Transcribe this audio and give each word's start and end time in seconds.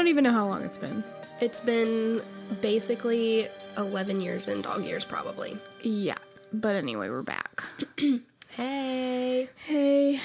don't 0.00 0.08
even 0.08 0.24
know 0.24 0.32
how 0.32 0.46
long 0.46 0.62
it's 0.62 0.78
been. 0.78 1.04
It's 1.42 1.60
been 1.60 2.22
basically 2.62 3.48
11 3.76 4.22
years 4.22 4.48
in 4.48 4.62
dog 4.62 4.82
years, 4.82 5.04
probably. 5.04 5.52
Yeah. 5.82 6.16
But 6.54 6.74
anyway, 6.74 7.10
we're 7.10 7.22
back. 7.22 7.62
Hey. 8.52 9.48
Hey. 9.64 10.20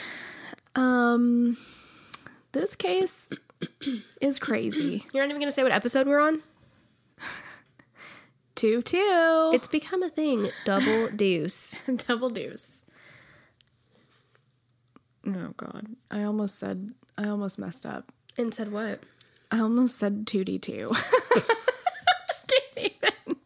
Um 0.75 1.57
this 2.53 2.75
case 2.75 3.33
is 4.19 4.39
crazy. 4.39 5.05
You're 5.13 5.23
not 5.23 5.29
even 5.29 5.39
going 5.39 5.47
to 5.47 5.51
say 5.51 5.61
what 5.61 5.71
episode 5.71 6.07
we're 6.07 6.19
on? 6.19 6.41
Two 8.55 8.81
two. 8.81 9.51
It's 9.53 9.67
become 9.67 10.01
a 10.01 10.09
thing. 10.09 10.47
Double 10.65 11.09
deuce. 11.15 11.75
double 12.07 12.29
deuce. 12.29 12.83
Oh 15.27 15.53
god. 15.55 15.87
I 16.09 16.23
almost 16.23 16.57
said 16.57 16.93
I 17.17 17.27
almost 17.27 17.59
messed 17.59 17.85
up. 17.85 18.11
And 18.37 18.53
said 18.53 18.71
what? 18.71 19.01
I 19.51 19.59
almost 19.59 19.97
said 19.97 20.25
2D2. 20.25 20.89
Can't 22.47 22.63
even. 22.77 23.37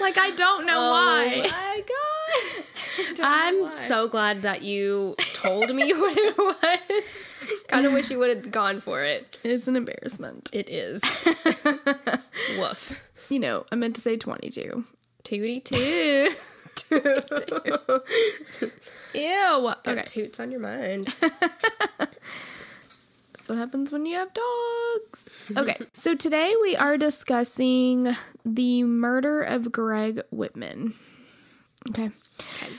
like 0.00 0.18
I 0.18 0.30
don't 0.36 0.66
know 0.66 0.76
oh 0.76 0.92
why. 0.92 1.32
Oh 1.34 1.40
my 1.42 1.82
god. 1.88 3.20
I'm 3.22 3.60
why. 3.62 3.70
so 3.70 4.08
glad 4.08 4.42
that 4.42 4.62
you 4.62 5.14
told 5.34 5.74
me 5.74 5.92
what 5.94 6.16
it 6.16 6.36
was. 6.38 7.44
kind 7.68 7.86
of 7.86 7.92
wish 7.92 8.10
you 8.10 8.18
would 8.18 8.34
have 8.36 8.50
gone 8.50 8.80
for 8.80 9.02
it. 9.02 9.38
It's 9.44 9.68
an 9.68 9.76
embarrassment. 9.76 10.50
It 10.52 10.68
is. 10.68 11.02
Woof. 12.58 13.06
You 13.30 13.38
know, 13.38 13.64
I 13.72 13.76
meant 13.76 13.94
to 13.96 14.00
say 14.00 14.16
22. 14.16 14.84
Tootie 15.24 15.64
toot. 15.64 16.36
Ew. 19.14 19.68
Okay. 19.68 19.90
Okay. 19.92 20.02
Toots 20.04 20.40
on 20.40 20.50
your 20.50 20.60
mind. 20.60 21.14
What 23.50 23.58
happens 23.58 23.90
when 23.90 24.06
you 24.06 24.14
have 24.14 24.30
dogs. 24.32 25.50
Okay. 25.56 25.74
so 25.92 26.14
today 26.14 26.54
we 26.62 26.76
are 26.76 26.96
discussing 26.96 28.06
the 28.44 28.84
murder 28.84 29.42
of 29.42 29.72
Greg 29.72 30.20
Witman. 30.32 30.92
Okay. 31.88 32.10
Okay. 32.40 32.72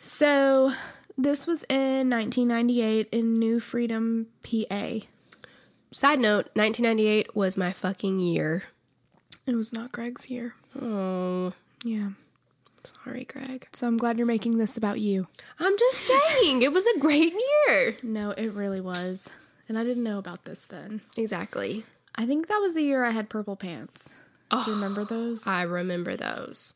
So 0.00 0.72
this 1.18 1.46
was 1.46 1.64
in 1.64 2.08
1998 2.08 3.08
in 3.12 3.34
New 3.34 3.60
Freedom, 3.60 4.28
PA. 4.42 5.00
Side 5.92 6.20
note, 6.20 6.48
1998 6.54 7.36
was 7.36 7.58
my 7.58 7.70
fucking 7.70 8.18
year. 8.18 8.62
It 9.46 9.54
was 9.56 9.74
not 9.74 9.92
Greg's 9.92 10.30
year. 10.30 10.54
Oh, 10.80 11.52
Yeah. 11.84 12.12
sorry, 12.82 13.26
Greg. 13.26 13.68
So 13.74 13.86
I'm 13.86 13.98
glad 13.98 14.16
you're 14.16 14.26
making 14.26 14.56
this 14.56 14.78
about 14.78 15.00
you. 15.00 15.26
I'm 15.60 15.76
just 15.78 15.98
saying, 15.98 16.62
it 16.62 16.72
was 16.72 16.86
a 16.86 16.98
great 16.98 17.34
year. 17.68 17.96
No, 18.02 18.30
it 18.30 18.52
really 18.52 18.80
was. 18.80 19.30
And 19.68 19.78
I 19.78 19.84
didn't 19.84 20.04
know 20.04 20.18
about 20.18 20.44
this 20.44 20.64
then. 20.64 21.00
Exactly. 21.16 21.84
I 22.14 22.26
think 22.26 22.48
that 22.48 22.58
was 22.58 22.74
the 22.74 22.82
year 22.82 23.04
I 23.04 23.10
had 23.10 23.28
purple 23.28 23.56
pants. 23.56 24.14
Do 24.50 24.62
you 24.66 24.74
remember 24.74 25.02
oh, 25.02 25.04
those? 25.04 25.46
I 25.46 25.62
remember 25.62 26.16
those. 26.16 26.74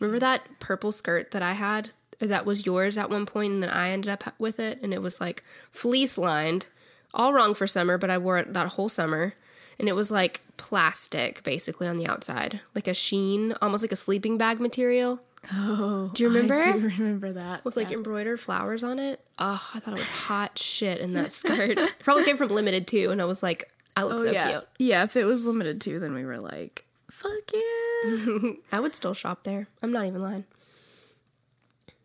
Remember 0.00 0.18
that 0.18 0.58
purple 0.58 0.90
skirt 0.92 1.30
that 1.30 1.42
I 1.42 1.52
had? 1.52 1.90
Or 2.20 2.26
that 2.26 2.46
was 2.46 2.66
yours 2.66 2.96
at 2.96 3.10
one 3.10 3.26
point, 3.26 3.52
and 3.52 3.62
then 3.62 3.70
I 3.70 3.90
ended 3.90 4.10
up 4.10 4.34
with 4.38 4.60
it, 4.60 4.80
and 4.82 4.94
it 4.94 5.02
was 5.02 5.20
like 5.20 5.44
fleece 5.70 6.16
lined. 6.18 6.68
All 7.14 7.32
wrong 7.32 7.54
for 7.54 7.66
summer, 7.66 7.98
but 7.98 8.10
I 8.10 8.18
wore 8.18 8.38
it 8.38 8.52
that 8.54 8.68
whole 8.68 8.88
summer. 8.88 9.34
And 9.78 9.88
it 9.88 9.94
was 9.94 10.10
like 10.10 10.40
plastic, 10.56 11.42
basically, 11.42 11.86
on 11.86 11.98
the 11.98 12.06
outside. 12.06 12.60
Like 12.74 12.88
a 12.88 12.94
sheen, 12.94 13.54
almost 13.60 13.84
like 13.84 13.92
a 13.92 13.96
sleeping 13.96 14.38
bag 14.38 14.60
material. 14.60 15.20
Oh, 15.52 16.10
Do 16.14 16.22
you 16.22 16.28
remember? 16.28 16.54
I 16.60 16.72
do 16.72 16.78
remember 16.98 17.32
that. 17.32 17.64
With 17.64 17.76
like 17.76 17.90
embroidered 17.90 18.38
flowers 18.38 18.84
on 18.84 18.98
it. 18.98 19.20
Oh, 19.38 19.70
I 19.74 19.80
thought 19.80 19.94
it 19.94 19.98
was 19.98 20.14
hot 20.26 20.56
shit 20.58 21.00
in 21.00 21.14
that 21.14 21.32
skirt. 21.32 21.78
Probably 22.00 22.24
came 22.24 22.36
from 22.36 22.48
Limited 22.48 22.86
too, 22.86 23.10
and 23.10 23.20
I 23.20 23.24
was 23.24 23.42
like, 23.42 23.70
I 23.96 24.04
look 24.04 24.14
Oh, 24.14 24.18
so 24.24 24.30
yeah. 24.30 24.50
cute. 24.50 24.64
Yeah, 24.78 25.02
if 25.04 25.16
it 25.16 25.24
was 25.24 25.44
limited 25.44 25.80
too, 25.80 25.98
then 25.98 26.14
we 26.14 26.24
were 26.24 26.38
like, 26.38 26.86
fuck 27.10 27.32
yeah. 27.52 28.52
I 28.72 28.78
would 28.80 28.94
still 28.94 29.14
shop 29.14 29.42
there. 29.42 29.66
I'm 29.82 29.92
not 29.92 30.06
even 30.06 30.22
lying. 30.22 30.44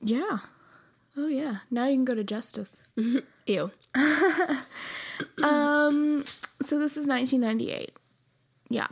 yeah. 0.02 0.40
Oh, 1.20 1.28
yeah. 1.28 1.58
Now 1.72 1.86
you 1.88 1.96
can 1.96 2.06
go 2.06 2.14
to 2.14 2.24
Justice. 2.24 2.84
Ew. 3.48 3.72
Um, 5.44 6.26
so 6.62 6.78
this 6.80 6.96
is 6.98 7.08
1998. 7.08 7.92
Yeah. 8.70 8.88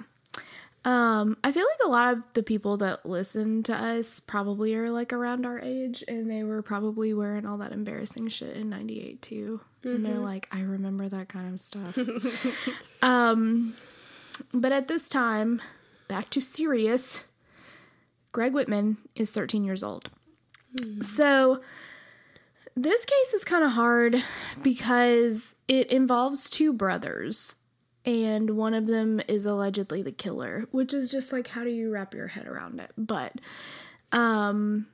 Um, 0.86 1.36
I 1.44 1.52
feel 1.52 1.66
like 1.66 1.88
a 1.88 1.90
lot 1.90 2.14
of 2.14 2.24
the 2.34 2.44
people 2.44 2.78
that 2.78 3.08
listen 3.08 3.64
to 3.64 3.76
us 3.76 4.20
probably 4.20 4.76
are 4.76 4.92
like 4.92 5.12
around 5.14 5.44
our 5.44 5.60
age 5.60 6.04
and 6.08 6.30
they 6.30 6.44
were 6.44 6.62
probably 6.62 7.12
wearing 7.12 7.48
all 7.48 7.58
that 7.58 7.72
embarrassing 7.72 8.28
shit 8.28 8.56
in 8.56 8.70
98 8.70 9.20
too. 9.22 9.62
And 9.84 10.06
they're 10.06 10.20
like, 10.20 10.48
I 10.52 10.62
remember 10.62 11.10
that 11.10 11.28
kind 11.28 11.52
of 11.52 11.60
stuff. 11.60 11.98
um, 13.02 13.74
but 14.54 14.72
at 14.72 14.88
this 14.88 15.10
time, 15.10 15.60
back 16.08 16.30
to 16.32 16.42
serious, 16.42 17.28
Greg 18.32 18.54
Witman 18.54 18.98
is 19.16 19.32
13 19.32 19.64
years 19.64 19.84
old. 19.84 20.12
So 21.02 21.62
this 22.76 23.06
case 23.06 23.34
is 23.34 23.44
kind 23.44 23.64
of 23.64 23.72
hard 23.72 24.22
because 24.62 25.56
it 25.68 25.92
involves 25.92 26.50
two 26.50 26.74
brothers 26.74 27.56
and 28.06 28.52
one 28.52 28.74
of 28.74 28.88
them 28.88 29.20
is 29.28 29.46
allegedly 29.46 30.02
the 30.02 30.12
killer 30.12 30.68
which 30.72 30.94
is 30.94 31.12
just 31.12 31.34
like 31.34 31.48
how 31.48 31.64
do 31.64 31.70
you 31.70 31.92
wrap 31.92 32.14
your 32.14 32.28
head 32.28 32.48
around 32.48 32.80
it? 32.80 32.92
But 32.98 33.34
um 34.12 34.88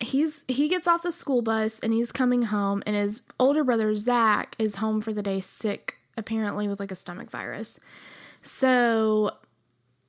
he's 0.00 0.44
he 0.48 0.68
gets 0.68 0.86
off 0.86 1.02
the 1.02 1.12
school 1.12 1.42
bus 1.42 1.80
and 1.80 1.92
he's 1.92 2.12
coming 2.12 2.42
home 2.42 2.82
and 2.86 2.94
his 2.94 3.22
older 3.38 3.64
brother 3.64 3.94
Zach 3.94 4.54
is 4.58 4.76
home 4.76 5.00
for 5.00 5.12
the 5.12 5.22
day 5.22 5.40
sick 5.40 5.98
apparently 6.16 6.68
with 6.68 6.80
like 6.80 6.90
a 6.90 6.96
stomach 6.96 7.30
virus. 7.30 7.80
So 8.42 9.32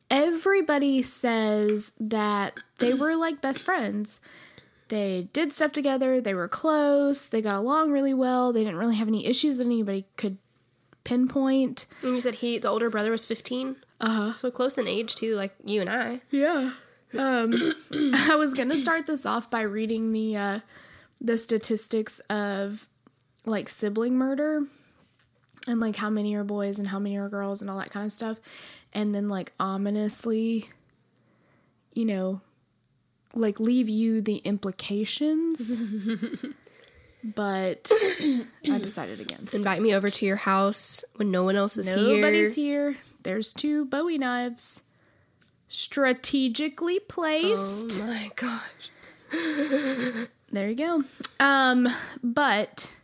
everybody 0.09 1.01
says 1.01 1.93
that 1.99 2.59
they 2.79 2.93
were 2.93 3.15
like 3.15 3.41
best 3.41 3.63
friends. 3.63 4.21
They 4.89 5.29
did 5.33 5.53
stuff 5.53 5.71
together, 5.71 6.19
they 6.19 6.33
were 6.33 6.47
close, 6.47 7.27
they 7.27 7.43
got 7.43 7.55
along 7.55 7.91
really 7.91 8.13
well, 8.13 8.51
they 8.51 8.63
didn't 8.63 8.79
really 8.79 8.95
have 8.95 9.07
any 9.07 9.27
issues 9.27 9.59
that 9.59 9.67
anybody 9.67 10.07
could 10.17 10.39
pinpoint. 11.09 11.87
And 12.03 12.13
you 12.13 12.21
said 12.21 12.35
he, 12.35 12.59
the 12.59 12.69
older 12.69 12.89
brother, 12.89 13.09
was 13.11 13.25
15? 13.25 13.75
Uh 13.99 14.09
huh. 14.09 14.35
So 14.35 14.51
close 14.51 14.77
in 14.77 14.87
age, 14.87 15.15
too, 15.15 15.35
like 15.35 15.53
you 15.65 15.81
and 15.81 15.89
I. 15.89 16.21
Yeah. 16.29 16.73
Um, 17.17 17.51
I 18.29 18.35
was 18.35 18.53
gonna 18.53 18.77
start 18.77 19.07
this 19.07 19.25
off 19.25 19.49
by 19.49 19.61
reading 19.61 20.13
the 20.13 20.37
uh, 20.37 20.59
the 21.19 21.37
statistics 21.37 22.19
of 22.29 22.87
like 23.45 23.67
sibling 23.67 24.15
murder 24.15 24.61
and 25.67 25.79
like 25.79 25.95
how 25.95 26.09
many 26.11 26.35
are 26.35 26.43
boys 26.43 26.77
and 26.77 26.87
how 26.87 26.99
many 26.99 27.17
are 27.17 27.27
girls 27.27 27.61
and 27.61 27.71
all 27.71 27.79
that 27.79 27.89
kind 27.89 28.05
of 28.05 28.11
stuff, 28.11 28.39
and 28.93 29.13
then 29.15 29.27
like 29.27 29.51
ominously, 29.59 30.69
you 31.93 32.05
know, 32.05 32.41
like 33.33 33.59
leave 33.59 33.89
you 33.89 34.21
the 34.21 34.37
implications. 34.37 35.75
but 37.23 37.91
I 37.91 38.77
decided 38.77 39.19
against. 39.19 39.53
Invite 39.53 39.81
me 39.81 39.93
over 39.95 40.09
to 40.09 40.25
your 40.25 40.37
house 40.37 41.03
when 41.15 41.31
no 41.31 41.43
one 41.43 41.55
else 41.55 41.77
is 41.77 41.87
Nobody's 41.89 42.55
here. 42.55 42.91
here. 42.91 42.97
There's 43.23 43.53
two 43.53 43.85
Bowie 43.85 44.17
knives 44.17 44.83
strategically 45.67 46.99
placed. 46.99 47.99
Oh 48.01 48.07
my 48.07 48.29
gosh. 48.35 50.27
There 50.51 50.69
you 50.69 50.75
go. 50.75 51.03
Um, 51.39 51.87
but 52.23 52.95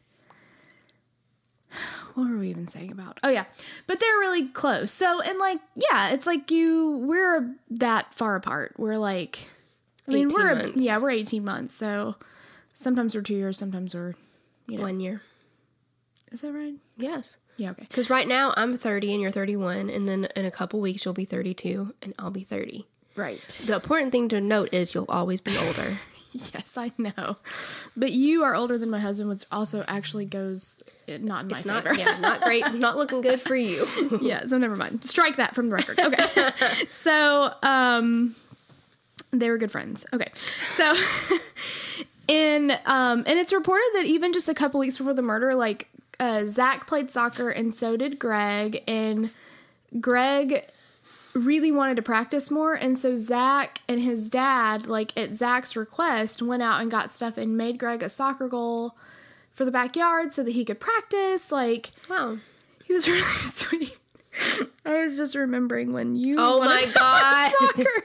what 2.15 2.29
were 2.29 2.37
we 2.37 2.49
even 2.49 2.67
saying 2.67 2.91
about? 2.91 3.19
Oh 3.23 3.29
yeah, 3.29 3.45
but 3.87 3.99
they're 3.99 4.19
really 4.19 4.47
close. 4.47 4.91
So 4.91 5.21
and 5.21 5.37
like 5.37 5.59
yeah, 5.75 6.13
it's 6.13 6.25
like 6.25 6.49
you 6.49 6.97
we're 7.05 7.53
that 7.71 8.13
far 8.15 8.35
apart. 8.35 8.73
We're 8.77 8.97
like, 8.97 9.39
I 10.07 10.11
mean 10.11 10.29
we're 10.33 10.55
months. 10.55 10.83
yeah 10.83 10.99
we're 10.99 11.11
eighteen 11.11 11.45
months. 11.45 11.75
So 11.75 12.15
sometimes 12.75 13.15
we're 13.15 13.21
two 13.23 13.33
years, 13.35 13.57
sometimes 13.57 13.95
we're 13.95 14.13
you 14.67 14.77
know. 14.77 14.83
One 14.83 14.99
year. 14.99 15.21
Is 16.31 16.41
that 16.41 16.53
right? 16.53 16.73
Yes. 16.97 17.37
Yeah. 17.57 17.71
Okay. 17.71 17.85
Because 17.87 18.09
right 18.09 18.27
now 18.27 18.53
I'm 18.57 18.77
30 18.77 19.13
and 19.13 19.21
you're 19.21 19.31
31, 19.31 19.89
and 19.89 20.07
then 20.07 20.27
in 20.35 20.45
a 20.45 20.51
couple 20.51 20.79
weeks 20.81 21.05
you'll 21.05 21.13
be 21.13 21.25
32 21.25 21.93
and 22.03 22.13
I'll 22.19 22.31
be 22.31 22.43
30. 22.43 22.85
Right. 23.15 23.39
The 23.65 23.75
important 23.75 24.11
thing 24.11 24.27
to 24.29 24.41
note 24.41 24.73
is 24.73 24.93
you'll 24.93 25.05
always 25.09 25.41
be 25.41 25.55
older. 25.57 25.97
Yes, 26.53 26.77
I 26.77 26.91
know. 26.97 27.37
But 27.95 28.11
you 28.11 28.43
are 28.43 28.53
older 28.55 28.77
than 28.77 28.89
my 28.89 28.99
husband, 28.99 29.29
which 29.29 29.45
also 29.53 29.85
actually 29.87 30.25
goes 30.25 30.83
eh, 31.07 31.17
not 31.17 31.43
in 31.43 31.47
my 31.47 31.55
It's 31.55 31.65
not, 31.65 31.83
favor. 31.85 31.95
yeah, 31.97 32.19
not 32.19 32.41
great, 32.41 32.73
not 32.73 32.97
looking 32.97 33.21
good 33.21 33.39
for 33.39 33.55
you. 33.55 33.85
yeah, 34.21 34.45
so 34.45 34.57
never 34.57 34.75
mind. 34.75 35.05
Strike 35.05 35.37
that 35.37 35.55
from 35.55 35.69
the 35.69 35.75
record. 35.77 35.97
Okay. 35.97 36.51
so, 36.89 37.53
um 37.63 38.35
they 39.31 39.49
were 39.49 39.57
good 39.57 39.71
friends. 39.71 40.05
Okay. 40.11 40.27
So 40.33 40.93
in 42.27 42.71
um 42.85 43.23
and 43.27 43.37
it's 43.39 43.53
reported 43.53 43.89
that 43.95 44.05
even 44.05 44.33
just 44.33 44.49
a 44.49 44.53
couple 44.53 44.79
weeks 44.79 44.97
before 44.97 45.13
the 45.13 45.21
murder, 45.21 45.55
like 45.55 45.89
uh 46.19 46.45
Zach 46.45 46.87
played 46.87 47.09
soccer 47.11 47.49
and 47.49 47.73
so 47.73 47.97
did 47.97 48.17
Greg 48.19 48.83
and 48.87 49.29
Greg 49.99 50.65
really 51.33 51.71
wanted 51.71 51.95
to 51.97 52.01
practice 52.01 52.49
more. 52.49 52.73
And 52.73 52.97
so 52.97 53.15
Zach 53.17 53.79
and 53.89 53.99
his 53.99 54.29
dad, 54.29 54.87
like 54.87 55.15
at 55.17 55.33
Zach's 55.33 55.75
request, 55.75 56.41
went 56.41 56.63
out 56.63 56.81
and 56.81 56.89
got 56.89 57.11
stuff 57.11 57.37
and 57.37 57.57
made 57.57 57.77
Greg 57.77 58.01
a 58.01 58.07
soccer 58.09 58.47
goal 58.47 58.95
for 59.53 59.65
the 59.65 59.71
backyard 59.71 60.31
so 60.31 60.43
that 60.43 60.51
he 60.51 60.63
could 60.63 60.79
practice. 60.79 61.51
Like, 61.51 61.91
Wow. 62.09 62.37
he 62.85 62.93
was 62.93 63.07
really 63.09 63.21
sweet. 63.21 63.97
I 64.85 64.99
was 65.01 65.17
just 65.17 65.35
remembering 65.35 65.91
when 65.93 66.15
you. 66.15 66.35
Oh 66.39 66.59
my 66.63 66.85
God. 66.93 67.51
Soccer. 67.59 68.03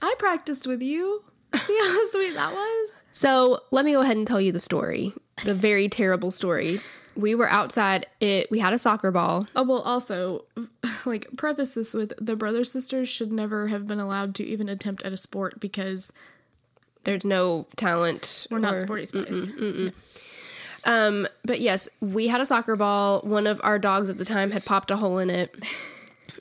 I 0.00 0.14
practiced 0.18 0.66
with 0.66 0.82
you. 0.82 1.22
See 1.54 1.78
how 1.80 2.04
sweet 2.10 2.34
that 2.34 2.52
was? 2.52 3.04
So 3.12 3.58
let 3.70 3.84
me 3.84 3.92
go 3.92 4.00
ahead 4.02 4.16
and 4.16 4.26
tell 4.26 4.40
you 4.40 4.52
the 4.52 4.60
story. 4.60 5.12
The 5.44 5.54
very 5.54 5.88
terrible 5.88 6.30
story. 6.30 6.78
We 7.16 7.34
were 7.34 7.48
outside. 7.48 8.06
It. 8.20 8.50
We 8.50 8.58
had 8.60 8.72
a 8.72 8.78
soccer 8.78 9.10
ball. 9.10 9.46
Oh, 9.56 9.64
well, 9.64 9.80
also, 9.80 10.44
like, 11.06 11.26
preface 11.36 11.70
this 11.70 11.94
with 11.94 12.12
the 12.24 12.36
brother 12.36 12.64
sisters 12.64 13.08
should 13.08 13.32
never 13.32 13.68
have 13.68 13.86
been 13.86 13.98
allowed 13.98 14.34
to 14.36 14.44
even 14.44 14.68
attempt 14.68 15.02
at 15.02 15.12
a 15.12 15.16
sport 15.16 15.58
because 15.58 16.12
There's 17.04 17.24
no 17.24 17.66
talent. 17.76 18.46
we're 18.50 18.58
not 18.58 18.78
sporty 18.78 19.06
spice. 19.06 19.50
Um, 20.84 21.26
but 21.44 21.60
yes, 21.60 21.88
we 22.00 22.28
had 22.28 22.40
a 22.40 22.46
soccer 22.46 22.76
ball. 22.76 23.20
One 23.22 23.46
of 23.46 23.60
our 23.64 23.78
dogs 23.78 24.10
at 24.10 24.18
the 24.18 24.24
time 24.24 24.52
had 24.52 24.64
popped 24.64 24.90
a 24.90 24.96
hole 24.96 25.18
in 25.18 25.28
it. 25.28 25.54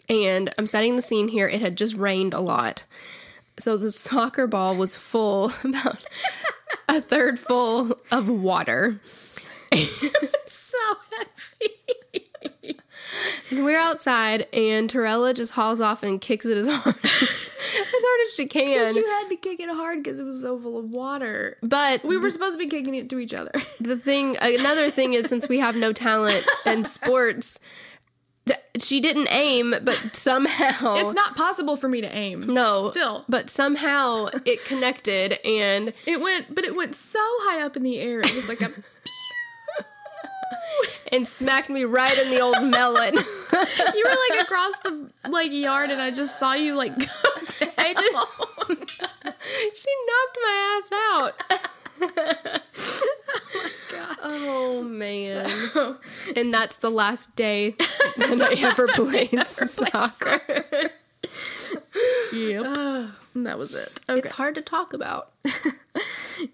And 0.10 0.54
I'm 0.58 0.68
setting 0.68 0.96
the 0.96 1.02
scene 1.02 1.28
here. 1.28 1.48
It 1.48 1.60
had 1.60 1.76
just 1.76 1.96
rained 1.98 2.34
a 2.34 2.40
lot. 2.40 2.84
So 3.60 3.76
the 3.78 3.92
soccer 3.92 4.46
ball 4.48 4.76
was 4.76 4.96
full, 4.96 5.52
about 5.64 6.04
a 6.88 7.02
third 7.02 7.40
full 7.40 8.00
of 8.12 8.30
water. 8.30 9.00
so 10.46 10.78
heavy. 11.18 11.74
And 13.50 13.64
we're 13.64 13.80
outside, 13.80 14.46
and 14.54 14.92
Torella 14.92 15.34
just 15.34 15.54
hauls 15.54 15.80
off 15.82 16.04
and 16.04 16.20
kicks 16.20 16.46
it 16.46 16.58
as 16.58 16.68
hard 16.68 16.96
as, 17.04 17.12
as 17.12 17.52
hard 17.74 18.22
as 18.28 18.36
she 18.36 18.46
can. 18.46 18.96
you 18.96 19.06
had 19.06 19.30
to 19.30 19.36
kick 19.38 19.60
it 19.62 19.70
hard 19.70 20.04
because 20.04 20.20
it 20.20 20.24
was 20.24 20.42
so 20.42 20.60
full 20.60 20.78
of 20.78 20.90
water. 20.90 21.58
But 21.64 22.04
We 22.04 22.18
were 22.18 22.30
supposed 22.30 22.54
to 22.54 22.58
be 22.60 22.68
kicking 22.68 22.96
it 22.96 23.10
to 23.10 23.20
each 23.20 23.34
other. 23.34 23.52
the 23.80 23.96
thing, 23.98 24.36
another 24.42 24.90
thing 24.90 25.14
is, 25.14 25.28
since 25.28 25.48
we 25.48 25.60
have 25.60 25.78
no 25.78 25.94
talent 25.94 26.46
in 26.66 26.84
sports, 26.84 27.60
she 28.82 29.00
didn't 29.00 29.28
aim, 29.32 29.74
but 29.84 29.94
somehow 30.14 30.96
It's 30.96 31.14
not 31.14 31.36
possible 31.36 31.76
for 31.76 31.88
me 31.88 32.02
to 32.02 32.16
aim. 32.16 32.42
No, 32.48 32.90
Still. 32.92 33.26
but 33.28 33.50
somehow 33.50 34.28
it 34.46 34.64
connected, 34.66 35.40
and 35.46 35.94
It 36.06 36.22
went, 36.22 36.54
but 36.54 36.64
it 36.64 36.76
went 36.76 36.96
so 36.96 37.20
high 37.22 37.64
up 37.64 37.76
in 37.76 37.84
the 37.84 38.00
air. 38.00 38.20
It 38.20 38.36
was 38.36 38.48
like 38.50 38.62
a. 38.62 38.72
and 41.12 41.28
smacked 41.28 41.70
me 41.70 41.84
right 41.84 42.18
in 42.18 42.30
the 42.30 42.40
old 42.40 42.62
melon. 42.64 43.14
you 43.16 44.06
were 44.06 44.18
like 44.30 44.42
across 44.42 44.78
the 44.80 45.10
like 45.30 45.52
yard, 45.52 45.90
and 45.90 46.02
I 46.02 46.12
just 46.12 46.40
saw 46.40 46.54
you 46.54 46.74
like 46.74 46.98
go 46.98 47.06
down. 47.06 47.72
I 47.78 47.94
just 47.94 48.18
she 49.76 49.90
knocked 50.08 50.38
my 50.42 50.78
ass 50.78 50.90
out. 50.94 51.34
Oh 52.00 52.12
my 53.56 53.72
god. 53.92 54.18
oh 54.22 54.84
man! 54.84 55.50
And 56.36 56.54
that's 56.54 56.78
the 56.78 56.92
last 56.92 57.36
day 57.36 57.76
that 58.18 58.42
I 58.42 58.68
ever 58.68 58.88
played 58.88 59.48
soccer. 59.48 60.42
Yep. 62.34 62.64
that 63.36 63.58
was 63.58 63.74
it. 63.76 64.00
Okay. 64.10 64.20
It's 64.20 64.32
hard 64.32 64.56
to 64.56 64.62
talk 64.62 64.94
about. 64.94 65.32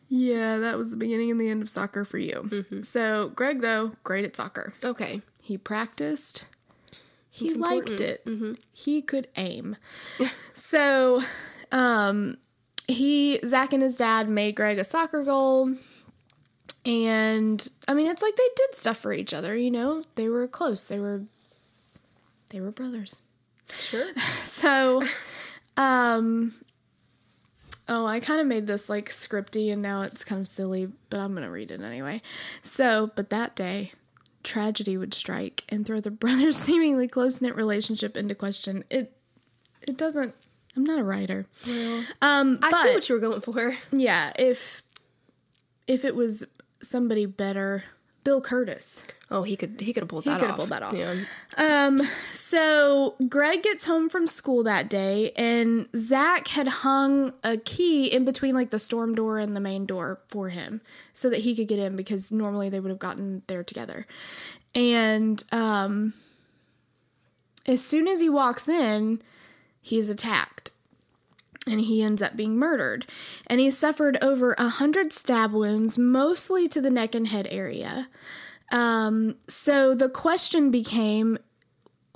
Yeah, 0.08 0.60
that 0.60 0.78
was 0.78 0.92
the 0.92 0.98
beginning 0.98 1.32
and 1.32 1.42
the 1.42 1.50
end 1.50 1.62
of 1.62 1.70
soccer 1.70 2.06
for 2.06 2.18
you. 2.18 2.66
So, 2.84 3.32
Greg, 3.36 3.62
though, 3.62 3.94
great 4.04 4.24
at 4.26 4.36
soccer. 4.36 4.74
Okay. 4.84 5.22
He 5.42 5.58
practiced. 5.58 6.48
He 7.32 7.48
It's 7.48 7.56
liked 7.58 7.90
important. 7.90 8.54
it. 8.54 8.60
He 8.72 9.02
could 9.02 9.28
aim. 9.36 9.76
so, 10.54 11.22
um, 11.72 12.38
he, 12.88 13.40
Zach 13.46 13.74
and 13.74 13.84
his 13.84 13.98
dad 13.98 14.30
made 14.30 14.56
Greg 14.56 14.78
a 14.78 14.84
soccer 14.84 15.24
goal. 15.24 15.76
And 16.86 17.68
I 17.88 17.94
mean, 17.94 18.08
it's 18.08 18.22
like 18.22 18.36
they 18.36 18.50
did 18.56 18.76
stuff 18.76 18.98
for 18.98 19.12
each 19.14 19.34
other, 19.34 19.56
you 19.56 19.72
know? 19.72 20.04
They 20.16 20.30
were 20.30 20.48
close. 20.48 20.86
They 20.86 21.00
were, 21.00 21.24
they 22.54 22.62
were 22.62 22.72
brothers. 22.72 23.22
Sure. 23.70 24.06
So, 24.54 25.02
um, 25.76 26.54
oh, 27.90 28.06
I 28.06 28.22
kind 28.22 28.40
of 28.40 28.48
made 28.48 28.66
this 28.66 28.88
like 28.88 29.10
scripty 29.10 29.74
and 29.74 29.82
now 29.82 30.04
it's 30.04 30.24
kind 30.24 30.40
of 30.40 30.48
silly, 30.48 30.90
but 31.10 31.20
I'm 31.20 31.32
going 31.34 31.44
to 31.44 31.50
read 31.50 31.72
it 31.72 31.82
anyway. 31.82 32.22
So, 32.62 33.12
but 33.16 33.30
that 33.32 33.58
day, 33.58 33.92
tragedy 34.44 34.96
would 34.96 35.14
strike 35.14 35.66
and 35.68 35.86
throw 35.86 36.00
the 36.00 36.12
brothers' 36.24 36.56
seemingly 36.56 37.10
close 37.10 37.42
knit 37.42 37.56
relationship 37.58 38.16
into 38.16 38.36
question. 38.36 38.86
It, 38.90 39.12
it 39.82 39.98
doesn't. 39.98 40.34
I'm 40.78 40.86
not 40.86 41.00
a 41.00 41.04
writer. 41.04 41.46
um, 42.22 42.60
I 42.64 42.72
see 42.72 42.94
what 42.94 43.10
you 43.10 43.16
were 43.16 43.22
going 43.22 43.42
for. 43.42 43.76
yeah, 43.92 44.32
if 44.40 44.82
if 45.88 46.06
it 46.06 46.16
was 46.16 46.46
somebody 46.82 47.26
better, 47.26 47.84
Bill 48.24 48.42
Kurtis. 48.42 49.06
Oh, 49.30 49.44
he 49.44 49.56
could 49.56 49.82
he 49.82 49.94
could 49.94 50.02
have 50.04 50.10
pulled 50.10 50.26
that 50.26 50.34
off. 50.34 50.36
He 50.36 50.42
could 50.42 50.50
have 50.50 50.58
pulled 50.58 50.70
that 50.70 50.84
off. 50.84 50.94
Yeah. 50.94 51.16
Um, 51.58 52.02
so 52.32 53.16
Greg 53.28 53.64
gets 53.64 53.86
home 53.86 54.10
from 54.10 54.28
school 54.28 54.64
that 54.64 54.90
day, 54.90 55.32
and 55.36 55.88
Zach 55.96 56.48
had 56.50 56.68
hung 56.68 57.34
a 57.44 57.58
key 57.58 58.08
in 58.08 58.26
between 58.26 58.54
like 58.54 58.70
the 58.70 58.80
storm 58.80 59.16
door 59.16 59.40
and 59.40 59.56
the 59.56 59.60
main 59.60 59.86
door 59.86 60.20
for 60.28 60.50
him 60.50 60.82
so 61.14 61.30
that 61.30 61.40
he 61.40 61.56
could 61.56 61.68
get 61.68 61.80
in 61.80 61.96
because 61.96 62.32
normally 62.32 62.70
they 62.70 62.80
would 62.80 62.90
have 62.90 63.00
gotten 63.00 63.42
there 63.48 63.64
together. 63.64 64.06
And 64.76 65.44
um, 65.52 66.14
as 67.66 67.84
soon 67.84 68.08
as 68.08 68.20
he 68.20 68.30
walks 68.30 68.68
in, 68.68 69.22
he's 69.82 70.10
attacked 70.10 70.72
and 71.68 71.82
he 71.82 72.02
ends 72.02 72.22
up 72.22 72.36
being 72.36 72.58
murdered. 72.58 73.06
And 73.48 73.60
he 73.60 73.72
suffered 73.72 74.18
over 74.22 74.54
a 74.58 74.70
hundred 74.70 75.14
stab 75.14 75.52
wounds, 75.52 75.98
mostly 75.98 76.68
to 76.70 76.82
the 76.82 76.90
neck 76.90 77.16
and 77.16 77.28
head 77.28 77.48
area. 77.50 78.10
Um, 78.72 79.36
so 79.48 79.94
the 79.94 80.10
question 80.10 80.72
became 80.72 81.38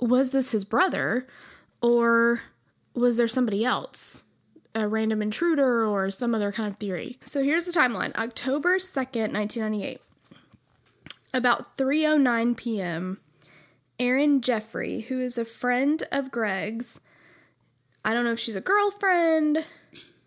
was 0.00 0.30
this 0.30 0.52
his 0.52 0.64
brother 0.64 1.26
or 1.80 2.42
was 2.94 3.16
there 3.16 3.28
somebody 3.28 3.64
else? 3.64 4.24
A 4.74 4.86
random 4.86 5.22
intruder 5.22 5.84
or 5.84 6.10
some 6.10 6.34
other 6.34 6.52
kind 6.52 6.70
of 6.70 6.78
theory. 6.78 7.18
So 7.20 7.42
here's 7.42 7.64
the 7.64 7.72
timeline. 7.72 8.14
October 8.16 8.76
2nd, 8.76 9.32
1998. 9.32 10.00
About 11.34 11.76
3:09 11.76 12.56
p.m., 12.56 13.18
Erin 13.98 14.40
Jeffrey, 14.40 15.00
who 15.02 15.20
is 15.20 15.36
a 15.36 15.44
friend 15.44 16.04
of 16.12 16.30
Greg's, 16.30 17.00
I 18.08 18.14
don't 18.14 18.24
know 18.24 18.32
if 18.32 18.40
she's 18.40 18.56
a 18.56 18.62
girlfriend, 18.62 19.66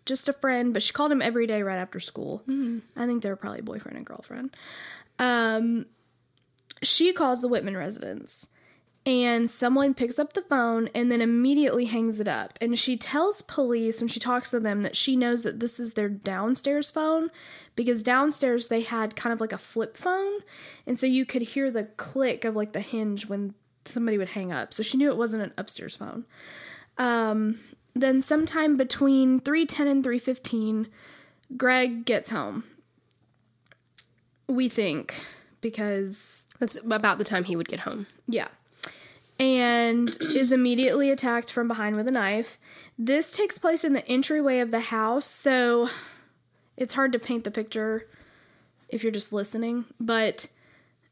just 0.06 0.28
a 0.28 0.32
friend, 0.32 0.72
but 0.72 0.84
she 0.84 0.92
called 0.92 1.10
him 1.10 1.20
every 1.20 1.48
day 1.48 1.62
right 1.62 1.78
after 1.78 1.98
school. 1.98 2.44
I 2.96 3.06
think 3.06 3.24
they 3.24 3.28
were 3.28 3.34
probably 3.34 3.60
boyfriend 3.60 3.96
and 3.96 4.06
girlfriend. 4.06 4.56
Um, 5.18 5.86
she 6.80 7.12
calls 7.12 7.42
the 7.42 7.48
Witman 7.48 7.76
residence 7.76 8.52
and 9.04 9.50
someone 9.50 9.94
picks 9.94 10.20
up 10.20 10.34
the 10.34 10.42
phone 10.42 10.90
and 10.94 11.10
then 11.10 11.20
immediately 11.20 11.86
hangs 11.86 12.20
it 12.20 12.28
up. 12.28 12.56
And 12.60 12.78
she 12.78 12.96
tells 12.96 13.42
police 13.42 14.00
when 14.00 14.06
she 14.06 14.20
talks 14.20 14.52
to 14.52 14.60
them 14.60 14.82
that 14.82 14.94
she 14.94 15.16
knows 15.16 15.42
that 15.42 15.58
this 15.58 15.80
is 15.80 15.94
their 15.94 16.08
downstairs 16.08 16.88
phone 16.88 17.30
because 17.74 18.04
downstairs 18.04 18.68
they 18.68 18.82
had 18.82 19.16
kind 19.16 19.32
of 19.32 19.40
like 19.40 19.52
a 19.52 19.58
flip 19.58 19.96
phone. 19.96 20.34
And 20.86 21.00
so 21.00 21.06
you 21.06 21.26
could 21.26 21.42
hear 21.42 21.68
the 21.68 21.86
click 21.96 22.44
of 22.44 22.54
like 22.54 22.74
the 22.74 22.80
hinge 22.80 23.26
when 23.26 23.54
somebody 23.86 24.18
would 24.18 24.28
hang 24.28 24.52
up. 24.52 24.72
So 24.72 24.84
she 24.84 24.98
knew 24.98 25.10
it 25.10 25.16
wasn't 25.16 25.42
an 25.42 25.52
upstairs 25.58 25.96
phone. 25.96 26.26
Um, 26.98 27.58
then 27.94 28.20
sometime 28.20 28.76
between 28.76 29.40
3:10 29.40 29.86
and 29.86 30.04
3:15 30.04 30.86
Greg 31.56 32.04
gets 32.04 32.30
home. 32.30 32.64
We 34.46 34.68
think 34.68 35.14
because 35.60 36.48
That's 36.58 36.82
about 36.84 37.18
the 37.18 37.24
time 37.24 37.44
he 37.44 37.56
would 37.56 37.68
get 37.68 37.80
home. 37.80 38.06
yeah. 38.26 38.48
And 39.38 40.16
is 40.20 40.52
immediately 40.52 41.10
attacked 41.10 41.52
from 41.52 41.68
behind 41.68 41.96
with 41.96 42.08
a 42.08 42.12
knife. 42.12 42.58
This 42.98 43.36
takes 43.36 43.58
place 43.58 43.84
in 43.84 43.92
the 43.92 44.06
entryway 44.08 44.58
of 44.60 44.70
the 44.70 44.80
house, 44.80 45.26
so 45.26 45.88
it's 46.76 46.94
hard 46.94 47.12
to 47.12 47.18
paint 47.18 47.44
the 47.44 47.50
picture 47.50 48.06
if 48.88 49.02
you're 49.02 49.12
just 49.12 49.32
listening, 49.32 49.86
but 49.98 50.46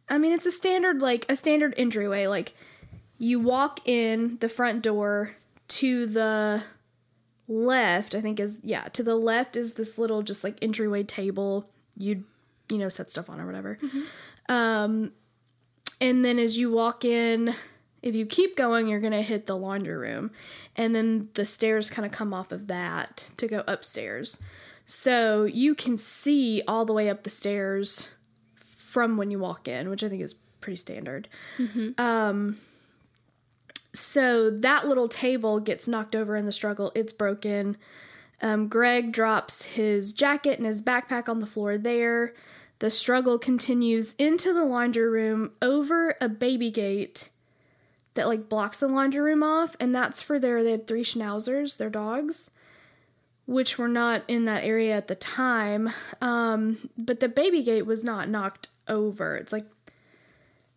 I 0.08 0.18
mean 0.18 0.32
it's 0.32 0.46
a 0.46 0.52
standard 0.52 1.00
like 1.00 1.24
a 1.28 1.36
standard 1.36 1.74
entryway 1.76 2.26
like 2.26 2.54
you 3.18 3.40
walk 3.40 3.86
in 3.88 4.36
the 4.40 4.48
front 4.48 4.82
door 4.82 5.34
to 5.70 6.06
the 6.06 6.62
left, 7.48 8.14
I 8.14 8.20
think 8.20 8.38
is 8.38 8.60
yeah, 8.62 8.84
to 8.84 9.02
the 9.02 9.16
left 9.16 9.56
is 9.56 9.74
this 9.74 9.98
little 9.98 10.22
just 10.22 10.44
like 10.44 10.58
entryway 10.62 11.02
table 11.02 11.68
you'd 11.96 12.24
you 12.70 12.78
know 12.78 12.88
set 12.88 13.10
stuff 13.10 13.28
on 13.28 13.40
or 13.40 13.46
whatever. 13.46 13.78
Um 14.48 15.12
and 16.00 16.24
then 16.24 16.38
as 16.38 16.56
you 16.56 16.70
walk 16.70 17.04
in, 17.04 17.54
if 18.02 18.14
you 18.14 18.24
keep 18.24 18.56
going, 18.56 18.86
you're 18.86 19.00
going 19.00 19.12
to 19.12 19.22
hit 19.22 19.46
the 19.46 19.56
laundry 19.56 19.94
room. 19.94 20.30
And 20.76 20.94
then 20.94 21.28
the 21.34 21.44
stairs 21.44 21.90
kind 21.90 22.06
of 22.06 22.12
come 22.12 22.32
off 22.32 22.52
of 22.52 22.66
that 22.68 23.30
to 23.36 23.46
go 23.46 23.62
upstairs. 23.68 24.42
So 24.86 25.44
you 25.44 25.74
can 25.74 25.98
see 25.98 26.62
all 26.66 26.86
the 26.86 26.94
way 26.94 27.10
up 27.10 27.22
the 27.22 27.30
stairs 27.30 28.08
from 28.54 29.18
when 29.18 29.30
you 29.30 29.38
walk 29.38 29.68
in, 29.68 29.90
which 29.90 30.02
I 30.02 30.08
think 30.08 30.22
is 30.22 30.34
pretty 30.60 30.78
standard. 30.78 31.28
Um, 31.98 32.56
so 33.92 34.50
that 34.50 34.86
little 34.86 35.08
table 35.08 35.60
gets 35.60 35.88
knocked 35.88 36.14
over 36.14 36.36
in 36.36 36.46
the 36.46 36.52
struggle. 36.52 36.92
It's 36.94 37.12
broken. 37.12 37.76
Um, 38.42 38.68
Greg 38.68 39.12
drops 39.12 39.66
his 39.66 40.12
jacket 40.12 40.58
and 40.58 40.66
his 40.66 40.82
backpack 40.82 41.28
on 41.28 41.40
the 41.40 41.46
floor 41.46 41.76
there. 41.76 42.34
The 42.78 42.90
struggle 42.90 43.38
continues 43.38 44.14
into 44.14 44.54
the 44.54 44.64
laundry 44.64 45.08
room 45.08 45.52
over 45.60 46.16
a 46.20 46.28
baby 46.28 46.70
gate 46.70 47.28
that 48.14 48.26
like 48.26 48.48
blocks 48.48 48.80
the 48.80 48.88
laundry 48.88 49.20
room 49.20 49.42
off, 49.42 49.76
and 49.78 49.94
that's 49.94 50.22
for 50.22 50.38
their 50.38 50.62
they 50.62 50.72
had 50.72 50.86
three 50.86 51.04
schnauzers, 51.04 51.76
their 51.76 51.90
dogs, 51.90 52.50
which 53.46 53.78
were 53.78 53.88
not 53.88 54.22
in 54.28 54.46
that 54.46 54.64
area 54.64 54.96
at 54.96 55.08
the 55.08 55.14
time. 55.14 55.90
Um, 56.22 56.90
but 56.96 57.20
the 57.20 57.28
baby 57.28 57.62
gate 57.62 57.86
was 57.86 58.02
not 58.02 58.28
knocked 58.28 58.68
over. 58.88 59.36
It's 59.36 59.52
like 59.52 59.66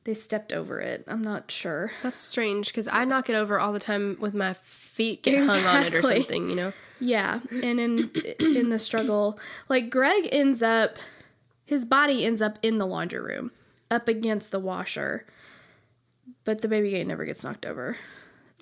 they 0.06 0.14
stepped 0.14 0.52
over 0.52 0.80
it. 0.82 1.04
I'm 1.08 1.22
not 1.22 1.50
sure. 1.52 1.92
That's 2.02 2.18
strange 2.18 2.68
because 2.68 2.88
I 2.92 3.06
knock 3.06 3.30
it 3.30 3.36
over 3.36 3.60
all 3.60 3.72
the 3.74 3.80
time 3.80 4.18
with 4.20 4.34
my 4.34 4.54
feet 4.62 5.24
get 5.24 5.46
hung 5.46 5.64
on 5.66 5.84
it 5.84 5.94
or 5.94 6.02
something, 6.02 6.50
you 6.50 6.56
know? 6.56 6.74
Yeah, 7.00 7.40
and 7.52 7.80
in 7.80 8.12
in 8.40 8.70
the 8.70 8.80
struggle, 8.80 9.40
like 9.70 9.90
Greg 9.90 10.28
ends 10.32 10.62
up 10.62 10.98
his 11.66 11.86
body 11.86 12.26
ends 12.26 12.42
up 12.42 12.60
in 12.62 12.78
the 12.78 12.86
laundry 12.86 13.20
room, 13.22 13.52
up 13.90 14.08
against 14.08 14.52
the 14.52 14.60
washer. 14.60 15.26
But 16.46 16.62
the 16.62 16.68
baby 16.68 16.90
gate 16.92 17.08
never 17.08 17.24
gets 17.26 17.44
knocked 17.44 17.66
over 17.66 17.98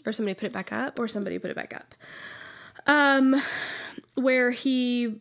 Or 0.05 0.12
somebody 0.13 0.33
put 0.36 0.45
it 0.45 0.51
back 0.53 0.71
up. 0.71 1.00
or 1.00 1.07
somebody 1.07 1.38
put 1.39 1.51
it 1.51 1.55
back 1.55 1.75
up. 1.75 1.93
Um 2.88 3.36
where 4.15 4.51
he 4.51 5.19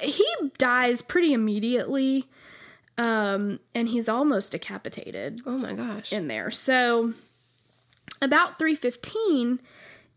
he 0.00 0.26
dies 0.58 1.00
pretty 1.02 1.32
immediately. 1.32 2.28
Um 2.98 3.60
and 3.74 3.88
he's 3.88 4.08
almost 4.08 4.52
decapitated 4.52 5.40
Oh 5.46 5.58
my 5.58 5.74
gosh. 5.74 6.12
in 6.12 6.28
there. 6.28 6.50
So 6.50 7.12
about 8.22 8.58
3:15, 8.58 9.58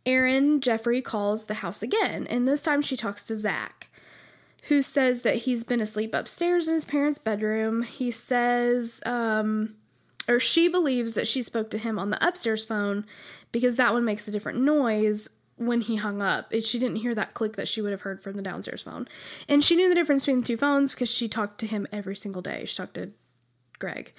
Erin 0.06 0.62
Jeffrey 0.62 1.02
calls 1.02 1.46
the 1.46 1.56
house 1.56 1.82
again, 1.84 2.26
and 2.28 2.48
this 2.48 2.64
time 2.64 2.82
she 2.82 2.96
talks 2.96 3.24
to 3.26 3.36
Zach, 3.38 3.90
who 4.70 4.82
says 4.82 5.22
that 5.22 5.36
he's 5.38 5.64
been 5.66 5.82
asleep 5.82 6.14
upstairs 6.16 6.68
in 6.68 6.74
his 6.76 6.86
parents' 6.86 7.18
bedroom. 7.20 7.84
He 7.84 8.12
says 8.12 9.02
um 9.06 9.76
or 10.28 10.40
she 10.40 10.68
believes 10.68 11.16
that 11.16 11.28
she 11.28 11.42
spoke 11.42 11.70
to 11.72 11.78
him 11.80 11.98
on 12.00 12.12
the 12.12 12.26
upstairs 12.28 12.64
phone 12.64 13.06
because 13.52 13.78
that 13.78 13.94
one 13.94 14.06
makes 14.06 14.28
a 14.28 14.32
different 14.32 14.62
noise 14.62 15.28
when 15.60 15.82
he 15.82 15.98
hung 15.98 16.22
up. 16.22 16.48
It, 16.52 16.66
she 16.66 16.80
didn't 16.80 16.98
hear 16.98 17.14
that 17.16 17.34
click 17.34 17.56
that 17.58 17.68
she 17.68 17.82
would 17.82 17.92
have 17.92 18.02
heard 18.02 18.22
from 18.22 18.34
the 18.34 18.42
downstairs 18.42 18.82
phone. 18.82 19.08
And 19.48 19.64
she 19.64 19.76
knew 19.76 19.90
the 19.90 19.96
difference 19.96 20.26
between 20.26 20.42
the 20.42 20.48
two 20.48 20.58
phones 20.58 20.92
because 20.92 21.10
she 21.10 21.28
talked 21.28 21.60
to 21.60 21.68
him 21.68 21.88
every 21.92 22.16
single 22.16 22.42
day. 22.42 22.66
She 22.66 22.78
talked 22.78 22.96
to 22.96 23.12
Greg. 23.78 24.14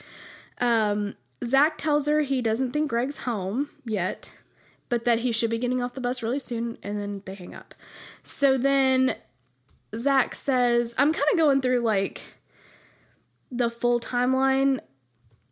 Um, 0.59 1.17
Zach 1.45 1.79
tells 1.79 2.07
her 2.07 2.21
he 2.21 2.43
doesn't 2.43 2.73
think 2.73 2.91
Greg's 2.91 3.23
home 3.23 3.71
yet, 3.85 4.33
but 4.91 5.05
that 5.05 5.21
he 5.21 5.33
should 5.33 5.51
be 5.51 5.59
getting 5.59 5.83
off 5.83 5.95
the 5.95 6.01
bus 6.01 6.23
really 6.23 6.39
soon, 6.39 6.77
and 6.83 6.99
then 6.99 7.23
they 7.25 7.35
hang 7.35 7.55
up. 7.55 7.75
So 8.23 8.59
then 8.59 9.17
Zach 9.97 10.35
says, 10.35 10.95
I'm 10.99 11.13
kind 11.13 11.29
of 11.33 11.39
going 11.39 11.61
through 11.63 11.81
like 11.81 12.21
the 13.51 13.71
full 13.71 13.99
timeline, 14.01 14.81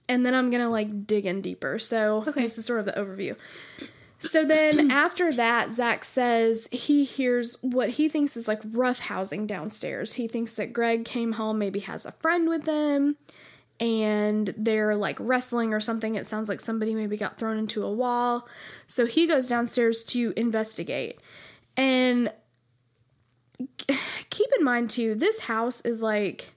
and 0.08 0.24
then 0.26 0.34
I'm 0.34 0.50
gonna 0.50 0.68
like 0.70 1.06
dig 1.06 1.24
in 1.26 1.40
deeper. 1.40 1.78
So 1.78 2.24
Okay. 2.26 2.42
this 2.42 2.58
is 2.58 2.64
sort 2.66 2.80
of 2.80 2.86
the 2.86 2.92
overview. 2.92 3.34
So 4.20 4.44
then 4.44 4.90
after 4.90 5.32
that, 5.32 5.72
Zach 5.72 6.02
says 6.04 6.68
he 6.72 7.04
hears 7.04 7.56
what 7.62 7.90
he 7.90 8.08
thinks 8.08 8.36
is 8.36 8.48
like 8.48 8.60
rough 8.64 8.98
housing 8.98 9.46
downstairs. 9.46 10.14
He 10.14 10.26
thinks 10.26 10.56
that 10.56 10.72
Greg 10.72 11.04
came 11.04 11.32
home, 11.32 11.58
maybe 11.58 11.80
has 11.80 12.04
a 12.04 12.12
friend 12.12 12.48
with 12.48 12.64
them, 12.64 13.16
and 13.78 14.52
they're 14.56 14.96
like 14.96 15.16
wrestling 15.20 15.72
or 15.72 15.80
something. 15.80 16.16
It 16.16 16.26
sounds 16.26 16.48
like 16.48 16.60
somebody 16.60 16.94
maybe 16.94 17.16
got 17.16 17.38
thrown 17.38 17.58
into 17.58 17.84
a 17.84 17.92
wall. 17.92 18.48
So 18.86 19.06
he 19.06 19.26
goes 19.26 19.48
downstairs 19.48 20.02
to 20.06 20.32
investigate. 20.36 21.20
And 21.76 22.32
keep 23.86 24.50
in 24.58 24.64
mind 24.64 24.90
too, 24.90 25.14
this 25.14 25.42
house 25.42 25.80
is 25.82 26.02
like 26.02 26.54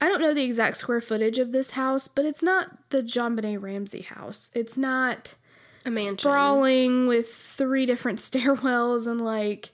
I 0.00 0.08
don't 0.08 0.20
know 0.20 0.34
the 0.34 0.44
exact 0.44 0.76
square 0.76 1.00
footage 1.00 1.38
of 1.38 1.52
this 1.52 1.72
house, 1.72 2.06
but 2.06 2.26
it's 2.26 2.42
not 2.42 2.90
the 2.90 3.02
JonBenét 3.02 3.62
Ramsey 3.62 4.02
house. 4.02 4.50
It's 4.54 4.76
not 4.76 5.34
A 5.86 5.90
mansion. 5.90 6.18
sprawling 6.18 7.06
with 7.06 7.32
three 7.32 7.86
different 7.86 8.18
stairwells 8.20 9.06
and 9.06 9.20
like 9.20 9.70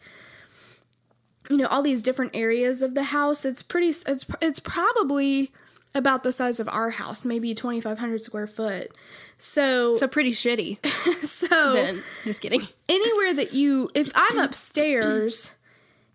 you 1.50 1.56
know 1.56 1.66
all 1.66 1.82
these 1.82 2.02
different 2.02 2.34
areas 2.34 2.82
of 2.82 2.94
the 2.94 3.04
house. 3.04 3.44
It's 3.44 3.62
pretty. 3.62 3.88
It's 3.88 4.26
it's 4.40 4.60
probably 4.60 5.52
about 5.94 6.22
the 6.22 6.32
size 6.32 6.60
of 6.60 6.68
our 6.68 6.90
house, 6.90 7.24
maybe 7.24 7.54
twenty 7.54 7.80
five 7.80 7.98
hundred 7.98 8.22
square 8.22 8.46
foot. 8.46 8.92
So 9.38 9.94
So 9.94 10.06
pretty 10.06 10.30
shitty. 10.30 10.84
so 11.26 11.72
then. 11.74 12.02
Just 12.24 12.40
kidding. 12.40 12.60
anywhere 12.88 13.34
that 13.34 13.52
you 13.54 13.90
if 13.94 14.12
i'm 14.14 14.38
upstairs 14.38 15.56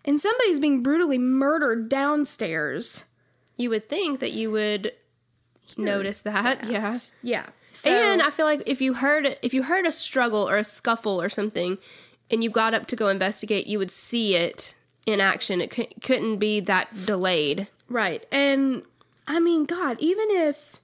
and 0.04 0.18
somebody's 0.18 0.58
being 0.60 0.82
brutally 0.82 1.18
murdered 1.18 1.88
downstairs 1.90 3.04
You 3.58 3.68
would 3.70 3.88
think 3.88 4.20
that 4.20 4.32
you 4.32 4.50
would 4.50 4.92
notice 5.76 6.22
that. 6.22 6.64
Yeah. 6.64 6.96
yeah 7.22 7.46
so, 7.72 7.90
and 7.90 8.22
I 8.22 8.30
feel 8.30 8.46
like 8.46 8.62
if 8.66 8.80
you 8.80 8.94
heard 8.94 9.36
if 9.42 9.52
you 9.54 9.62
heard 9.62 9.86
a 9.86 9.92
struggle 9.92 10.48
or 10.48 10.56
a 10.56 10.64
scuffle 10.64 11.20
or 11.20 11.28
something, 11.28 11.78
and 12.30 12.42
you 12.42 12.50
got 12.50 12.74
up 12.74 12.86
to 12.86 12.96
go 12.96 13.08
investigate, 13.08 13.66
you 13.66 13.78
would 13.78 13.90
see 13.90 14.34
it 14.34 14.74
in 15.06 15.20
action. 15.20 15.60
It 15.60 15.70
cou- 15.70 15.86
couldn't 16.02 16.36
be 16.38 16.60
that 16.60 16.88
delayed. 17.06 17.68
right 17.88 18.26
and 18.30 18.82
i 19.26 19.40
mean 19.40 19.64
god 19.64 19.96
even 20.00 20.26
if 20.30 20.78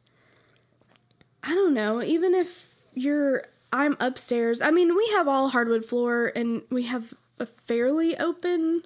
i 1.42 1.54
don't 1.54 1.74
know 1.74 2.02
even 2.02 2.34
if 2.34 2.74
you're 2.94 3.44
i'm 3.72 3.94
upstairs 4.00 4.62
i 4.62 4.70
mean 4.70 4.94
we 4.96 5.06
have 5.08 5.28
all 5.28 5.48
hardwood 5.50 5.84
floor 5.84 6.32
and 6.34 6.62
we 6.70 6.84
have 6.84 7.12
a 7.38 7.44
fairly 7.46 8.16
open 8.16 8.84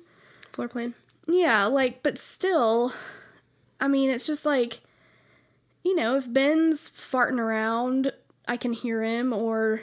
Floor 0.52 0.66
plan. 0.68 0.94
Yeah, 1.28 1.66
like, 1.66 2.02
but 2.02 2.18
still, 2.18 2.92
I 3.80 3.86
mean, 3.86 4.10
it's 4.10 4.26
just 4.26 4.44
like, 4.46 4.80
you 5.84 5.94
know, 5.94 6.16
if 6.16 6.30
Ben's 6.32 6.88
farting 6.90 7.38
around, 7.38 8.12
I 8.46 8.56
can 8.56 8.72
hear 8.72 9.02
him, 9.02 9.32
or 9.32 9.82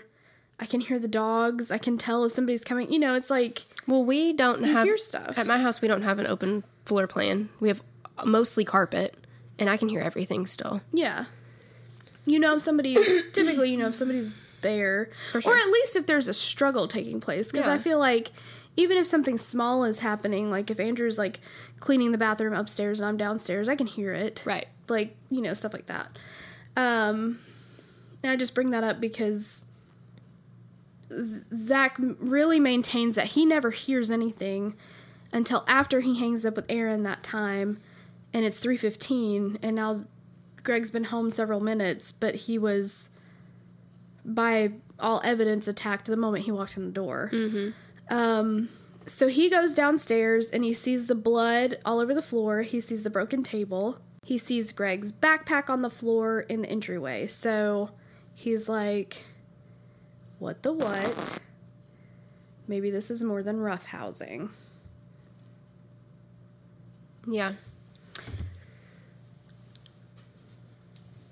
I 0.60 0.66
can 0.66 0.80
hear 0.82 1.00
the 1.00 1.08
dogs. 1.08 1.72
I 1.72 1.78
can 1.78 1.98
tell 1.98 2.24
if 2.26 2.32
somebody's 2.32 2.64
coming. 2.64 2.92
You 2.92 3.00
know, 3.00 3.16
it's 3.16 3.30
like, 3.30 3.64
Well, 3.88 4.04
we 4.04 4.34
don't 4.34 4.64
have 4.64 4.86
hear 4.86 4.98
stuff. 4.98 5.38
at 5.38 5.48
my 5.48 5.58
house. 5.58 5.82
We 5.82 5.88
don't 5.88 6.02
have 6.04 6.20
an 6.20 6.28
open 6.28 6.64
floor 6.86 7.08
plan. 7.08 7.50
We 7.60 7.68
have 7.70 7.82
mostly 8.26 8.64
carpet, 8.66 9.16
and 9.60 9.70
I 9.70 9.78
can 9.78 9.90
hear 9.90 10.02
everything 10.02 10.46
still. 10.48 10.82
yeah. 10.94 11.26
You 12.28 12.40
know, 12.40 12.56
if 12.56 12.64
somebody's, 12.64 12.98
typically, 13.34 13.70
you 13.70 13.78
know, 13.78 13.88
if 13.90 13.94
somebody's 13.96 14.34
there, 14.62 15.10
For 15.32 15.42
sure. 15.42 15.54
or 15.54 15.58
at 15.58 15.68
least 15.68 15.96
if 15.96 16.08
there's 16.08 16.28
a 16.28 16.34
struggle 16.34 16.88
taking 16.88 17.22
place. 17.22 17.52
Because 17.52 17.68
I 17.68 17.78
feel 17.78 18.00
like 18.00 18.32
even 18.78 18.98
if 18.98 19.08
something 19.08 19.38
small 19.38 19.84
is 19.86 20.00
happening, 20.00 20.52
like 20.52 20.70
if 20.70 20.80
Andrew's 20.80 21.18
like 21.18 21.40
cleaning 21.80 22.12
the 22.12 22.18
bathroom 22.18 22.54
upstairs 22.54 23.00
and 23.00 23.08
I'm 23.08 23.18
downstairs, 23.18 23.70
I 23.70 23.76
can 23.76 23.88
hear 23.88 24.14
it. 24.14 24.44
Right. 24.46 24.68
like 24.90 25.16
you 25.32 25.42
know 25.42 25.54
stuff 25.56 25.74
like 25.74 25.88
that 25.88 26.08
um 26.78 27.40
and 28.22 28.32
i 28.32 28.36
just 28.36 28.54
bring 28.54 28.70
that 28.70 28.84
up 28.84 29.00
because 29.00 29.72
zach 31.12 31.96
really 32.20 32.60
maintains 32.60 33.16
that 33.16 33.28
he 33.28 33.46
never 33.46 33.72
hears 33.72 34.12
anything 34.12 34.76
until 35.32 35.64
after 35.68 36.00
he 36.02 36.20
hangs 36.20 36.46
up 36.46 36.56
with 36.56 36.66
erin 36.70 37.04
that 37.04 37.24
time 37.24 37.80
and 38.34 38.44
it's 38.46 38.60
3.15 38.60 39.58
and 39.62 39.76
now 39.76 39.96
greg's 40.64 40.92
been 40.92 41.06
home 41.06 41.32
several 41.32 41.60
minutes 41.60 42.12
but 42.12 42.36
he 42.36 42.58
was 42.58 43.10
by 44.24 44.72
all 45.00 45.22
evidence 45.24 45.68
attacked 45.68 46.06
the 46.08 46.18
moment 46.18 46.46
he 46.46 46.52
walked 46.52 46.78
in 46.78 46.86
the 46.86 46.92
door 46.92 47.30
um 48.10 48.70
so 49.08 49.28
he 49.28 49.50
goes 49.50 49.74
downstairs 49.76 50.50
and 50.50 50.64
he 50.64 50.74
sees 50.74 51.06
the 51.06 51.16
blood 51.16 51.78
all 51.86 52.00
over 52.00 52.14
the 52.14 52.22
floor. 52.22 52.64
He 52.64 52.82
sees 52.82 53.04
the 53.04 53.10
broken 53.10 53.44
table. 53.44 54.00
He 54.24 54.38
sees 54.38 54.72
Greg's 54.72 55.12
backpack 55.12 55.70
on 55.70 55.82
the 55.82 55.90
floor 55.90 56.40
in 56.40 56.64
the 56.64 56.70
entryway. 56.70 57.28
So 57.28 57.92
he's 58.34 58.68
like, 58.68 59.24
What 60.40 60.64
the 60.64 60.74
what? 60.74 61.40
Maybe 62.68 62.90
this 62.90 63.12
is 63.12 63.22
more 63.22 63.44
than 63.44 63.60
rough 63.60 63.86
housing. 63.86 64.50
Yeah. 67.28 67.54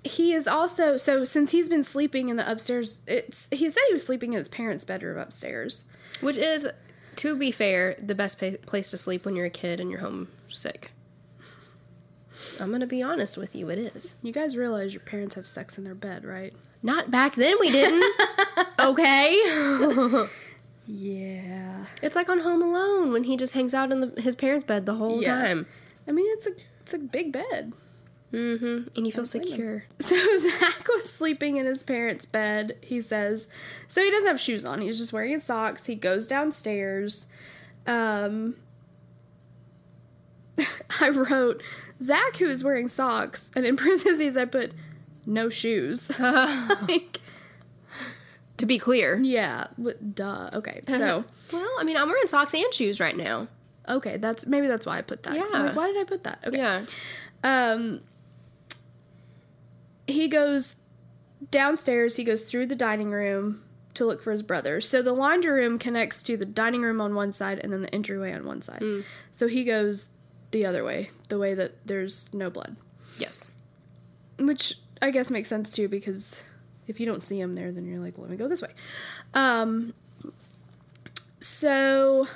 He 0.04 0.32
is 0.32 0.46
also 0.46 0.96
so 0.96 1.24
since 1.24 1.50
he's 1.50 1.68
been 1.68 1.82
sleeping 1.82 2.28
in 2.28 2.36
the 2.36 2.48
upstairs 2.48 3.02
it's 3.06 3.48
he 3.50 3.68
said 3.70 3.82
he 3.88 3.94
was 3.94 4.04
sleeping 4.04 4.32
in 4.32 4.38
his 4.38 4.48
parents' 4.48 4.84
bedroom 4.84 5.18
upstairs. 5.18 5.88
Which 6.24 6.38
is, 6.38 6.68
to 7.16 7.36
be 7.36 7.50
fair, 7.50 7.94
the 8.02 8.14
best 8.14 8.40
pa- 8.40 8.56
place 8.66 8.90
to 8.90 8.98
sleep 8.98 9.24
when 9.24 9.36
you're 9.36 9.46
a 9.46 9.50
kid 9.50 9.78
and 9.80 9.90
you're 9.90 10.00
homesick. 10.00 10.90
I'm 12.60 12.70
gonna 12.70 12.86
be 12.86 13.02
honest 13.02 13.36
with 13.36 13.54
you, 13.54 13.68
it 13.70 13.78
is. 13.78 14.14
You 14.22 14.32
guys 14.32 14.56
realize 14.56 14.92
your 14.94 15.02
parents 15.02 15.34
have 15.36 15.46
sex 15.46 15.78
in 15.78 15.84
their 15.84 15.94
bed, 15.94 16.24
right? 16.24 16.52
Not 16.82 17.10
back 17.10 17.34
then, 17.34 17.56
we 17.60 17.70
didn't. 17.70 18.04
okay. 18.80 20.26
Yeah. 20.86 21.86
It's 22.02 22.14
like 22.14 22.28
on 22.28 22.40
Home 22.40 22.60
Alone 22.62 23.10
when 23.12 23.24
he 23.24 23.38
just 23.38 23.54
hangs 23.54 23.72
out 23.72 23.90
in 23.90 24.00
the, 24.00 24.20
his 24.20 24.36
parents' 24.36 24.64
bed 24.64 24.84
the 24.84 24.94
whole 24.94 25.22
Yeah. 25.22 25.40
time. 25.40 25.66
I 26.06 26.12
mean, 26.12 26.26
it's 26.32 26.46
a 26.46 26.50
it's 26.82 26.92
a 26.92 26.98
big 26.98 27.32
bed. 27.32 27.72
Mm-hmm. 28.34 28.96
And 28.96 29.06
you 29.06 29.12
feel 29.12 29.24
secure. 29.24 29.84
So 30.00 30.14
Zach 30.38 30.86
was 30.88 31.10
sleeping 31.12 31.56
in 31.56 31.66
his 31.66 31.82
parents' 31.82 32.26
bed, 32.26 32.76
he 32.82 33.00
says. 33.00 33.48
So 33.88 34.02
he 34.02 34.10
doesn't 34.10 34.28
have 34.28 34.40
shoes 34.40 34.64
on. 34.64 34.80
He's 34.80 34.98
just 34.98 35.12
wearing 35.12 35.32
his 35.32 35.44
socks. 35.44 35.86
He 35.86 35.94
goes 35.94 36.26
downstairs. 36.26 37.26
Um 37.86 38.56
I 41.00 41.08
wrote 41.10 41.62
Zach 42.02 42.36
who 42.36 42.46
is 42.46 42.62
wearing 42.62 42.88
socks, 42.88 43.50
and 43.56 43.64
in 43.64 43.76
parentheses 43.82 44.36
I 44.36 44.44
put 44.44 44.72
no 45.26 45.48
shoes. 45.48 46.10
like, 46.18 47.20
To 48.58 48.66
be 48.66 48.78
clear. 48.78 49.18
yeah, 49.22 49.68
duh. 50.14 50.50
Okay, 50.52 50.80
so 50.86 51.24
Well, 51.52 51.70
I 51.78 51.84
mean, 51.84 51.96
I'm 51.96 52.08
wearing 52.08 52.26
socks 52.26 52.54
and 52.54 52.72
shoes 52.74 53.00
right 53.00 53.16
now. 53.16 53.48
okay, 53.88 54.16
that's 54.18 54.46
maybe 54.46 54.66
that's 54.66 54.86
why 54.86 54.98
I 54.98 55.02
put 55.02 55.22
that. 55.24 55.34
So 55.34 55.56
Yeah. 55.58 55.62
like, 55.66 55.76
why 55.76 55.86
did 55.88 56.00
I 56.00 56.04
put 56.04 56.24
that? 56.24 56.38
Okay. 56.46 56.58
Yeah. 56.58 56.84
Um, 57.42 58.00
he 60.06 60.28
goes 60.28 60.76
downstairs. 61.50 62.16
He 62.16 62.24
goes 62.24 62.44
through 62.44 62.66
the 62.66 62.74
dining 62.76 63.10
room 63.10 63.62
to 63.94 64.04
look 64.04 64.22
for 64.22 64.32
his 64.32 64.42
brother. 64.42 64.80
So 64.80 65.02
the 65.02 65.12
laundry 65.12 65.52
room 65.52 65.78
connects 65.78 66.22
to 66.24 66.36
the 66.36 66.44
dining 66.46 66.82
room 66.82 67.00
on 67.00 67.14
one 67.14 67.30
side 67.32 67.60
and 67.62 67.72
then 67.72 67.82
the 67.82 67.94
entryway 67.94 68.32
on 68.32 68.44
one 68.44 68.60
side. 68.62 68.82
So 69.30 69.46
he 69.46 69.64
goes 69.64 70.08
the 70.50 70.66
other 70.66 70.82
way, 70.84 71.10
the 71.28 71.38
way 71.38 71.54
that 71.54 71.86
there's 71.86 72.32
no 72.34 72.50
blood, 72.50 72.76
Yes. 73.18 73.50
which 74.38 74.74
I 75.02 75.10
guess 75.10 75.30
makes 75.30 75.48
sense 75.48 75.72
too 75.74 75.88
because 75.88 76.42
if 76.88 76.98
you 77.00 77.06
don't 77.06 77.22
see 77.22 77.40
him 77.40 77.54
there, 77.54 77.70
then 77.72 77.84
you're 77.86 78.00
like, 78.00 78.18
let 78.18 78.30
me 78.30 78.36
go 78.36 78.48
this 78.48 78.62
way. 78.62 78.70
Um, 79.32 79.94
so 81.40 82.26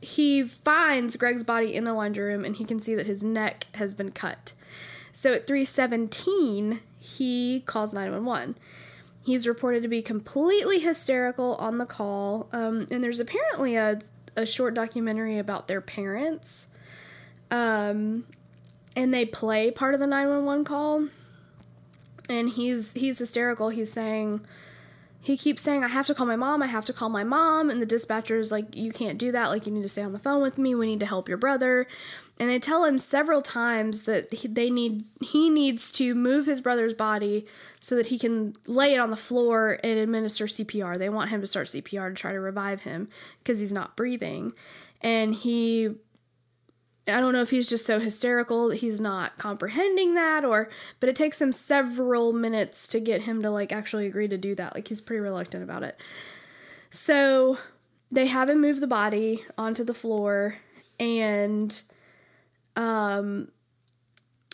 he 0.00 0.44
finds 0.44 1.16
Greg's 1.16 1.44
body 1.44 1.74
in 1.74 1.84
the 1.84 1.92
laundry 1.94 2.24
room 2.24 2.44
and 2.44 2.56
he 2.56 2.64
can 2.64 2.78
see 2.78 2.94
that 2.94 3.06
his 3.06 3.22
neck 3.22 3.66
has 3.74 3.94
been 3.94 4.10
cut. 4.10 4.52
So 5.12 5.32
at 5.32 5.46
317, 5.46 6.80
he 7.04 7.60
calls 7.66 7.92
911. 7.92 8.56
He's 9.24 9.46
reported 9.46 9.82
to 9.82 9.88
be 9.88 10.00
completely 10.00 10.78
hysterical 10.78 11.54
on 11.56 11.76
the 11.76 11.84
call. 11.84 12.48
Um, 12.50 12.86
and 12.90 13.04
there's 13.04 13.20
apparently 13.20 13.76
a, 13.76 14.00
a 14.36 14.46
short 14.46 14.72
documentary 14.72 15.38
about 15.38 15.68
their 15.68 15.82
parents. 15.82 16.70
Um, 17.50 18.24
and 18.96 19.12
they 19.12 19.26
play 19.26 19.70
part 19.70 19.92
of 19.92 20.00
the 20.00 20.06
911 20.06 20.64
call. 20.64 21.08
And 22.30 22.48
he's 22.48 22.94
he's 22.94 23.18
hysterical. 23.18 23.68
He's 23.68 23.92
saying, 23.92 24.40
he 25.20 25.36
keeps 25.36 25.60
saying, 25.60 25.84
I 25.84 25.88
have 25.88 26.06
to 26.06 26.14
call 26.14 26.24
my 26.24 26.36
mom, 26.36 26.62
I 26.62 26.68
have 26.68 26.86
to 26.86 26.94
call 26.94 27.10
my 27.10 27.24
mom. 27.24 27.68
And 27.68 27.82
the 27.82 27.86
dispatcher 27.86 28.38
is 28.38 28.50
like, 28.50 28.74
You 28.74 28.92
can't 28.92 29.18
do 29.18 29.30
that. 29.32 29.48
Like, 29.48 29.66
you 29.66 29.72
need 29.72 29.82
to 29.82 29.90
stay 29.90 30.02
on 30.02 30.14
the 30.14 30.18
phone 30.18 30.40
with 30.40 30.56
me. 30.56 30.74
We 30.74 30.86
need 30.86 31.00
to 31.00 31.06
help 31.06 31.28
your 31.28 31.36
brother. 31.36 31.86
And 32.40 32.50
they 32.50 32.58
tell 32.58 32.84
him 32.84 32.98
several 32.98 33.42
times 33.42 34.04
that 34.04 34.32
he, 34.32 34.48
they 34.48 34.68
need, 34.68 35.04
he 35.20 35.48
needs 35.48 35.92
to 35.92 36.16
move 36.16 36.46
his 36.46 36.60
brother's 36.60 36.94
body 36.94 37.46
so 37.78 37.94
that 37.94 38.06
he 38.06 38.18
can 38.18 38.54
lay 38.66 38.94
it 38.94 38.98
on 38.98 39.10
the 39.10 39.16
floor 39.16 39.78
and 39.84 39.98
administer 39.98 40.46
CPR. 40.46 40.98
They 40.98 41.08
want 41.08 41.30
him 41.30 41.40
to 41.42 41.46
start 41.46 41.68
CPR 41.68 42.08
to 42.08 42.14
try 42.14 42.32
to 42.32 42.40
revive 42.40 42.80
him 42.80 43.08
because 43.38 43.60
he's 43.60 43.72
not 43.72 43.96
breathing. 43.96 44.52
And 45.00 45.34
he 45.34 45.94
I 47.06 47.20
don't 47.20 47.34
know 47.34 47.42
if 47.42 47.50
he's 47.50 47.68
just 47.68 47.84
so 47.84 48.00
hysterical 48.00 48.68
that 48.68 48.76
he's 48.76 48.98
not 48.98 49.36
comprehending 49.36 50.14
that 50.14 50.44
or 50.44 50.70
but 51.00 51.10
it 51.10 51.16
takes 51.16 51.40
him 51.40 51.52
several 51.52 52.32
minutes 52.32 52.88
to 52.88 53.00
get 53.00 53.22
him 53.22 53.42
to 53.42 53.50
like 53.50 53.72
actually 53.72 54.06
agree 54.06 54.26
to 54.28 54.38
do 54.38 54.54
that. 54.54 54.74
Like 54.74 54.88
he's 54.88 55.02
pretty 55.02 55.20
reluctant 55.20 55.62
about 55.62 55.82
it. 55.82 55.98
So 56.90 57.58
they 58.10 58.26
have 58.26 58.48
him 58.48 58.60
move 58.60 58.80
the 58.80 58.86
body 58.86 59.44
onto 59.58 59.84
the 59.84 59.92
floor 59.92 60.56
and 60.98 61.82
um 62.76 63.48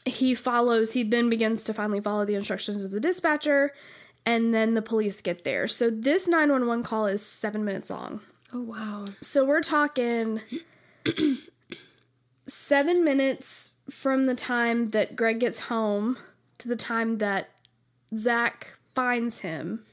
he 0.05 0.35
follows 0.35 0.93
he 0.95 1.03
then 1.03 1.29
begins 1.29 1.65
to 1.65 1.75
finally 1.75 2.01
follow 2.01 2.25
the 2.25 2.35
instructions 2.35 2.83
of 2.83 2.91
the 2.91 3.01
dispatcher 3.01 3.73
and 4.27 4.53
then 4.55 4.75
the 4.75 4.83
police 4.83 5.21
get 5.21 5.45
there. 5.45 5.67
So 5.67 5.91
this 5.91 6.29
911 6.29 6.85
call 6.85 7.07
is 7.07 7.25
7 7.25 7.65
minutes 7.65 7.91
long. 7.91 8.21
Oh, 8.53 8.63
wow. 8.63 9.07
So 9.21 9.45
we're 9.45 9.61
talking 9.61 10.41
seven 12.47 13.05
minutes 13.05 13.79
from 13.89 14.27
the 14.27 14.35
time 14.35 14.89
that 14.89 15.17
Greg 15.17 15.41
gets 15.41 15.61
home 15.61 16.19
to 16.59 16.69
the 16.69 16.77
time 16.77 17.19
that 17.19 17.51
Zach 18.15 18.77
finds 18.95 19.41
him, 19.41 19.85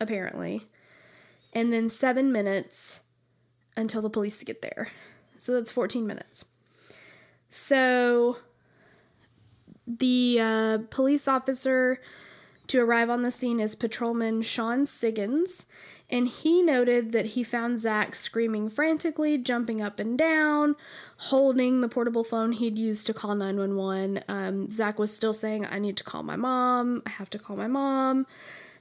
apparently. 0.00 0.66
And 1.52 1.72
then 1.72 1.88
seven 1.88 2.32
minutes 2.32 3.02
until 3.76 4.02
the 4.02 4.10
police 4.10 4.42
get 4.42 4.60
there. 4.60 4.88
So 5.38 5.54
that's 5.54 5.70
14 5.70 6.06
minutes. 6.06 6.46
So 7.48 8.38
the 9.86 10.38
uh, 10.40 10.78
police 10.90 11.26
officer 11.26 12.00
to 12.66 12.80
arrive 12.80 13.08
on 13.08 13.22
the 13.22 13.30
scene 13.30 13.60
is 13.60 13.74
patrolman 13.74 14.42
Sean 14.42 14.84
Siggins, 14.84 15.66
and 16.10 16.28
he 16.28 16.62
noted 16.62 17.12
that 17.12 17.26
he 17.26 17.42
found 17.42 17.78
Zach 17.78 18.14
screaming 18.14 18.68
frantically, 18.68 19.38
jumping 19.38 19.80
up 19.80 19.98
and 19.98 20.18
down, 20.18 20.76
holding 21.16 21.80
the 21.80 21.88
portable 21.88 22.24
phone 22.24 22.52
he'd 22.52 22.78
used 22.78 23.06
to 23.06 23.14
call 23.14 23.34
911. 23.34 24.22
Um, 24.28 24.70
Zach 24.70 24.98
was 24.98 25.14
still 25.14 25.32
saying, 25.32 25.66
I 25.66 25.78
need 25.78 25.96
to 25.96 26.04
call 26.04 26.22
my 26.22 26.36
mom, 26.36 27.02
I 27.06 27.10
have 27.10 27.30
to 27.30 27.38
call 27.38 27.56
my 27.56 27.66
mom. 27.66 28.26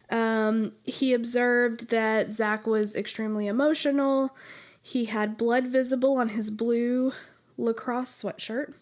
Um, 0.10 0.73
he 0.84 1.13
observed 1.13 1.89
that 1.89 2.32
Zach 2.32 2.65
was 2.65 2.95
extremely 2.95 3.47
emotional. 3.47 4.36
He 4.82 5.06
had 5.06 5.38
blood 5.38 5.67
visible 5.67 6.17
on 6.17 6.30
his 6.30 6.49
blue 6.49 7.12
lacrosse 7.58 8.24
sweatshirt, 8.24 8.74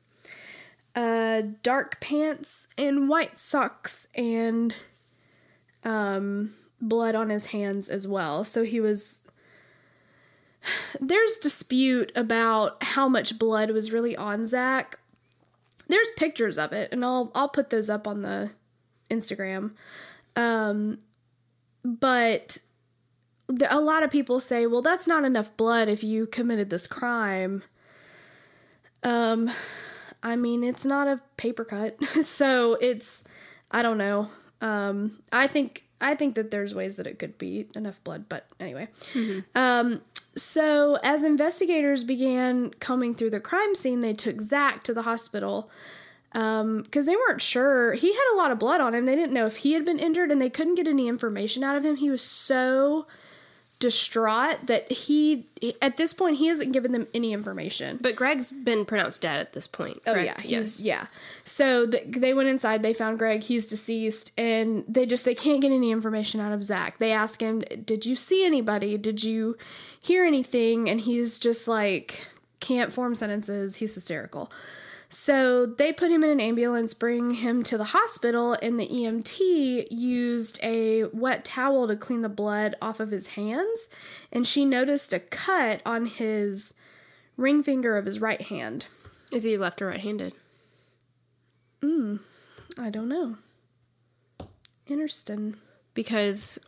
uh, 0.95 1.41
dark 1.63 1.99
pants, 1.99 2.67
and 2.77 3.09
white 3.09 3.37
socks, 3.37 4.07
and 4.15 4.75
um, 5.83 6.53
blood 6.81 7.15
on 7.15 7.29
his 7.29 7.47
hands 7.47 7.89
as 7.89 8.07
well. 8.07 8.43
So 8.43 8.63
he 8.63 8.79
was. 8.79 9.27
There's 10.99 11.37
dispute 11.37 12.11
about 12.15 12.83
how 12.83 13.07
much 13.07 13.37
blood 13.37 13.71
was 13.71 13.91
really 13.91 14.15
on 14.15 14.45
Zach. 14.45 14.99
There's 15.87 16.09
pictures 16.17 16.57
of 16.57 16.73
it, 16.73 16.91
and 16.91 17.03
I'll 17.05 17.31
I'll 17.35 17.49
put 17.49 17.69
those 17.69 17.89
up 17.89 18.07
on 18.07 18.21
the 18.21 18.51
Instagram. 19.09 19.71
Um, 20.35 20.99
but 21.83 22.57
a 23.69 23.79
lot 23.79 24.03
of 24.03 24.11
people 24.11 24.39
say, 24.39 24.65
well, 24.65 24.81
that's 24.81 25.07
not 25.07 25.23
enough 25.23 25.55
blood 25.55 25.87
if 25.87 26.03
you 26.03 26.25
committed 26.25 26.69
this 26.69 26.87
crime. 26.87 27.63
Um, 29.05 29.51
I 30.23 30.35
mean, 30.35 30.63
it's 30.63 30.83
not 30.85 31.07
a 31.07 31.21
paper 31.37 31.63
cut, 31.63 32.03
so 32.23 32.73
it's 32.81 33.23
I 33.71 33.81
don't 33.81 33.97
know. 33.97 34.29
Um, 34.61 35.19
I 35.31 35.47
think 35.47 35.85
I 36.01 36.15
think 36.15 36.35
that 36.35 36.51
there's 36.51 36.73
ways 36.75 36.97
that 36.97 37.07
it 37.07 37.19
could 37.19 37.37
be 37.37 37.67
enough 37.75 38.03
blood, 38.03 38.25
but 38.27 38.47
anyway. 38.59 38.87
Um, 39.53 40.01
so 40.35 40.97
as 41.03 41.23
investigators 41.23 42.03
began 42.03 42.71
combing 42.71 43.13
through 43.13 43.29
the 43.29 43.39
crime 43.39 43.75
scene, 43.75 44.01
they 44.01 44.13
took 44.13 44.41
Zach 44.41 44.83
to 44.83 44.93
the 44.93 45.03
hospital 45.03 45.69
because 46.33 47.05
they 47.05 47.15
weren't 47.15 47.41
sure. 47.41 47.93
He 47.93 48.11
had 48.13 48.33
a 48.33 48.35
lot 48.35 48.51
of 48.51 48.59
blood 48.59 48.81
on 48.81 48.93
him. 48.93 49.05
They 49.05 49.15
didn't 49.15 49.33
know 49.33 49.45
if 49.45 49.57
he 49.57 49.71
had 49.73 49.85
been 49.85 49.99
injured, 49.99 50.31
and 50.31 50.41
they 50.41 50.49
couldn't 50.49 50.75
get 50.75 50.87
any 50.87 51.07
information 51.07 51.63
out 51.63 51.77
of 51.77 51.85
him. 51.85 51.95
He 51.95 52.09
was 52.09 52.21
so 52.21 53.07
distraught 53.79 54.67
that 54.67 54.91
he, 54.91 55.45
at 55.81 55.97
this 55.97 56.13
point, 56.13 56.37
he 56.37 56.47
hasn't 56.47 56.73
given 56.73 56.91
them 56.91 57.07
any 57.13 57.33
information. 57.33 57.97
But 58.01 58.15
Greg's 58.15 58.51
been 58.51 58.85
pronounced 58.85 59.21
dead 59.21 59.39
at 59.39 59.53
this 59.53 59.67
point, 59.67 60.01
oh, 60.07 60.13
correct? 60.13 60.45
Oh 60.45 60.49
yeah, 60.49 60.57
he's 60.57 60.81
yeah. 60.81 61.07
So 61.43 61.87
th- 61.87 62.03
they 62.07 62.33
went 62.33 62.49
inside. 62.49 62.81
They 62.83 62.93
found 62.93 63.19
Greg. 63.19 63.41
He's 63.41 63.67
deceased, 63.67 64.37
and 64.39 64.83
they 64.87 65.05
just 65.05 65.25
they 65.25 65.35
can't 65.35 65.61
get 65.61 65.71
any 65.71 65.91
information 65.91 66.39
out 66.39 66.53
of 66.53 66.63
Zach. 66.63 66.97
They 66.97 67.11
ask 67.11 67.41
him, 67.41 67.59
"Did 67.59 68.05
you 68.05 68.15
see 68.15 68.45
anybody? 68.45 68.97
Did 68.97 69.23
you 69.23 69.57
hear 69.99 70.25
anything?" 70.25 70.89
And 70.89 71.01
he's 71.01 71.39
just 71.39 71.67
like 71.67 72.27
can't 72.59 72.93
form 72.93 73.15
sentences. 73.15 73.77
He's 73.77 73.93
hysterical. 73.95 74.51
So 75.09 75.65
they 75.65 75.93
put 75.93 76.11
him 76.11 76.23
in 76.23 76.29
an 76.29 76.39
ambulance, 76.39 76.93
bring 76.93 77.35
him 77.35 77.63
to 77.63 77.77
the 77.77 77.85
hospital, 77.85 78.53
and 78.53 78.79
the 78.79 78.87
EMT 78.87 79.87
used 79.91 80.59
a 80.63 81.05
wet 81.05 81.45
towel 81.45 81.87
to 81.87 81.95
clean 81.95 82.21
the 82.21 82.29
blood 82.29 82.75
off 82.81 82.99
of 82.99 83.11
his 83.11 83.27
hands, 83.29 83.89
and 84.31 84.47
she 84.47 84.65
noticed 84.65 85.13
a 85.13 85.19
cut 85.19 85.81
on 85.85 86.05
his 86.05 86.73
ring 87.37 87.63
finger 87.63 87.97
of 87.97 88.05
his 88.05 88.19
right 88.19 88.41
hand. 88.41 88.87
Is 89.31 89.43
he 89.43 89.57
left 89.57 89.81
or 89.81 89.87
right 89.87 89.99
handed? 89.99 90.33
Mmm. 91.81 92.19
I 92.77 92.89
don't 92.89 93.09
know. 93.09 93.37
Interesting. 94.87 95.55
Because 95.93 96.59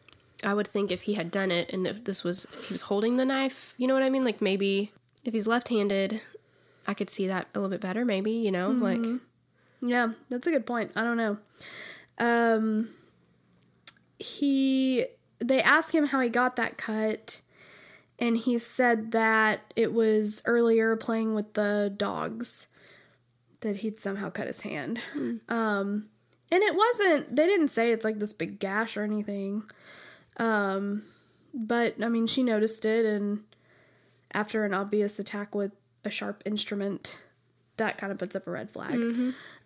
I 0.44 0.54
would 0.54 0.68
think 0.68 0.92
if 0.92 1.04
he 1.04 1.16
had 1.16 1.32
done 1.32 1.52
it 1.52 1.72
and 1.74 1.86
if 1.86 2.04
this 2.04 2.24
was, 2.24 2.48
he 2.68 2.74
was 2.74 2.84
holding 2.84 3.18
the 3.18 3.26
knife, 3.26 3.74
you 3.78 3.88
know 3.88 3.94
what 3.94 4.04
I 4.04 4.10
mean? 4.10 4.24
Like 4.24 4.42
maybe 4.42 4.92
if 5.26 5.34
he's 5.34 5.48
left 5.48 5.70
handed, 5.70 6.22
I 6.88 6.94
could 6.94 7.10
see 7.10 7.28
that 7.28 7.48
a 7.54 7.60
little 7.60 7.70
bit 7.70 7.82
better, 7.82 8.06
maybe, 8.06 8.32
you 8.32 8.52
know? 8.52 8.70
Like, 8.72 9.00
Yeah, 9.82 10.14
that's 10.30 10.48
a 10.48 10.52
good 10.52 10.66
point. 10.66 10.92
I 10.96 11.04
don't 11.04 11.18
know. 11.18 11.38
Um 12.18 12.90
he 14.20 15.06
they 15.40 15.62
asked 15.62 15.94
him 15.94 16.08
how 16.08 16.20
he 16.22 16.30
got 16.30 16.56
that 16.56 16.78
cut 16.78 17.42
and 18.20 18.36
he 18.38 18.58
said 18.58 19.12
that 19.12 19.72
it 19.76 19.94
was 19.94 20.42
earlier 20.46 20.96
playing 20.96 21.36
with 21.36 21.54
the 21.54 21.94
dogs 21.96 22.68
that 23.62 23.78
he'd 23.78 24.00
somehow 24.00 24.30
cut 24.30 24.48
his 24.48 24.62
hand. 24.62 25.00
Um, 25.50 26.08
and 26.52 26.64
it 26.64 26.76
wasn't. 26.76 27.36
They 27.36 27.46
didn't 27.46 27.68
say 27.68 27.92
it's 27.92 28.06
like 28.06 28.20
this 28.20 28.34
big 28.34 28.60
gash 28.60 28.98
or 28.98 29.04
anything. 29.04 29.64
Um, 30.38 31.04
but 31.54 32.02
I 32.02 32.08
mean, 32.08 32.26
she 32.28 32.42
noticed 32.42 32.86
it, 32.86 33.06
and 33.06 33.44
after 34.32 34.64
an 34.64 34.74
obvious 34.74 35.20
attack 35.20 35.54
with 35.54 35.72
a 36.06 36.10
sharp 36.10 36.44
instrument, 36.46 37.22
that 37.78 37.98
kind 37.98 38.12
of 38.12 38.18
puts 38.18 38.36
up 38.36 38.48
a 38.48 38.52
red 38.52 38.70
flag. 38.70 38.96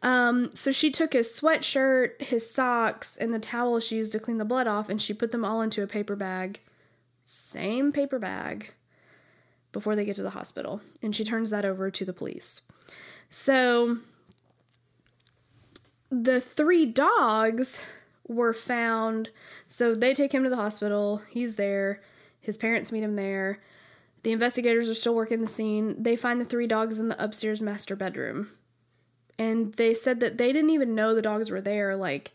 Um, 0.04 0.50
so 0.56 0.72
she 0.72 0.92
took 0.92 1.14
his 1.14 1.28
sweatshirt, 1.28 2.22
his 2.22 2.50
socks, 2.50 3.16
and 3.18 3.34
the 3.34 3.40
towel 3.40 3.80
she 3.80 3.98
used 3.98 4.12
to 4.14 4.20
clean 4.20 4.38
the 4.38 4.46
blood 4.46 4.68
off, 4.68 4.90
and 4.90 5.02
she 5.02 5.14
put 5.14 5.32
them 5.32 5.46
all 5.46 5.62
into 5.62 5.84
a 5.84 5.88
paper 5.88 6.16
bag. 6.16 6.60
Same 7.22 7.92
paper 7.92 8.20
bag 8.20 8.74
before 9.72 9.96
they 9.96 10.04
get 10.06 10.16
to 10.18 10.24
the 10.24 10.32
hospital. 10.32 10.82
And 11.02 11.16
she 11.16 11.24
turns 11.24 11.52
that 11.52 11.66
over 11.66 11.90
to 11.92 12.04
the 12.04 12.14
police. 12.14 12.62
So 13.30 14.00
the 16.10 16.42
three 16.42 16.86
dogs 16.86 17.90
were 18.28 18.54
found. 18.54 19.30
So 19.68 19.96
they 19.96 20.14
take 20.14 20.34
him 20.34 20.44
to 20.44 20.50
the 20.50 20.56
hospital. 20.58 21.22
He's 21.30 21.56
there. 21.56 22.02
His 22.42 22.58
parents 22.58 22.92
meet 22.92 23.04
him 23.04 23.16
there. 23.16 23.60
The 24.24 24.32
investigators 24.32 24.88
are 24.90 24.94
still 24.94 25.16
working 25.16 25.42
the 25.42 25.48
scene. 25.48 26.02
They 26.02 26.16
find 26.16 26.40
the 26.40 26.46
three 26.46 26.68
dogs 26.68 27.00
in 27.00 27.10
the 27.10 27.24
upstairs 27.24 27.62
master 27.62 27.96
bedroom. 27.96 28.52
And 29.40 29.74
they 29.74 29.94
said 29.96 30.20
that 30.20 30.38
they 30.38 30.54
didn't 30.54 30.70
even 30.70 30.94
know 30.94 31.16
the 31.16 31.22
dogs 31.22 31.50
were 31.50 31.62
there. 31.62 31.96
Like, 31.96 32.32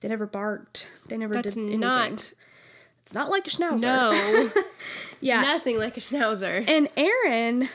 they 0.00 0.08
never 0.08 0.26
barked. 0.26 0.88
They 1.08 1.16
never 1.16 1.34
That's 1.34 1.54
did 1.54 1.60
anything. 1.62 1.80
not 1.80 2.32
It's 3.02 3.14
not 3.14 3.30
like 3.30 3.46
a 3.46 3.50
schnauzer. 3.50 3.82
no 3.82 4.62
Yeah. 5.20 5.42
nothing 5.42 5.78
like 5.78 5.96
a 5.96 6.00
schnauzer. 6.00 6.68
And 6.68 6.88
Erin, 6.96 7.68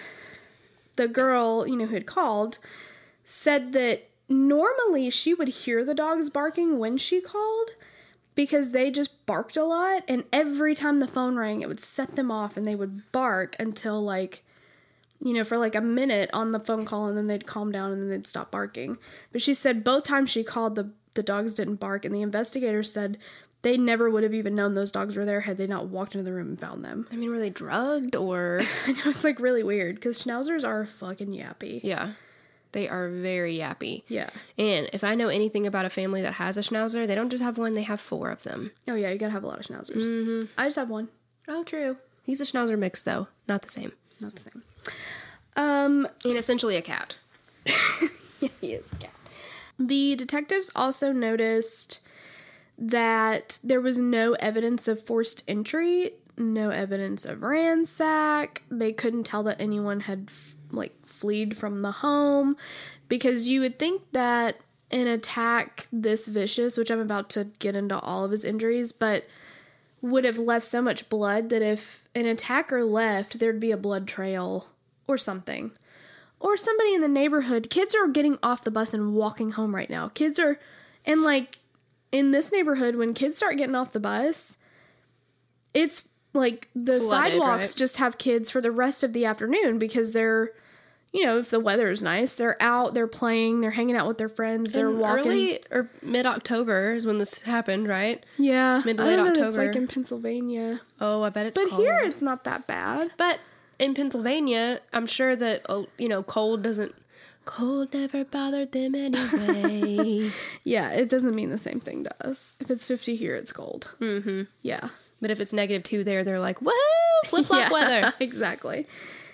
the 0.97 1.07
girl, 1.07 1.65
you 1.67 1.77
know, 1.77 1.85
who 1.85 1.93
had 1.93 2.05
called, 2.05 2.57
said 3.23 3.71
that 3.73 4.09
normally 4.27 5.09
she 5.09 5.33
would 5.33 5.47
hear 5.47 5.85
the 5.85 5.93
dogs 5.93 6.29
barking 6.29 6.77
when 6.79 6.97
she 6.97 7.21
called 7.21 7.69
because 8.35 8.71
they 8.71 8.91
just 8.91 9.25
barked 9.25 9.57
a 9.57 9.63
lot. 9.63 10.03
And 10.07 10.25
every 10.31 10.75
time 10.75 10.99
the 10.99 11.07
phone 11.07 11.35
rang, 11.37 11.61
it 11.61 11.67
would 11.67 11.79
set 11.79 12.15
them 12.15 12.29
off 12.29 12.57
and 12.57 12.65
they 12.65 12.75
would 12.75 13.11
bark 13.11 13.55
until, 13.59 14.03
like, 14.03 14.43
you 15.19 15.33
know, 15.33 15.43
for 15.43 15.57
like 15.57 15.75
a 15.75 15.81
minute 15.81 16.29
on 16.33 16.51
the 16.51 16.59
phone 16.59 16.85
call 16.85 17.07
and 17.07 17.17
then 17.17 17.27
they'd 17.27 17.47
calm 17.47 17.71
down 17.71 17.91
and 17.91 18.01
then 18.01 18.09
they'd 18.09 18.27
stop 18.27 18.51
barking. 18.51 18.97
But 19.31 19.41
she 19.41 19.53
said 19.53 19.83
both 19.83 20.03
times 20.03 20.29
she 20.29 20.43
called, 20.43 20.75
the, 20.75 20.91
the 21.13 21.23
dogs 21.23 21.53
didn't 21.53 21.75
bark. 21.75 22.03
And 22.05 22.13
the 22.13 22.21
investigators 22.21 22.91
said 22.91 23.17
they 23.61 23.77
never 23.77 24.09
would 24.09 24.23
have 24.23 24.33
even 24.33 24.53
known 24.53 24.73
those 24.73 24.91
dogs 24.91 25.15
were 25.15 25.25
there 25.25 25.41
had 25.41 25.57
they 25.57 25.65
not 25.65 25.87
walked 25.87 26.13
into 26.13 26.25
the 26.25 26.33
room 26.33 26.49
and 26.49 26.59
found 26.59 26.83
them. 26.83 27.07
I 27.11 27.15
mean, 27.15 27.31
were 27.31 27.39
they 27.39 27.49
drugged 27.49 28.15
or 28.15 28.61
I 28.87 28.91
know 28.91 29.01
it's 29.05 29.23
like 29.23 29.39
really 29.39 29.63
weird 29.63 29.95
because 29.95 30.21
schnauzers 30.21 30.67
are 30.67 30.85
fucking 30.85 31.29
yappy. 31.29 31.79
yeah? 31.83 32.11
They 32.75 32.89
are 32.89 33.07
very 33.09 33.55
yappy. 33.55 34.03
Yeah. 34.09 34.29
And 34.57 34.89
if 34.91 35.05
I 35.05 35.15
know 35.15 35.29
anything 35.29 35.65
about 35.65 35.85
a 35.85 35.89
family 35.89 36.21
that 36.23 36.33
has 36.33 36.57
a 36.57 36.61
schnauzer, 36.61 37.07
they 37.07 37.15
don't 37.15 37.29
just 37.29 37.41
have 37.41 37.57
one; 37.57 37.73
they 37.73 37.83
have 37.83 38.01
four 38.01 38.29
of 38.31 38.43
them. 38.43 38.71
Oh 38.85 38.95
yeah, 38.95 39.09
you 39.11 39.17
gotta 39.17 39.31
have 39.31 39.45
a 39.45 39.47
lot 39.47 39.59
of 39.59 39.65
schnauzers. 39.65 39.95
Mm-hmm. 39.95 40.51
I 40.57 40.65
just 40.65 40.75
have 40.75 40.89
one, 40.89 41.07
Oh, 41.47 41.63
true. 41.63 41.95
He's 42.25 42.41
a 42.41 42.43
schnauzer 42.43 42.77
mix, 42.77 43.01
though, 43.01 43.27
not 43.47 43.61
the 43.61 43.69
same. 43.69 43.93
not 44.19 44.35
the 44.35 44.41
same. 44.41 44.63
Um, 45.55 46.05
And 46.25 46.33
essentially 46.35 46.75
a 46.75 46.81
cat. 46.81 47.15
yeah, 48.41 48.49
he 48.59 48.73
is 48.73 48.91
a 48.91 48.95
cat. 48.97 49.11
The 49.79 50.15
detectives 50.15 50.71
also 50.75 51.11
noticed 51.13 52.05
that 52.77 53.57
there 53.63 53.79
was 53.79 53.97
no 53.97 54.33
evidence 54.33 54.87
of 54.89 55.01
forced 55.01 55.43
entry, 55.47 56.11
no 56.37 56.71
evidence 56.71 57.23
of 57.25 57.41
ransack. 57.41 58.63
They 58.69 58.91
couldn't 58.91 59.23
tell 59.23 59.43
that 59.43 59.61
anyone 59.61 60.01
had 60.01 60.29
like 60.71 61.04
fled 61.15 61.57
from 61.57 61.81
the 61.81 61.91
home 61.91 62.57
because 63.07 63.47
you 63.47 63.61
would 63.61 63.79
think 63.79 64.03
that 64.11 64.57
an 64.91 65.07
attack 65.07 65.87
this 65.91 66.27
vicious, 66.27 66.77
which 66.77 66.91
I'm 66.91 66.99
about 66.99 67.29
to 67.31 67.45
get 67.59 67.75
into 67.75 67.99
all 67.99 68.23
of 68.23 68.31
his 68.31 68.45
injuries, 68.45 68.91
but 68.91 69.25
would 70.01 70.23
have 70.25 70.37
left 70.37 70.65
so 70.65 70.81
much 70.81 71.09
blood 71.09 71.49
that 71.49 71.61
if 71.61 72.07
an 72.13 72.25
attacker 72.25 72.83
left, 72.83 73.39
there'd 73.39 73.59
be 73.59 73.71
a 73.71 73.77
blood 73.77 74.07
trail 74.07 74.67
or 75.07 75.17
something. 75.17 75.71
Or 76.39 76.57
somebody 76.57 76.93
in 76.93 77.01
the 77.01 77.07
neighborhood. 77.07 77.69
Kids 77.69 77.95
are 77.95 78.07
getting 78.07 78.37
off 78.43 78.63
the 78.63 78.71
bus 78.71 78.93
and 78.93 79.15
walking 79.15 79.51
home 79.51 79.73
right 79.73 79.89
now. 79.89 80.09
Kids 80.09 80.37
are, 80.37 80.59
and 81.05 81.23
like 81.23 81.57
in 82.11 82.31
this 82.31 82.51
neighborhood, 82.51 82.95
when 82.95 83.13
kids 83.13 83.37
start 83.37 83.57
getting 83.57 83.75
off 83.75 83.93
the 83.93 83.99
bus, 83.99 84.57
it's 85.73 86.09
like 86.33 86.69
the 86.75 86.99
Flooded, 86.99 87.31
sidewalks 87.31 87.71
right? 87.71 87.75
just 87.75 87.97
have 87.97 88.17
kids 88.17 88.51
for 88.51 88.61
the 88.61 88.71
rest 88.71 89.03
of 89.03 89.13
the 89.13 89.25
afternoon 89.25 89.79
because 89.79 90.11
they're, 90.11 90.51
you 91.15 91.23
know, 91.25 91.39
if 91.39 91.49
the 91.49 91.59
weather 91.61 91.89
is 91.89 92.01
nice, 92.01 92.35
they're 92.35 92.61
out, 92.61 92.93
they're 92.93 93.07
playing, 93.07 93.61
they're 93.61 93.71
hanging 93.71 93.95
out 93.95 94.05
with 94.07 94.17
their 94.17 94.27
friends, 94.29 94.73
they're 94.73 94.89
In 94.89 94.99
walking. 94.99 95.31
Early 95.31 95.59
or 95.71 95.89
mid 96.01 96.25
October 96.25 96.93
is 96.93 97.05
when 97.05 97.17
this 97.19 97.41
happened, 97.43 97.87
right? 97.87 98.23
yeah, 98.37 98.81
mid 98.85 98.97
late 98.99 99.17
what 99.19 99.37
It's 99.37 99.57
like 99.57 99.75
in 99.75 99.87
Pennsylvania, 99.87 100.81
Oh, 100.99 101.23
I 101.23 101.29
bet 101.29 101.45
it's 101.45 101.57
but 101.57 101.69
cold. 101.69 101.81
here 101.81 101.99
it's 102.03 102.21
not 102.21 102.43
that 102.43 102.67
bad. 102.67 103.11
But 103.17 103.39
in 103.79 103.93
Pennsylvania, 103.93 104.81
I'm 104.93 105.05
sure 105.07 105.35
that 105.35 105.61
uh, 105.69 105.83
you 105.97 106.09
know 106.09 106.21
cold 106.21 106.61
doesn't. 106.63 106.93
Cold 107.45 107.93
never 107.93 108.25
bothered 108.25 108.71
them 108.71 108.95
anyway. 108.95 110.31
Yeah, 110.63 110.89
it 110.93 111.09
doesn't 111.09 111.35
mean 111.35 111.49
the 111.51 111.59
same 111.59 111.79
thing 111.79 112.03
to 112.05 112.27
us. 112.27 112.57
If 112.59 112.71
it's 112.71 112.87
50 112.87 113.15
here, 113.15 113.35
it's 113.35 113.53
cold. 113.53 113.93
Mm-hmm. 113.99 114.41
Yeah. 114.63 114.89
but 115.21 115.29
if 115.29 115.39
it's 115.39 115.53
negative 115.53 115.83
two 115.83 116.03
there, 116.03 116.23
they're 116.23 116.39
like, 116.39 116.59
"Whoa, 116.59 116.71
flip 117.25 117.45
flop 117.45 117.59
yeah, 117.69 117.71
weather." 117.71 118.13
exactly. 118.19 118.87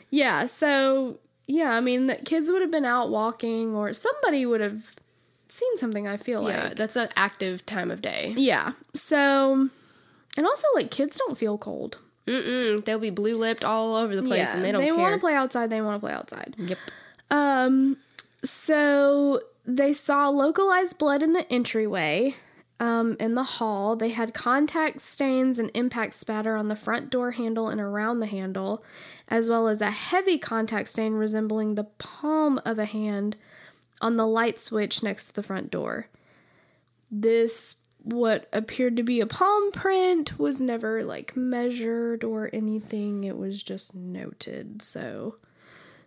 Yeah, 0.10 0.46
so, 0.48 1.20
yeah, 1.52 1.72
I 1.72 1.82
mean, 1.82 2.08
the 2.08 2.16
kids 2.16 2.50
would 2.50 2.62
have 2.62 2.72
been 2.72 2.86
out 2.86 3.10
walking 3.10 3.76
or 3.76 3.94
somebody 3.94 4.46
would 4.46 4.62
have 4.62 4.96
seen 5.50 5.76
something, 5.78 6.08
I 6.08 6.18
feel 6.18 6.48
Yeah, 6.48 6.64
like. 6.68 6.76
that's 6.76 6.96
an 6.96 7.10
active 7.16 7.66
time 7.66 7.92
of 7.92 8.02
day. 8.02 8.34
Yeah. 8.38 8.72
So, 8.94 9.68
and 10.38 10.46
also, 10.46 10.68
like, 10.76 10.90
kids 10.92 11.18
don't 11.18 11.38
feel 11.38 11.58
cold. 11.58 11.98
Mm-mm, 12.26 12.86
they'll 12.86 13.00
be 13.00 13.10
blue 13.10 13.36
lipped 13.36 13.66
all 13.66 13.96
over 13.96 14.16
the 14.16 14.24
place, 14.24 14.50
yeah, 14.50 14.56
and 14.56 14.64
they 14.64 14.72
don't 14.72 14.82
they 14.82 14.92
want 14.92 15.16
to 15.16 15.20
play 15.20 15.34
outside, 15.34 15.70
they 15.70 15.82
want 15.82 15.96
to 15.98 16.00
play 16.00 16.14
outside. 16.14 16.56
Yep. 16.58 16.78
Um, 17.32 17.98
so 18.44 19.42
they 19.66 19.92
saw 19.94 20.30
localized 20.30 20.98
blood 21.00 21.22
in 21.22 21.34
the 21.34 21.52
entryway. 21.52 22.36
Um, 22.82 23.16
in 23.20 23.36
the 23.36 23.44
hall, 23.44 23.96
they 23.96 24.10
had 24.10 24.34
contact 24.34 25.02
stains 25.02 25.60
and 25.60 25.70
impact 25.76 26.16
spatter 26.16 26.56
on 26.56 26.68
the 26.68 26.76
front 26.76 27.12
door 27.12 27.30
handle 27.30 27.70
and 27.70 27.80
around 27.80 28.22
the 28.22 28.26
handle, 28.26 28.84
as 29.28 29.48
well 29.48 29.68
as 29.68 29.82
a 29.82 29.92
heavy 29.92 30.40
contact 30.40 30.90
stain 30.90 31.14
resembling 31.14 31.76
the 31.76 31.84
palm 31.84 32.60
of 32.66 32.80
a 32.80 32.86
hand 32.86 33.36
on 34.02 34.18
the 34.18 34.26
light 34.26 34.60
switch 34.60 35.04
next 35.04 35.28
to 35.28 35.34
the 35.36 35.44
front 35.44 35.70
door. 35.70 36.08
This, 37.12 37.84
what 38.02 38.50
appeared 38.52 38.98
to 38.98 39.04
be 39.04 39.22
a 39.22 39.28
palm 39.28 39.72
print, 39.72 40.40
was 40.40 40.60
never 40.60 41.04
like 41.04 41.38
measured 41.38 42.24
or 42.24 42.50
anything. 42.52 43.26
It 43.26 43.38
was 43.38 43.62
just 43.62 43.94
noted. 43.94 44.82
So, 44.82 45.36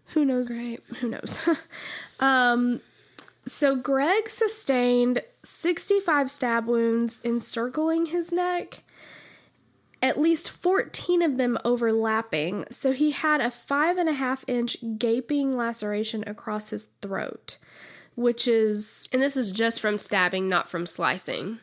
who 0.06 0.24
knows? 0.24 0.48
Great. 0.48 0.80
Who 0.98 1.10
knows? 1.10 1.48
um, 2.18 2.80
so 3.46 3.76
Greg 3.76 4.28
sustained 4.28 5.22
65 5.44 6.30
stab 6.30 6.66
wounds 6.66 7.20
encircling 7.24 8.06
his 8.06 8.32
neck, 8.32 8.82
at 10.02 10.20
least 10.20 10.50
14 10.50 11.22
of 11.22 11.36
them 11.36 11.58
overlapping. 11.64 12.64
So 12.70 12.92
he 12.92 13.10
had 13.12 13.40
a 13.40 13.50
five 13.50 13.96
and 13.96 14.08
a 14.08 14.12
half 14.14 14.44
inch 14.48 14.76
gaping 14.98 15.56
laceration 15.56 16.24
across 16.26 16.70
his 16.70 16.84
throat, 17.02 17.58
which 18.14 18.48
is 18.48 19.08
And 19.12 19.22
this 19.22 19.36
is 19.36 19.52
just 19.52 19.80
from 19.80 19.98
stabbing, 19.98 20.48
not 20.48 20.68
from 20.68 20.86
slicing. 20.86 21.58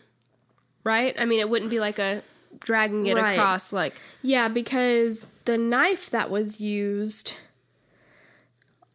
Right? 0.84 1.16
I 1.20 1.26
mean, 1.26 1.40
it 1.40 1.50
wouldn't 1.50 1.70
be 1.70 1.80
like 1.80 2.00
a 2.00 2.24
dragging 2.60 3.06
it 3.06 3.16
Right. 3.16 3.34
across 3.34 3.72
like 3.72 3.94
Yeah, 4.22 4.48
because 4.48 5.26
the 5.46 5.58
knife 5.58 6.10
that 6.10 6.30
was 6.30 6.60
used, 6.62 7.34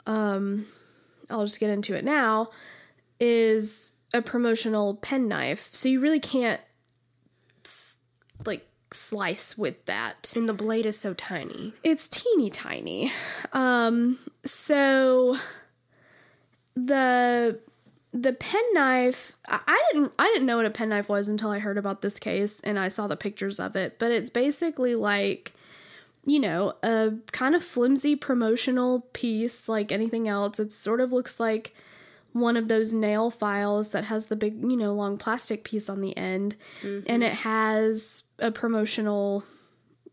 um, 0.07 0.67
I'll 1.31 1.45
just 1.45 1.61
get 1.61 1.71
into 1.71 1.95
it 1.95 2.05
now, 2.05 2.49
is 3.19 3.93
a 4.17 4.23
promotional 4.23 4.97
pen 4.97 5.29
knife. 5.29 5.71
So 5.73 5.89
you 5.89 6.01
really 6.01 6.21
can't, 6.21 6.61
like, 8.45 8.67
slice 8.93 9.57
with 9.59 9.85
that. 9.87 10.33
and 10.37 10.49
the 10.49 10.55
blade 10.55 10.87
is 10.87 10.99
so 10.99 11.15
tiny. 11.15 11.73
It's 11.85 12.09
teeny 12.09 12.51
tiny. 12.51 13.13
Um, 13.53 14.19
so 14.45 15.37
the 16.75 17.59
the 18.13 18.33
penknife 18.33 19.37
I 19.49 19.61
I 19.67 19.85
didn't 19.93 20.13
I 20.19 20.25
didn't 20.27 20.47
know 20.47 20.57
what 20.57 20.67
a 20.67 20.71
penknife 20.71 21.09
was 21.09 21.29
until 21.29 21.51
I 21.51 21.59
heard 21.59 21.77
about 21.79 22.01
this 22.03 22.19
case 22.19 22.61
and 22.61 22.79
I 22.79 22.89
saw 22.89 23.07
the 23.07 23.17
pictures 23.17 23.61
of 23.61 23.77
it, 23.77 23.99
but 23.99 24.11
it's 24.11 24.31
basically 24.31 24.95
like 24.95 25.53
you 26.25 26.41
know, 26.41 26.75
a 26.83 27.13
kind 27.31 27.55
of 27.55 27.63
flimsy 27.63 28.17
promotional 28.17 29.07
piece 29.13 29.69
like 29.69 29.93
anything 29.93 30.27
else. 30.27 30.59
It 30.59 30.73
sort 30.73 31.01
of 31.01 31.13
looks 31.13 31.39
like 31.39 31.73
one 32.41 32.57
of 32.57 32.69
those 32.69 32.93
nail 32.93 33.31
files 33.31 33.91
that 33.91 34.05
has 34.05 34.27
the 34.27 34.37
big, 34.37 34.61
you 34.63 34.77
know, 34.77 34.93
long 34.93 35.17
plastic 35.17 35.65
piece 35.65 35.89
on 35.89 36.01
the 36.01 36.17
end 36.17 36.55
and 36.83 37.23
it 37.23 37.33
has 37.33 38.31
a 38.39 38.51
promotional 38.51 39.45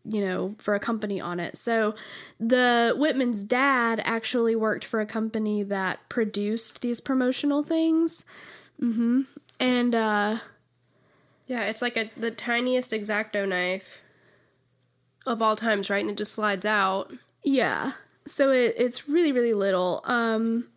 you 0.06 0.22
know, 0.22 0.54
for 0.58 0.74
a 0.74 0.78
company 0.80 1.18
on 1.18 1.40
it. 1.40 1.56
So 1.56 1.94
the 2.38 2.94
Witman's 2.98 3.42
dad 3.42 4.02
actually 4.04 4.54
worked 4.54 4.84
for 4.84 5.00
a 5.00 5.06
company 5.06 5.62
that 5.62 5.98
produced 6.10 6.82
these 6.82 7.00
promotional 7.00 7.62
things. 7.62 8.26
hmm 8.78 9.22
And 9.58 9.94
uh 9.94 10.38
Yeah, 11.46 11.64
it's 11.64 11.80
like 11.80 11.96
a 11.96 12.10
the 12.18 12.30
tiniest 12.30 12.92
exacto 12.92 13.48
knife 13.48 14.02
of 15.26 15.40
all 15.40 15.56
times, 15.56 15.88
right? 15.88 16.02
And 16.02 16.10
it 16.10 16.16
just 16.18 16.34
slides 16.34 16.66
out. 16.66 17.10
yeah. 17.42 17.92
So 18.26 18.50
it, 18.52 18.74
it's 18.78 19.08
really, 19.08 19.32
really 19.32 19.54
little. 19.54 20.02
Um 20.04 20.68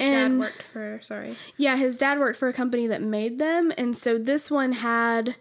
His 0.00 0.08
And- 0.08 0.38
dad 0.38 0.40
worked 0.40 0.62
for 0.62 0.98
sorry. 1.02 1.36
Yeah, 1.56 1.76
his 1.76 1.96
dad 1.96 2.18
worked 2.18 2.38
for 2.38 2.48
a 2.48 2.52
company 2.52 2.86
that 2.86 3.02
made 3.02 3.38
them, 3.38 3.72
and 3.78 3.96
so 3.96 4.18
this 4.18 4.50
one 4.50 4.72
had 4.72 5.36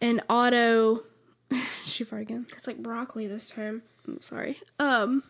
an 0.00 0.20
auto. 0.28 1.04
she 1.84 2.04
farted 2.04 2.22
again. 2.22 2.46
It's 2.52 2.66
like 2.66 2.78
broccoli 2.78 3.26
this 3.26 3.50
time. 3.50 3.82
I'm 4.06 4.20
sorry. 4.20 4.58
Um, 4.78 5.22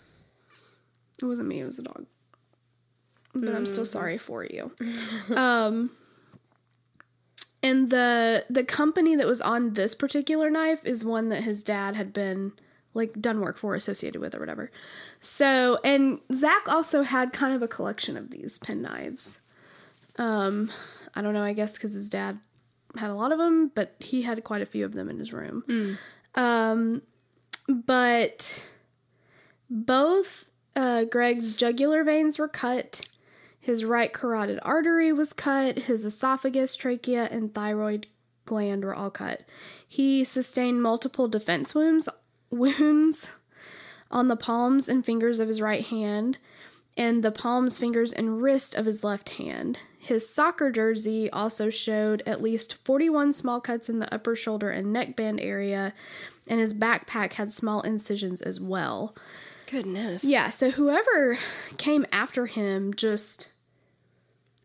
it 1.21 1.25
wasn't 1.25 1.49
me. 1.49 1.61
It 1.61 1.67
was 1.67 1.79
a 1.79 1.83
dog. 1.83 2.07
But 3.35 3.55
I'm 3.55 3.67
still 3.67 3.85
sorry 3.85 4.17
for 4.17 4.45
you. 4.45 4.73
um, 5.37 5.91
and 7.63 7.91
the 7.91 8.45
the 8.49 8.65
company 8.65 9.15
that 9.17 9.27
was 9.27 9.43
on 9.43 9.75
this 9.75 9.95
particular 9.95 10.49
knife 10.49 10.85
is 10.87 11.05
one 11.05 11.29
that 11.29 11.45
his 11.45 11.63
dad 11.63 11.97
had 11.97 12.13
been 12.13 12.53
like 12.97 13.21
done 13.21 13.41
work 13.41 13.59
for, 13.59 13.75
associated 13.75 14.21
with, 14.21 14.35
or 14.35 14.41
whatever. 14.41 14.71
So, 15.21 15.79
and 15.85 16.21
Zach 16.33 16.69
also 16.69 17.03
had 17.03 17.33
kind 17.33 17.55
of 17.55 17.63
a 17.63 17.69
collection 17.69 18.17
of 18.17 18.31
these 18.31 18.59
pen 18.59 18.83
knives. 18.83 19.43
Um, 20.17 20.71
I 21.15 21.23
don't 21.23 21.35
know. 21.35 21.43
I 21.43 21.53
guess 21.53 21.75
because 21.75 21.93
his 21.93 22.11
dad 22.11 22.39
had 22.97 23.11
a 23.11 23.15
lot 23.15 23.33
of 23.33 23.39
them, 23.39 23.71
but 23.75 23.95
he 24.01 24.23
had 24.23 24.43
quite 24.43 24.63
a 24.63 24.67
few 24.67 24.85
of 24.85 24.95
them 24.95 25.11
in 25.11 25.19
his 25.19 25.33
room. 25.33 25.63
Um, 26.35 27.03
but 27.69 28.67
both 29.69 30.51
uh, 30.75 31.05
Greg's 31.05 31.53
jugular 31.53 32.03
veins 32.05 32.39
were 32.39 32.49
cut. 32.49 33.03
His 33.61 33.85
right 33.85 34.13
carotid 34.13 34.61
artery 34.63 35.13
was 35.13 35.33
cut. 35.33 35.81
His 35.81 36.05
esophagus, 36.05 36.77
trachea, 36.77 37.29
and 37.31 37.53
thyroid 37.53 38.07
gland 38.45 38.85
were 38.85 38.95
all 38.95 39.11
cut. 39.11 39.43
He 39.87 40.23
sustained 40.25 40.83
multiple 40.83 41.29
defense 41.29 41.75
wounds 41.75 42.09
wounds 42.59 43.35
on 44.11 44.29
the 44.29 44.37
palms 44.37 44.89
and 44.89 45.05
fingers 45.05 45.41
of 45.41 45.49
his 45.49 45.61
right 45.61 45.85
hand 45.85 46.39
and 46.97 47.23
the 47.23 47.31
palms, 47.31 47.77
fingers, 47.77 48.13
and 48.13 48.41
wrist 48.41 48.75
of 48.75 48.87
his 48.87 49.05
left 49.05 49.31
hand. 49.31 49.79
His 49.99 50.33
soccer 50.33 50.71
jersey 50.71 51.29
also 51.31 51.69
showed 51.69 52.23
at 52.25 52.41
least 52.41 52.75
41 52.85 53.35
small 53.35 53.61
cuts 53.61 53.89
in 53.89 53.99
the 53.99 54.13
upper 54.15 54.35
shoulder 54.35 54.71
and 54.71 54.93
neckband 54.93 55.41
area, 55.41 55.93
and 56.47 56.59
his 56.59 56.73
backpack 56.73 57.35
had 57.35 57.53
small 57.53 57.83
incisions 57.83 58.41
as 58.41 58.61
well. 58.61 59.15
Goodness. 59.71 60.25
Yeah, 60.25 60.49
so 60.51 60.71
whoever 60.71 61.37
came 61.77 62.07
after 62.13 62.47
him 62.47 62.95
just 62.95 63.53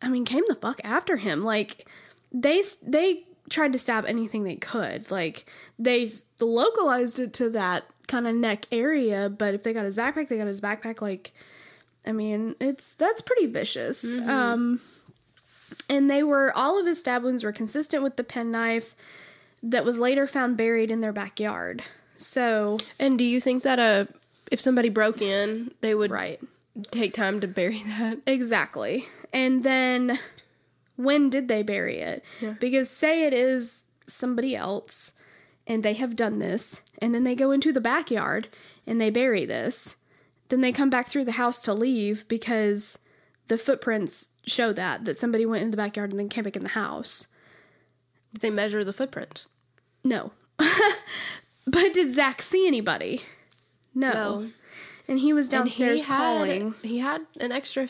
I 0.01 0.09
mean 0.09 0.25
came 0.25 0.43
the 0.47 0.55
fuck 0.55 0.79
after 0.83 1.17
him. 1.17 1.43
Like 1.43 1.87
they 2.31 2.63
they 2.85 3.23
tried 3.51 3.73
to 3.73 3.79
stab 3.79 4.05
anything 4.05 4.43
they 4.43 4.55
could. 4.55 5.11
Like 5.11 5.45
they 5.77 6.09
localized 6.39 7.19
it 7.19 7.33
to 7.33 7.49
that 7.51 7.83
kind 8.07 8.27
of 8.27 8.35
neck 8.35 8.65
area, 8.71 9.29
but 9.29 9.53
if 9.53 9.63
they 9.63 9.73
got 9.73 9.85
his 9.85 9.95
backpack, 9.95 10.27
they 10.27 10.37
got 10.37 10.47
his 10.47 10.61
backpack 10.61 11.01
like 11.01 11.31
I 12.05 12.11
mean, 12.13 12.55
it's 12.59 12.95
that's 12.95 13.21
pretty 13.21 13.45
vicious. 13.45 14.03
Um 14.25 14.81
and 15.89 16.09
they 16.09 16.23
were 16.23 16.51
all 16.55 16.79
of 16.79 16.85
his 16.87 16.99
stab 16.99 17.23
wounds 17.23 17.43
were 17.43 17.51
consistent 17.51 18.01
with 18.01 18.15
the 18.15 18.23
penknife 18.23 18.95
that 19.63 19.85
was 19.85 19.99
later 19.99 20.25
found 20.25 20.57
buried 20.57 20.89
in 20.89 21.01
their 21.01 21.13
backyard. 21.13 21.83
So, 22.17 22.79
And 22.99 23.17
do 23.17 23.23
you 23.23 23.39
think 23.39 23.63
that 23.63 23.79
uh 23.79 24.05
if 24.51 24.59
somebody 24.59 24.89
broke 24.89 25.21
in, 25.21 25.71
they 25.81 25.95
would 25.95 26.11
right. 26.11 26.39
take 26.91 27.13
time 27.13 27.39
to 27.41 27.47
bury 27.47 27.81
that? 27.97 28.19
Exactly. 28.25 29.05
And 29.33 29.63
then 29.63 30.19
when 31.03 31.29
did 31.29 31.47
they 31.47 31.63
bury 31.63 31.99
it? 31.99 32.23
Yeah. 32.39 32.55
Because 32.59 32.89
say 32.89 33.25
it 33.25 33.33
is 33.33 33.87
somebody 34.07 34.55
else 34.55 35.13
and 35.67 35.83
they 35.83 35.93
have 35.93 36.15
done 36.15 36.39
this 36.39 36.81
and 37.01 37.13
then 37.13 37.23
they 37.23 37.35
go 37.35 37.51
into 37.51 37.71
the 37.71 37.81
backyard 37.81 38.47
and 38.85 38.99
they 38.99 39.09
bury 39.09 39.45
this, 39.45 39.97
then 40.49 40.61
they 40.61 40.71
come 40.71 40.89
back 40.89 41.07
through 41.07 41.25
the 41.25 41.33
house 41.33 41.61
to 41.61 41.73
leave 41.73 42.27
because 42.27 42.99
the 43.47 43.57
footprints 43.57 44.35
show 44.45 44.71
that 44.73 45.05
that 45.05 45.17
somebody 45.17 45.45
went 45.45 45.63
in 45.63 45.71
the 45.71 45.77
backyard 45.77 46.11
and 46.11 46.19
then 46.19 46.29
came 46.29 46.43
back 46.43 46.55
in 46.55 46.63
the 46.63 46.69
house. 46.69 47.27
Did 48.33 48.41
they 48.41 48.49
measure 48.49 48.83
the 48.83 48.93
footprint? 48.93 49.45
No. 50.03 50.31
but 50.57 51.93
did 51.93 52.11
Zach 52.11 52.41
see 52.41 52.65
anybody? 52.65 53.21
No. 53.93 54.11
No. 54.13 54.49
And 55.07 55.19
he 55.19 55.33
was 55.33 55.47
And 55.47 55.63
downstairs 55.65 56.05
he 56.05 56.11
had, 56.11 56.17
calling. 56.17 56.73
He 56.81 56.99
had 56.99 57.25
an 57.39 57.51
extra 57.51 57.87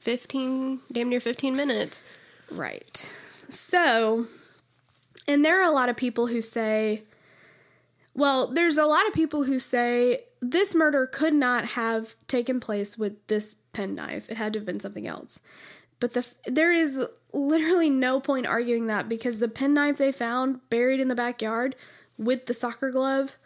15, 0.00 0.80
damn 0.92 1.08
near 1.08 1.20
15 1.20 1.54
minutes. 1.54 2.02
Right. 2.54 3.12
So, 3.48 4.26
and 5.28 5.44
there 5.44 5.60
are 5.60 5.68
a 5.68 5.74
lot 5.74 5.88
of 5.88 5.96
people 5.96 6.26
who 6.26 6.40
say, 6.40 7.02
well, 8.14 8.48
there's 8.48 8.78
a 8.78 8.86
lot 8.86 9.06
of 9.06 9.12
people 9.14 9.44
who 9.44 9.58
say 9.58 10.20
this 10.40 10.74
murder 10.74 11.06
could 11.06 11.34
not 11.34 11.64
have 11.66 12.14
taken 12.28 12.60
place 12.60 12.96
with 12.98 13.26
this 13.26 13.54
penknife. 13.72 14.30
It 14.30 14.36
had 14.36 14.52
to 14.52 14.58
have 14.60 14.66
been 14.66 14.80
something 14.80 15.06
else. 15.06 15.40
But 16.00 16.12
the 16.12 16.26
there 16.46 16.72
is 16.72 17.06
literally 17.32 17.90
no 17.90 18.20
point 18.20 18.46
arguing 18.46 18.86
that 18.88 19.08
because 19.08 19.38
the 19.40 19.48
penknife 19.48 19.96
they 19.96 20.12
found 20.12 20.60
buried 20.70 21.00
in 21.00 21.08
the 21.08 21.14
backyard 21.14 21.74
with 22.18 22.46
the 22.46 22.54
soccer 22.54 22.90
glove 22.90 23.36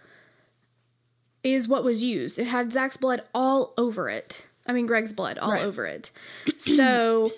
is 1.44 1.68
what 1.68 1.84
was 1.84 2.02
used. 2.02 2.38
It 2.38 2.46
had 2.48 2.72
Zach's 2.72 2.96
blood 2.96 3.22
all 3.34 3.72
over 3.78 4.10
it. 4.10 4.46
I 4.66 4.72
mean, 4.72 4.86
Greg's 4.86 5.12
blood 5.12 5.38
all 5.38 5.52
Right. 5.52 5.64
over 5.64 5.86
it. 5.86 6.10
So 6.56 7.32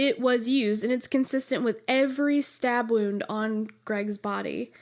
it 0.00 0.18
was 0.18 0.48
used 0.48 0.82
and 0.82 0.90
it's 0.90 1.06
consistent 1.06 1.62
with 1.62 1.82
every 1.86 2.40
stab 2.40 2.90
wound 2.90 3.22
on 3.28 3.68
Greg's 3.84 4.16
body. 4.16 4.72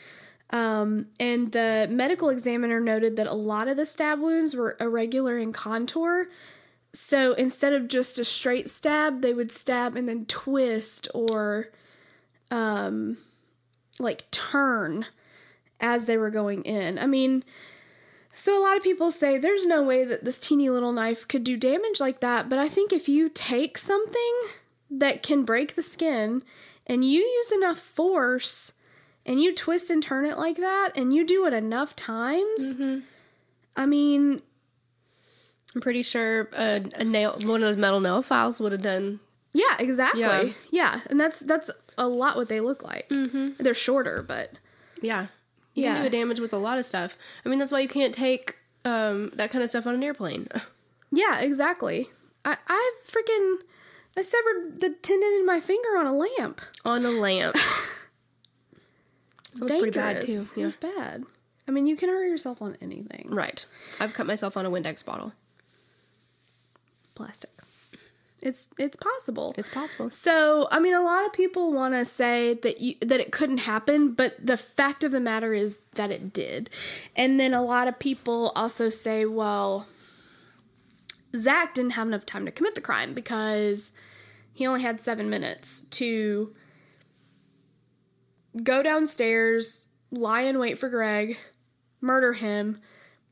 Um, 0.51 1.07
and 1.19 1.51
the 1.51 1.89
medical 1.91 2.29
examiner 2.29 2.79
noted 2.79 3.17
that 3.17 3.27
a 3.27 3.35
lot 3.35 3.67
of 3.67 3.77
the 3.77 3.85
stab 3.85 4.21
wounds 4.21 4.55
were 4.55 4.77
irregular 4.79 5.37
in 5.37 5.53
contour. 5.53 6.29
So 6.93 7.33
instead 7.33 7.73
of 7.73 7.89
just 7.89 8.21
a 8.21 8.25
straight 8.25 8.71
stab, 8.71 9.21
they 9.21 9.35
would 9.35 9.51
stab 9.51 9.97
and 9.97 10.09
then 10.09 10.25
twist 10.27 11.09
or 11.13 11.67
um, 12.53 13.19
like 13.99 14.31
turn 14.31 15.05
as 15.81 16.07
they 16.07 16.17
were 16.17 16.31
going 16.31 16.63
in. 16.63 16.97
I 16.97 17.07
mean, 17.07 17.43
so 18.33 18.57
a 18.57 18.63
lot 18.63 18.77
of 18.77 18.85
people 18.85 19.11
say 19.11 19.37
there's 19.37 19.67
no 19.67 19.83
way 19.83 20.05
that 20.05 20.25
this 20.25 20.39
teeny 20.39 20.71
little 20.71 20.93
knife 20.93 21.27
could 21.27 21.43
do 21.43 21.57
damage 21.57 21.99
like 21.99 22.21
that, 22.21 22.49
but 22.49 22.61
I 22.61 22.69
think 22.69 22.93
if 22.93 23.09
you 23.09 23.29
take 23.29 23.77
something 23.77 24.41
that 24.91 25.23
can 25.23 25.45
break 25.45 25.75
the 25.75 25.83
skin 25.83 26.43
and 26.87 27.05
you 27.05 27.21
use 27.21 27.53
enough 27.53 27.79
force 27.79 28.73
and 29.27 29.41
you 29.43 29.55
twist 29.55 29.91
and 29.91 30.03
turn 30.03 30.25
it 30.25 30.39
like 30.39 30.57
that 30.57 30.91
and 30.97 31.13
you 31.15 31.27
do 31.27 31.45
it 31.47 31.53
enough 31.53 31.95
times, 31.95 32.81
I 33.77 33.85
mean, 33.87 34.41
I'm 35.75 35.81
pretty 35.83 36.03
sure 36.03 36.49
a, 36.57 36.83
a 36.97 37.05
nail, 37.05 37.33
one 37.43 37.63
of 37.63 37.69
those 37.69 37.77
metal 37.77 38.01
nail 38.01 38.23
files 38.23 38.61
would 38.61 38.73
have 38.73 38.83
done. 38.83 39.21
yeah, 39.53 39.77
exactly. 39.79 40.21
Yeah. 40.23 40.45
Yeah, 40.71 41.01
and 41.11 41.21
that's 41.21 41.41
that's 41.41 41.71
a 41.99 42.09
lot 42.09 42.37
what 42.37 42.49
they 42.49 42.61
look 42.61 42.83
like. 42.83 43.09
Mm-hmm. 43.11 43.63
They're 43.63 43.75
shorter, 43.75 44.23
but 44.27 44.53
Yeah. 45.03 45.27
You 45.75 45.85
Yeah. 45.85 45.95
can 45.97 46.05
do 46.05 46.11
damage 46.11 46.41
with 46.41 46.53
a 46.53 46.59
lot 46.59 46.79
of 46.79 46.87
stuff. 46.87 47.17
I 47.45 47.49
mean, 47.49 47.59
that's 47.59 47.71
why 47.73 47.81
you 47.81 47.89
can't 47.89 48.15
take 48.15 48.57
um, 48.85 49.29
that 49.35 49.51
kind 49.51 49.63
of 49.63 49.69
stuff 49.71 49.87
on 49.87 49.95
an 49.95 50.03
airplane. 50.03 50.49
yeah, 51.13 51.41
exactly. 51.41 52.09
I 52.45 52.57
I 52.67 52.93
freaking 53.07 53.57
I 54.19 54.23
severed 54.23 54.81
the 54.81 54.91
tendon 54.91 55.33
in 55.35 55.47
my 55.47 55.61
finger 55.61 55.97
on 55.97 56.07
a 56.07 56.13
lamp. 56.13 56.61
on 56.85 57.05
a 57.05 57.11
lamp. 57.11 57.57
That 59.55 59.63
was 59.63 59.73
pretty 59.73 59.99
bad 59.99 60.21
too. 60.21 60.27
Dangerous. 60.27 60.57
It 60.57 60.65
was 60.65 60.77
bad. 60.77 61.25
I 61.67 61.73
mean, 61.73 61.87
you 61.87 61.97
can 61.97 62.11
hurt 62.11 62.27
yourself 62.27 62.63
on 62.63 62.77
anything. 62.81 63.27
Right. 63.29 63.65
I've 63.99 64.15
cut 64.15 64.27
myself 64.27 64.57
on 64.57 64.65
a 64.65 64.71
Windex 64.71 65.05
bottle. 65.05 65.33
Plastic. 67.17 67.51
It's 68.41 68.69
it's 68.79 68.97
possible. 68.97 69.55
It's 69.59 69.69
possible. 69.69 70.11
So, 70.11 70.69
I 70.71 70.79
mean, 70.79 70.95
a 70.95 71.03
lot 71.03 71.27
of 71.27 71.33
people 71.33 71.73
want 71.73 71.95
to 71.95 72.05
say 72.05 72.55
that 72.55 72.81
you 72.81 72.95
that 73.01 73.19
it 73.19 73.33
couldn't 73.33 73.59
happen, 73.59 74.13
but 74.13 74.37
the 74.45 74.57
fact 74.57 75.03
of 75.03 75.11
the 75.11 75.21
matter 75.21 75.53
is 75.53 75.79
that 75.95 76.13
it 76.13 76.33
did. 76.33 76.71
And 77.17 77.41
then 77.41 77.53
a 77.53 77.63
lot 77.63 77.89
of 77.89 77.99
people 77.99 78.53
also 78.55 78.91
say, 78.91 79.25
well, 79.25 79.89
Zach 81.35 81.75
didn't 81.75 81.93
have 81.93 82.07
enough 82.07 82.27
time 82.27 82.45
to 82.45 82.53
commit 82.53 82.77
the 82.77 82.81
crime 82.81 83.13
because 83.13 83.93
he 84.59 84.67
only 84.67 84.83
had 84.83 85.01
seven 85.01 85.31
minutes 85.31 85.85
to 85.85 86.53
go 88.61 88.83
downstairs, 88.83 89.87
lie 90.11 90.41
in 90.41 90.59
wait 90.59 90.77
for 90.79 90.89
Greg, 90.89 91.39
murder 92.01 92.33
him, 92.33 92.81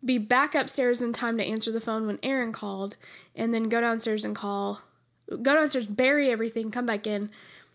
be 0.05 0.19
back 0.19 0.55
upstairs 0.55 1.03
in 1.03 1.13
time 1.13 1.37
to 1.37 1.45
answer 1.45 1.73
the 1.73 1.81
phone 1.81 2.07
when 2.07 2.21
Erin 2.23 2.53
called, 2.53 2.95
and 3.35 3.53
then 3.53 3.69
go 3.69 3.81
downstairs 3.81 4.25
and 4.25 4.37
call, 4.37 4.83
go 5.29 5.57
downstairs, 5.57 5.89
bury 5.89 6.31
everything, 6.31 6.71
come 6.71 6.87
back 6.87 7.09
in, 7.09 7.29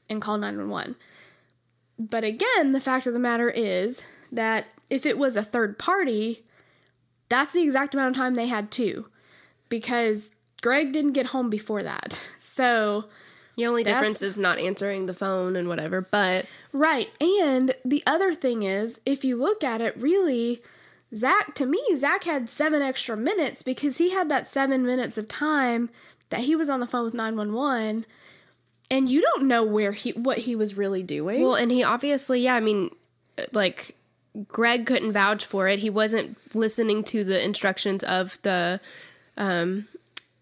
and 0.09 0.21
call 0.21 0.37
911. 0.37 0.95
But 1.99 2.23
again, 2.23 2.71
the 2.71 2.79
fact 2.79 3.05
of 3.05 3.11
the 3.11 3.19
matter 3.19 3.49
is 3.49 4.05
that 4.31 4.67
if 4.89 5.05
it 5.05 5.17
was 5.17 5.35
a 5.35 5.43
third 5.43 5.77
party, 5.77 6.45
that's 7.27 7.51
the 7.51 7.63
exact 7.63 7.93
amount 7.93 8.15
of 8.15 8.17
time 8.17 8.35
they 8.35 8.47
had 8.47 8.71
too, 8.71 9.09
because 9.67 10.37
Greg 10.61 10.93
didn't 10.93 11.11
get 11.11 11.25
home 11.25 11.49
before 11.49 11.83
that. 11.83 12.25
So 12.39 13.09
The 13.57 13.65
only 13.65 13.83
That's- 13.83 13.99
difference 14.01 14.21
is 14.21 14.37
not 14.37 14.57
answering 14.59 15.05
the 15.05 15.13
phone 15.13 15.55
and 15.55 15.67
whatever, 15.67 16.01
but 16.01 16.45
Right. 16.73 17.09
And 17.19 17.75
the 17.83 18.01
other 18.07 18.33
thing 18.33 18.63
is, 18.63 18.99
if 19.05 19.25
you 19.25 19.35
look 19.35 19.63
at 19.63 19.81
it, 19.81 19.95
really, 19.97 20.61
Zach, 21.13 21.53
to 21.55 21.65
me, 21.65 21.81
Zach 21.97 22.23
had 22.23 22.49
seven 22.49 22.81
extra 22.81 23.17
minutes 23.17 23.61
because 23.61 23.97
he 23.97 24.11
had 24.11 24.29
that 24.29 24.47
seven 24.47 24.85
minutes 24.85 25.17
of 25.17 25.27
time 25.27 25.89
that 26.29 26.41
he 26.41 26.55
was 26.55 26.69
on 26.69 26.79
the 26.79 26.87
phone 26.87 27.03
with 27.03 27.13
911. 27.13 28.05
And 28.89 29.09
you 29.09 29.21
don't 29.21 29.43
know 29.47 29.63
where 29.63 29.91
he, 29.91 30.11
what 30.11 30.39
he 30.39 30.55
was 30.55 30.77
really 30.77 31.03
doing. 31.03 31.41
well, 31.41 31.55
and 31.55 31.71
he 31.71 31.83
obviously, 31.83 32.39
yeah, 32.41 32.55
I 32.55 32.59
mean, 32.61 32.89
like 33.51 33.95
Greg 34.47 34.85
couldn't 34.85 35.11
vouch 35.11 35.45
for 35.45 35.67
it. 35.67 35.79
He 35.79 35.89
wasn't 35.89 36.37
listening 36.55 37.03
to 37.05 37.23
the 37.25 37.43
instructions 37.43 38.03
of 38.03 38.41
the 38.43 38.79
um 39.37 39.87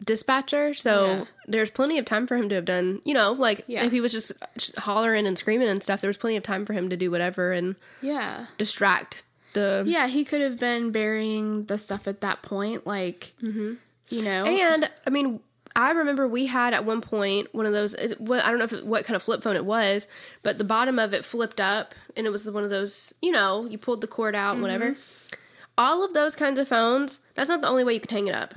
dispatcher, 0.03 0.73
so 0.73 1.05
Yeah. 1.05 1.25
there's 1.47 1.69
plenty 1.69 1.97
of 1.97 2.05
time 2.05 2.25
for 2.27 2.35
him 2.35 2.49
to 2.49 2.55
have 2.55 2.65
done, 2.65 3.01
you 3.03 3.13
know, 3.13 3.33
like 3.33 3.63
Yeah. 3.67 3.83
if 3.85 3.91
he 3.91 4.01
was 4.01 4.11
just, 4.11 4.31
hollering 4.77 5.27
and 5.27 5.37
screaming 5.37 5.67
and 5.67 5.83
stuff, 5.83 6.01
there 6.01 6.07
was 6.09 6.17
plenty 6.17 6.37
of 6.37 6.43
time 6.43 6.65
for 6.65 6.73
him 6.73 6.89
to 6.89 6.97
do 6.97 7.11
whatever 7.11 7.51
and 7.51 7.75
yeah. 8.01 8.45
distract 8.57 9.23
the 9.53 9.83
Yeah, 9.85 10.07
he 10.07 10.23
could 10.23 10.41
have 10.41 10.59
been 10.59 10.91
burying 10.91 11.65
the 11.65 11.77
stuff 11.77 12.07
at 12.07 12.21
that 12.21 12.41
point. 12.41 12.85
Like, 12.87 13.33
mm-hmm. 13.41 13.73
you 14.09 14.23
know. 14.23 14.45
And 14.45 14.89
I 15.05 15.09
mean, 15.09 15.39
I 15.75 15.91
remember 15.91 16.27
we 16.27 16.45
had 16.47 16.73
at 16.73 16.85
one 16.85 17.01
point 17.01 17.53
one 17.53 17.65
of 17.65 17.73
those. 17.73 17.95
what- 18.19 18.43
I 18.43 18.49
don't 18.49 18.59
know 18.59 18.65
if 18.65 18.73
it, 18.73 18.85
what 18.85 19.05
kind 19.05 19.15
of 19.15 19.23
flip 19.23 19.41
phone 19.43 19.55
it 19.55 19.65
was, 19.65 20.07
but 20.43 20.57
the 20.57 20.63
bottom 20.63 20.99
of 20.99 21.13
it 21.13 21.25
flipped 21.25 21.59
up, 21.59 21.93
and 22.15 22.25
it 22.25 22.29
was 22.29 22.49
one 22.49 22.63
of 22.63 22.69
those. 22.69 23.13
You 23.21 23.31
know, 23.31 23.65
you 23.65 23.77
pulled 23.77 24.01
the 24.01 24.07
cord 24.07 24.35
out, 24.35 24.53
and 24.53 24.61
whatever. 24.61 24.91
Mm-hmm. 24.91 25.35
All 25.77 26.03
of 26.03 26.13
those 26.13 26.35
kinds 26.35 26.59
of 26.59 26.67
phones. 26.67 27.25
That's 27.35 27.49
not 27.49 27.61
the 27.61 27.67
only 27.69 27.83
way 27.83 27.93
you 27.93 27.99
can 28.01 28.09
hang 28.09 28.27
it 28.27 28.35
up. 28.35 28.53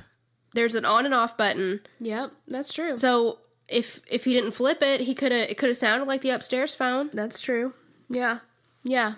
There's 0.53 0.75
an 0.75 0.85
on 0.85 1.05
and 1.05 1.13
off 1.13 1.35
button. 1.37 1.81
yep, 1.99 2.31
that's 2.47 2.73
true. 2.73 2.97
So 2.97 3.39
if 3.67 4.01
if 4.09 4.25
he 4.25 4.33
didn't 4.33 4.51
flip 4.51 4.81
it, 4.81 5.01
he 5.01 5.15
could 5.15 5.31
have. 5.31 5.49
It 5.49 5.57
could 5.57 5.69
have 5.69 5.77
sounded 5.77 6.07
like 6.07 6.21
the 6.21 6.29
upstairs 6.29 6.75
phone. 6.75 7.09
That's 7.13 7.39
true. 7.39 7.73
Yeah. 8.09 8.39
Yeah. 8.83 9.15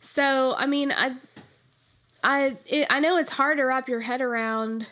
So, 0.00 0.54
I 0.58 0.66
mean, 0.66 0.92
I 0.92 1.16
I 2.22 2.56
it, 2.66 2.86
I 2.90 3.00
know 3.00 3.16
it's 3.16 3.30
hard 3.30 3.58
to 3.58 3.64
wrap 3.64 3.88
your 3.88 4.00
head 4.00 4.20
around 4.20 4.86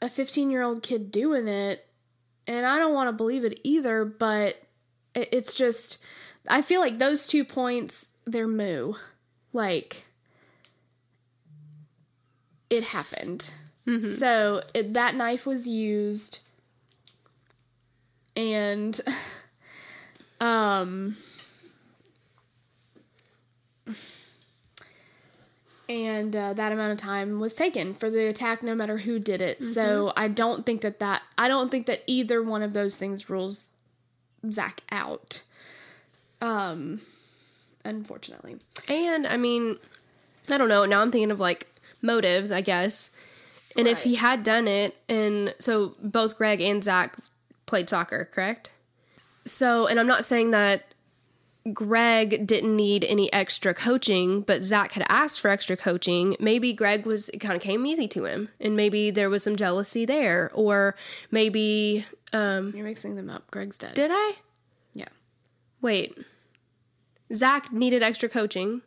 a 0.00 0.06
15-year-old 0.06 0.82
kid 0.82 1.10
doing 1.10 1.48
it, 1.48 1.84
and 2.46 2.64
I 2.64 2.78
don't 2.78 2.94
want 2.94 3.08
to 3.08 3.12
believe 3.12 3.44
it 3.44 3.60
either, 3.64 4.04
but 4.04 4.60
it, 5.14 5.28
it's 5.32 5.54
just 5.54 6.04
I 6.48 6.62
feel 6.62 6.80
like 6.80 6.98
those 6.98 7.26
two 7.26 7.44
points 7.44 8.14
they're 8.26 8.48
moo. 8.48 8.94
Like 9.52 10.04
it 12.70 12.84
happened. 12.84 13.50
So, 13.88 14.62
it, 14.74 14.92
that 14.94 15.14
knife 15.14 15.46
was 15.46 15.66
used 15.66 16.40
and 18.36 19.00
um 20.40 21.16
and 25.88 26.36
uh, 26.36 26.52
that 26.52 26.70
amount 26.70 26.92
of 26.92 26.98
time 26.98 27.40
was 27.40 27.54
taken 27.54 27.94
for 27.94 28.10
the 28.10 28.26
attack 28.28 28.62
no 28.62 28.74
matter 28.74 28.98
who 28.98 29.18
did 29.18 29.40
it. 29.40 29.62
So 29.62 30.12
i 30.16 30.28
don't 30.28 30.64
think 30.64 30.82
that 30.82 30.98
that 31.00 31.22
i 31.36 31.48
don't 31.48 31.70
think 31.70 31.86
that 31.86 32.02
either 32.06 32.42
one 32.42 32.62
of 32.62 32.72
those 32.72 32.96
things 32.96 33.28
rules 33.28 33.76
zach 34.50 34.82
out. 34.90 35.42
Um 36.40 37.00
unfortunately. 37.84 38.56
And 38.88 39.26
I 39.26 39.36
mean, 39.36 39.78
I 40.48 40.58
don't 40.58 40.68
know. 40.68 40.84
Now 40.84 41.00
I'm 41.00 41.10
thinking 41.10 41.30
of 41.30 41.40
like 41.40 41.66
motives, 42.02 42.52
I 42.52 42.60
guess. 42.60 43.10
And 43.78 43.88
if 43.88 44.02
he 44.02 44.16
had 44.16 44.42
done 44.42 44.66
it, 44.66 44.96
and 45.08 45.54
so 45.58 45.94
both 46.02 46.36
Greg 46.36 46.60
and 46.60 46.82
Zach 46.82 47.16
played 47.66 47.88
soccer, 47.88 48.28
correct? 48.32 48.72
So, 49.44 49.86
and 49.86 50.00
I'm 50.00 50.06
not 50.06 50.24
saying 50.24 50.50
that 50.50 50.82
Greg 51.72 52.46
didn't 52.46 52.74
need 52.74 53.04
any 53.04 53.32
extra 53.32 53.74
coaching, 53.74 54.42
but 54.42 54.62
Zach 54.62 54.92
had 54.92 55.06
asked 55.08 55.40
for 55.40 55.48
extra 55.48 55.76
coaching. 55.76 56.36
Maybe 56.40 56.72
Greg 56.72 57.06
was, 57.06 57.28
it 57.30 57.38
kind 57.38 57.54
of 57.54 57.62
came 57.62 57.86
easy 57.86 58.08
to 58.08 58.24
him, 58.24 58.48
and 58.60 58.76
maybe 58.76 59.10
there 59.10 59.30
was 59.30 59.42
some 59.44 59.56
jealousy 59.56 60.04
there, 60.04 60.50
or 60.54 60.96
maybe, 61.30 62.04
um, 62.32 62.72
you're 62.74 62.84
mixing 62.84 63.16
them 63.16 63.30
up 63.30 63.50
greg's 63.50 63.78
dead 63.78 63.94
did 63.94 64.10
I? 64.12 64.34
yeah 64.92 65.08
Wait. 65.80 66.18
Zach 67.32 67.72
needed 67.72 68.02
extra 68.02 68.28
coaching. 68.28 68.82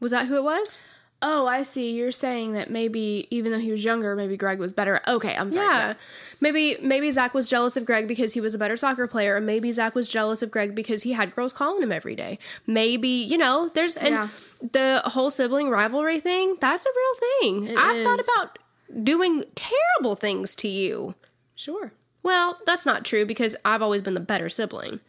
Was 0.00 0.10
that 0.12 0.26
who 0.26 0.36
it 0.36 0.44
was? 0.44 0.82
Oh 1.22 1.46
i 1.46 1.62
see 1.62 1.92
you're 1.92 2.10
saying 2.10 2.52
that 2.54 2.70
maybe 2.70 3.26
even 3.30 3.52
though 3.52 3.58
he 3.58 3.70
was 3.70 3.84
younger 3.84 4.16
maybe 4.16 4.36
greg 4.36 4.58
was 4.58 4.72
better 4.72 5.00
okay 5.06 5.34
i'm 5.36 5.50
sorry 5.50 5.66
Yeah. 5.66 5.94
Maybe 6.42 6.76
maybe 6.80 7.10
Zach 7.10 7.34
was 7.34 7.48
jealous 7.48 7.76
of 7.76 7.84
Greg 7.84 8.08
because 8.08 8.32
he 8.32 8.40
was 8.40 8.54
a 8.54 8.58
better 8.58 8.74
soccer 8.74 9.06
player, 9.06 9.36
or 9.36 9.42
maybe 9.42 9.70
Zach 9.72 9.94
was 9.94 10.08
jealous 10.08 10.40
of 10.40 10.50
Greg 10.50 10.74
because 10.74 11.02
he 11.02 11.12
had 11.12 11.34
girls 11.34 11.52
calling 11.52 11.82
him 11.82 11.92
every 11.92 12.14
day. 12.14 12.38
Maybe, 12.66 13.08
you 13.08 13.36
know, 13.36 13.68
there's 13.68 13.94
and 13.94 14.14
Yeah. 14.14 14.28
the 14.72 15.02
whole 15.04 15.28
sibling 15.28 15.68
rivalry 15.68 16.18
thing, 16.18 16.56
that's 16.58 16.86
a 16.86 16.88
real 16.88 17.14
thing. 17.20 17.66
It 17.74 17.78
I've 17.78 18.02
thought 18.02 18.20
about 18.20 18.58
doing 19.04 19.44
terrible 19.54 20.14
things 20.14 20.56
to 20.56 20.68
you. 20.68 21.14
sure 21.54 21.92
Well, 22.22 22.58
that's 22.64 22.86
not 22.86 23.04
true 23.04 23.26
because 23.26 23.54
I've 23.62 23.82
always 23.82 24.00
been 24.00 24.14
the 24.14 24.20
better 24.20 24.48
sibling. 24.48 25.02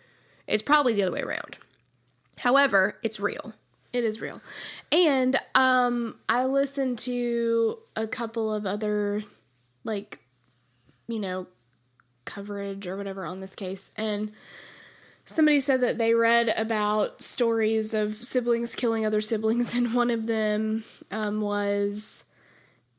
It's 0.47 0.61
probably 0.61 0.91
the 0.95 1.03
other 1.03 1.13
way 1.13 1.21
around. 1.21 1.55
However, 2.39 2.97
it's 3.03 3.21
real. 3.21 3.53
It 3.93 4.03
is 4.03 4.21
real. 4.21 4.41
And 4.91 5.37
um 5.55 6.15
I 6.29 6.45
listened 6.45 6.99
to 6.99 7.77
a 7.95 8.07
couple 8.07 8.53
of 8.53 8.65
other 8.65 9.23
like 9.83 10.19
you 11.07 11.19
know 11.19 11.47
coverage 12.25 12.87
or 12.87 12.95
whatever 12.95 13.25
on 13.25 13.39
this 13.39 13.55
case 13.55 13.91
and 13.97 14.31
somebody 15.25 15.59
said 15.59 15.81
that 15.81 15.97
they 15.97 16.13
read 16.13 16.53
about 16.55 17.21
stories 17.21 17.93
of 17.93 18.13
siblings 18.13 18.75
killing 18.75 19.05
other 19.05 19.21
siblings 19.21 19.75
and 19.77 19.93
one 19.93 20.09
of 20.09 20.27
them 20.27 20.83
um, 21.11 21.41
was 21.41 22.25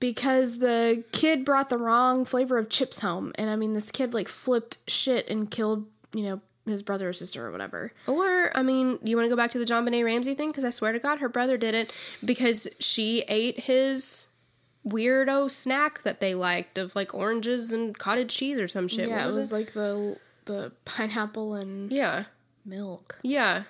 because 0.01 0.59
the 0.59 1.05
kid 1.13 1.45
brought 1.45 1.71
the 1.71 1.79
wrong 1.79 2.25
flavor 2.25 2.59
of 2.59 2.69
chips 2.69 3.01
home 3.01 3.33
and 3.37 3.49
i 3.49 3.57
mean 3.57 3.75
this 3.75 3.91
kid 3.91 4.13
like 4.13 4.29
flipped 4.29 4.79
shit 4.89 5.29
and 5.29 5.51
killed 5.51 5.87
you 6.13 6.25
know 6.25 6.41
his 6.67 6.83
brother 6.83 7.09
or 7.09 7.13
sister 7.13 7.47
or 7.47 7.51
whatever 7.51 7.93
Or, 8.07 8.57
I 8.57 8.63
mean, 8.63 8.99
you 9.03 9.17
want 9.17 9.27
to 9.27 9.31
go 9.31 9.37
back 9.37 9.51
to 9.53 9.59
the 9.59 9.65
JonBenét 9.65 10.05
Ramsey 10.05 10.35
thing? 10.35 10.49
Because 10.51 10.65
I 10.65 10.71
swear 10.71 10.93
to 10.93 10.99
God, 10.99 11.19
her 11.19 11.29
brother 11.29 11.57
did 11.57 11.75
it 11.75 11.93
because 12.25 12.69
she 12.79 13.25
ate 13.29 13.61
his 13.61 14.29
weirdo 14.87 15.51
snack 15.51 16.03
that 16.03 16.21
they 16.21 16.35
liked 16.35 16.79
of 16.79 16.95
like 16.97 17.15
oranges 17.15 17.73
and 17.73 17.97
cottage 17.99 18.35
cheese 18.37 18.59
or 18.59 18.69
some 18.69 18.89
shit. 18.89 19.09
Yeah, 19.09 19.17
What 19.17 19.23
it 19.25 19.27
was 19.27 19.37
was 19.37 19.53
like 19.53 19.73
the 19.75 20.19
the 20.45 20.73
pineapple 20.85 21.55
and 21.55 21.91
Yeah. 21.93 22.25
milk. 22.65 23.19
Yeah. 23.23 23.63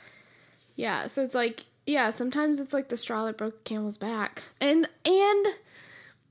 Yeah, 0.74 1.06
so 1.06 1.22
it's 1.22 1.34
like 1.34 1.64
yeah, 1.84 2.10
sometimes 2.10 2.60
it's 2.60 2.72
like 2.72 2.88
the 2.88 2.96
straw 2.96 3.24
that 3.26 3.36
broke 3.36 3.58
the 3.58 3.64
camel's 3.64 3.98
back. 3.98 4.42
And 4.60 4.86
and 5.04 5.46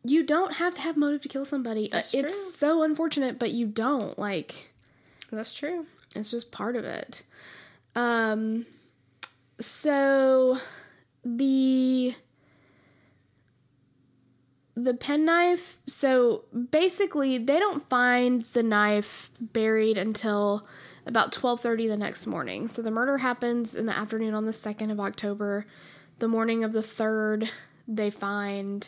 you 0.04 0.24
don't 0.24 0.56
have 0.56 0.74
to 0.76 0.82
have 0.82 0.98
motive 0.98 1.22
to 1.24 1.28
kill 1.30 1.46
somebody. 1.46 1.92
Uh, 1.92 1.98
That's 1.98 2.14
it's 2.14 2.34
true. 2.34 2.52
so 2.54 2.84
unfortunate, 2.84 3.38
but 3.38 3.52
you 3.52 3.68
don't. 3.68 4.18
Like 4.18 4.70
That's 5.32 5.54
true. 5.54 5.86
It's 6.16 6.32
just 6.32 6.52
part 6.52 6.76
of 6.76 6.86
it. 6.86 7.24
Um 7.96 8.66
so 9.60 10.58
the 11.24 12.16
the 14.76 14.94
penknife 14.94 15.78
so 15.86 16.46
basically 16.72 17.38
they 17.38 17.60
don't 17.60 17.88
find 17.88 18.44
the 18.44 18.64
knife 18.64 19.30
buried 19.40 19.98
until 19.98 20.66
about 21.06 21.32
12:30 21.32 21.88
the 21.88 21.98
next 21.98 22.28
morning. 22.28 22.68
So 22.68 22.82
the 22.82 22.92
murder 22.92 23.18
happens 23.20 23.76
in 23.76 23.86
the 23.86 23.98
afternoon 23.98 24.34
on 24.34 24.46
the 24.46 24.54
2nd 24.54 24.92
of 24.92 25.00
October. 25.00 25.66
The 26.20 26.28
morning 26.28 26.64
of 26.64 26.74
the 26.74 26.84
3rd, 26.84 27.50
they 27.88 28.10
find 28.10 28.88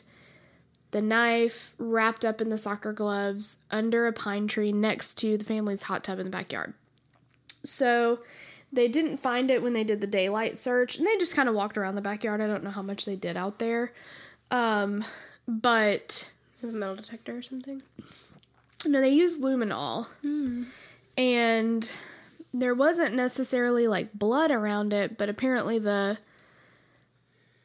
the 0.92 1.02
knife 1.02 1.74
wrapped 1.80 2.24
up 2.24 2.40
in 2.40 2.50
the 2.50 2.58
soccer 2.58 2.94
gloves 2.94 3.58
under 3.72 4.06
a 4.06 4.14
pine 4.14 4.48
tree 4.48 4.72
next 4.72 5.16
to 5.16 5.38
the 5.38 5.44
family's 5.44 5.84
hot 5.84 6.04
tub 6.04 6.20
in 6.20 6.26
the 6.26 6.32
backyard. 6.32 6.76
So 7.64 8.20
they 8.72 8.88
didn't 8.88 9.18
find 9.18 9.52
it 9.52 9.62
when 9.62 9.74
they 9.74 9.84
did 9.84 10.02
the 10.02 10.08
daylight 10.08 10.58
search, 10.58 10.98
and 10.98 11.06
they 11.06 11.18
just 11.18 11.36
kind 11.36 11.48
of 11.48 11.56
walked 11.56 11.78
around 11.78 11.96
the 11.96 12.02
backyard. 12.02 12.42
I 12.42 12.48
don't 12.48 12.64
know 12.64 12.72
how 12.72 12.82
much 12.82 13.06
they 13.06 13.16
did 13.16 13.38
out 13.38 13.60
there. 13.60 13.94
Um, 14.52 15.04
but 15.48 16.32
a 16.62 16.68
metal 16.68 16.96
detector 16.96 17.38
or 17.38 17.42
something? 17.42 17.82
no, 18.86 19.02
they 19.02 19.10
used 19.10 19.42
luminol. 19.42 20.08
And 21.18 21.92
there 22.54 22.74
wasn't 22.74 23.16
necessarily 23.16 23.88
like 23.88 24.14
blood 24.14 24.52
around 24.52 24.94
it, 24.94 25.18
but 25.18 25.30
apparently 25.30 25.80
the 25.80 26.18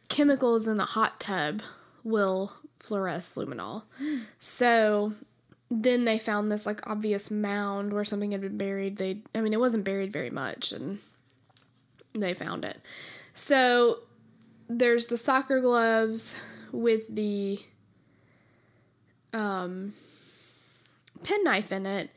chemicals 0.09 0.67
in 0.67 0.77
the 0.77 0.85
hot 0.85 1.21
tub 1.21 1.63
will 2.05 2.53
fluoresce 2.81 3.37
luminol. 3.37 3.83
So 4.39 5.13
then 5.71 6.05
they 6.05 6.19
found 6.19 6.51
this 6.51 6.66
like 6.66 6.87
obvious 6.87 7.31
mound 7.31 7.93
where 7.93 8.05
something 8.05 8.33
had 8.33 8.41
been 8.41 8.59
buried. 8.59 8.97
They 8.97 9.23
I 9.35 9.41
mean 9.41 9.53
it 9.53 9.61
wasn't 9.61 9.85
buried 9.85 10.12
very 10.12 10.31
much 10.31 10.73
and 10.73 10.99
they 12.14 12.35
found 12.35 12.64
it. 12.64 12.81
So 13.35 14.01
there's 14.69 15.07
the 15.07 15.16
soccer 15.16 15.61
gloves 15.61 16.41
with 16.73 17.14
the 17.14 17.61
um, 19.33 19.95
penknife 21.23 21.73
in 21.73 21.87
it, 21.87 22.11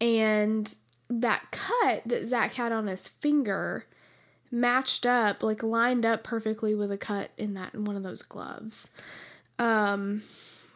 and 0.00 0.74
that 1.08 1.50
cut 1.50 2.02
that 2.06 2.26
Zach 2.26 2.54
had 2.54 2.72
on 2.72 2.86
his 2.86 3.08
finger 3.08 3.86
matched 4.50 5.06
up, 5.06 5.42
like 5.42 5.62
lined 5.62 6.06
up 6.06 6.24
perfectly 6.24 6.74
with 6.74 6.90
a 6.90 6.98
cut 6.98 7.30
in 7.36 7.54
that 7.54 7.74
in 7.74 7.84
one 7.84 7.96
of 7.96 8.02
those 8.02 8.22
gloves. 8.22 8.96
Um, 9.58 10.22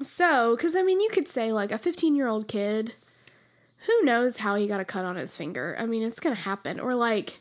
so, 0.00 0.56
because 0.56 0.76
I 0.76 0.82
mean, 0.82 1.00
you 1.00 1.10
could 1.10 1.28
say 1.28 1.52
like 1.52 1.72
a 1.72 1.78
15 1.78 2.14
year 2.14 2.28
old 2.28 2.48
kid, 2.48 2.94
who 3.86 4.02
knows 4.04 4.38
how 4.38 4.54
he 4.54 4.66
got 4.66 4.80
a 4.80 4.84
cut 4.84 5.04
on 5.04 5.16
his 5.16 5.36
finger? 5.36 5.76
I 5.78 5.86
mean, 5.86 6.02
it's 6.02 6.20
gonna 6.20 6.34
happen. 6.34 6.80
Or 6.80 6.94
like, 6.94 7.38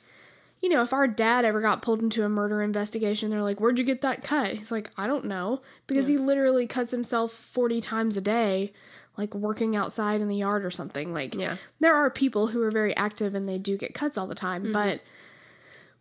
you 0.61 0.69
know, 0.69 0.81
if 0.81 0.93
our 0.93 1.07
dad 1.07 1.45
ever 1.45 1.61
got 1.61 1.81
pulled 1.81 2.01
into 2.01 2.23
a 2.25 2.29
murder 2.29 2.61
investigation, 2.61 3.29
they're 3.29 3.43
like, 3.43 3.59
"Where'd 3.59 3.77
you 3.79 3.85
get 3.85 4.01
that 4.01 4.23
cut?" 4.23 4.51
He's 4.53 4.71
like, 4.71 4.89
"I 4.97 5.07
don't 5.07 5.25
know," 5.25 5.61
because 5.85 6.07
he 6.07 6.17
literally 6.17 6.67
cuts 6.67 6.91
himself 6.91 7.31
40 7.31 7.81
times 7.81 8.17
a 8.17 8.21
day. 8.21 8.73
Like 9.17 9.33
working 9.33 9.75
outside 9.75 10.21
in 10.21 10.27
the 10.27 10.35
yard 10.35 10.63
or 10.63 10.69
something. 10.69 11.11
Like, 11.11 11.33
Yeah. 11.33 11.57
there 11.79 11.95
are 11.95 12.11
people 12.11 12.47
who 12.47 12.61
are 12.61 12.69
very 12.69 12.95
active 12.95 13.33
and 13.33 13.49
they 13.49 13.57
do 13.57 13.75
get 13.75 13.95
cuts 13.95 14.15
all 14.15 14.27
the 14.27 14.35
time, 14.35 14.65
mm-hmm. 14.65 14.73
but 14.73 15.01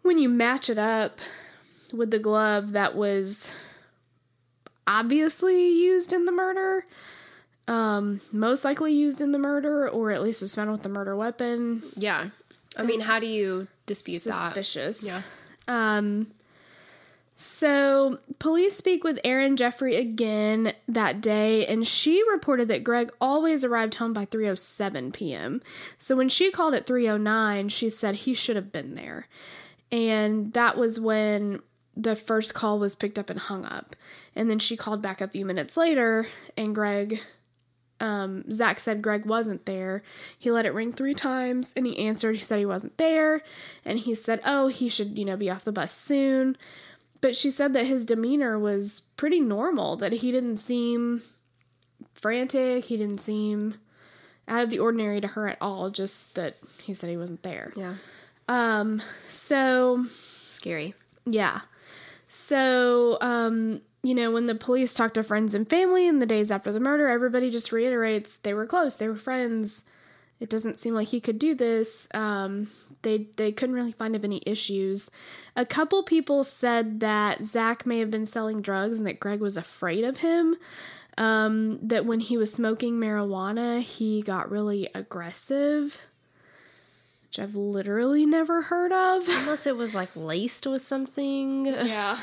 when 0.03 0.19
you 0.19 0.29
match 0.29 0.69
it 0.69 0.77
up 0.77 1.21
with 1.95 2.11
the 2.11 2.19
glove 2.19 2.73
that 2.73 2.95
was 2.95 3.55
obviously 4.87 5.68
used 5.70 6.12
in 6.12 6.24
the 6.24 6.32
murder, 6.32 6.87
um, 7.68 8.20
most 8.32 8.64
likely 8.64 8.93
used 8.93 9.20
in 9.20 9.32
the 9.32 9.39
murder, 9.39 9.89
or 9.89 10.11
at 10.11 10.22
least 10.22 10.41
was 10.43 10.55
found 10.55 10.70
with 10.72 10.82
the 10.82 10.89
murder 10.89 11.16
weapon, 11.16 11.82
Yeah. 11.97 12.28
I 12.78 12.82
mean, 12.82 13.01
how 13.01 13.18
do 13.18 13.26
you 13.26 13.68
dispute 13.87 14.22
that? 14.24 14.34
suspicious. 14.53 15.05
Yeah. 15.05 15.22
Um, 15.66 16.28
so 17.39 18.18
police 18.39 18.76
speak 18.76 19.05
with 19.05 19.18
Erin 19.24 19.57
Jeffrey 19.57 19.97
again 19.97 20.72
that 20.89 21.20
day, 21.20 21.66
and 21.66 21.87
she 21.87 22.22
reported 22.30 22.68
that 22.68 22.82
Greg 22.84 23.12
always 23.20 23.62
arrived 23.64 23.97
home 23.97 24.12
by 24.14 24.24
3:07 24.24 25.12
p.m. 25.12 25.61
So 25.99 26.16
when 26.16 26.28
she 26.30 26.51
called 26.51 26.72
at 26.74 26.87
3:09, 26.87 27.70
she 27.70 27.91
said 27.91 28.14
he 28.14 28.32
should 28.34 28.57
have 28.57 28.72
been 28.72 28.95
there, 28.95 29.26
and 29.93 30.53
that 30.55 30.78
was 30.78 30.99
when 30.99 31.61
the 31.97 32.16
first 32.16 32.55
call 32.55 32.78
was 32.78 32.94
picked 32.94 33.18
up 33.18 33.30
and 33.30 33.38
hung 33.38 33.64
up. 33.64 33.97
And 34.34 34.51
then 34.51 34.59
she 34.59 34.76
called 34.76 35.01
back 35.01 35.20
a 35.20 35.28
few 35.28 35.44
minutes 35.44 35.76
later, 35.76 36.26
and 36.57 36.74
Greg 36.74 37.20
um, 38.01 38.51
Zach 38.51 38.78
said 38.78 39.03
Greg 39.03 39.24
wasn't 39.26 39.64
there. 39.66 40.03
He 40.38 40.51
let 40.51 40.66
it 40.66 40.74
ring 40.74 40.92
three 40.92 41.14
times 41.14 41.72
and 41.76 41.86
he 41.86 41.99
answered. 41.99 42.36
He 42.36 42.42
said 42.42 42.59
he 42.59 42.66
wasn't 42.66 42.99
there. 42.99 43.42
And 43.84 43.99
he 43.99 44.14
said, 44.14 44.40
oh, 44.44 44.68
he 44.68 44.88
should, 44.88 45.16
you 45.16 45.24
know, 45.24 45.36
be 45.36 45.51
off 45.51 45.64
the 45.64 45.72
bus 45.72 45.92
soon. 45.92 46.57
But 47.20 47.36
she 47.36 47.51
said 47.51 47.72
that 47.72 47.86
his 47.86 48.05
demeanor 48.05 48.59
was 48.59 49.03
pretty 49.16 49.40
normal, 49.40 49.97
that 49.97 50.12
he 50.12 50.30
didn't 50.30 50.59
seem 50.59 51.22
frantic. 52.14 52.84
He 52.84 52.97
didn't 52.97 53.20
seem 53.20 53.76
out 54.47 54.62
of 54.62 54.70
the 54.70 54.78
ordinary 54.78 55.20
to 55.20 55.28
her 55.28 55.49
at 55.49 55.59
all, 55.61 55.90
just 55.90 56.34
that 56.34 56.57
he 56.82 56.92
said 56.94 57.11
he 57.11 57.16
wasn't 57.16 57.42
there. 57.42 57.72
Yeah. 57.74 57.94
Um, 58.49 59.03
so 59.28 60.07
Scary. 60.47 60.94
yeah. 61.24 61.62
So, 62.37 63.18
um, 63.22 63.80
you 64.03 64.14
know, 64.14 64.30
when 64.30 64.47
the 64.47 64.55
police 64.55 64.95
talk 64.95 65.14
to 65.14 65.22
friends 65.22 65.55
and 65.55 65.68
family 65.68 66.07
in 66.07 66.18
the 66.18 66.26
days 66.26 66.51
after 66.51 66.70
the 66.70 66.78
murder, 66.78 67.09
everybody 67.09 67.51
just 67.51 67.72
reiterates 67.72 68.37
they 68.37 68.55
were 68.55 68.66
close, 68.66 68.97
they 68.97 69.09
were 69.09 69.16
friends. 69.16 69.91
It 70.39 70.51
doesn't 70.51 70.78
seem 70.78 70.95
like 70.95 71.09
he 71.09 71.20
could 71.20 71.39
do 71.39 71.55
this. 71.55 72.09
Um, 72.14 72.68
they 73.03 73.28
they 73.37 73.53
couldn't 73.53 73.74
really 73.74 73.93
find 73.93 74.14
of 74.14 74.22
any 74.22 74.43
issues. 74.45 75.11
A 75.57 75.64
couple 75.64 76.03
people 76.03 76.45
said 76.45 77.01
that 77.01 77.43
Zach 77.43 77.87
may 77.87 78.01
have 78.01 78.11
been 78.11 78.26
selling 78.26 78.61
drugs 78.61 78.99
and 78.99 79.07
that 79.07 79.18
Greg 79.18 79.41
was 79.41 79.57
afraid 79.57 80.05
of 80.05 80.18
him. 80.18 80.57
Um, 81.16 81.78
that 81.89 82.05
when 82.05 82.20
he 82.20 82.37
was 82.37 82.53
smoking 82.53 82.99
marijuana, 82.99 83.80
he 83.80 84.20
got 84.20 84.51
really 84.51 84.91
aggressive, 84.95 86.03
which 87.29 87.39
I've 87.39 87.57
literally 87.57 88.27
never 88.27 88.62
heard 88.62 88.93
of. 88.93 89.29
Unless 89.29 89.66
it 89.66 89.77
was 89.77 89.95
like 89.95 90.14
laced 90.14 90.66
with 90.66 90.85
something. 90.85 91.66
Yeah, 91.66 92.18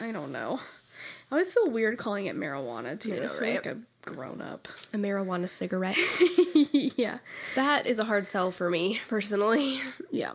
I 0.00 0.12
don't 0.12 0.32
know. 0.32 0.60
I 1.30 1.34
always 1.36 1.52
feel 1.52 1.70
weird 1.70 1.98
calling 1.98 2.26
it 2.26 2.36
marijuana 2.36 2.98
too. 2.98 3.20
Know, 3.20 3.30
right? 3.40 3.54
like 3.54 3.66
a 3.66 3.78
grown 4.02 4.42
up. 4.42 4.68
A 4.92 4.98
marijuana 4.98 5.48
cigarette. 5.48 5.96
yeah, 6.96 7.18
that 7.54 7.86
is 7.86 7.98
a 7.98 8.04
hard 8.04 8.26
sell 8.26 8.50
for 8.50 8.68
me, 8.68 9.00
personally. 9.08 9.80
yeah, 10.10 10.32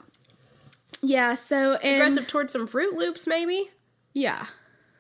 yeah. 1.02 1.36
So 1.36 1.74
and 1.76 2.02
Aggressive 2.02 2.28
towards 2.28 2.54
some 2.54 2.68
Froot 2.68 2.94
Loops, 2.94 3.28
maybe? 3.28 3.70
yeah, 4.14 4.48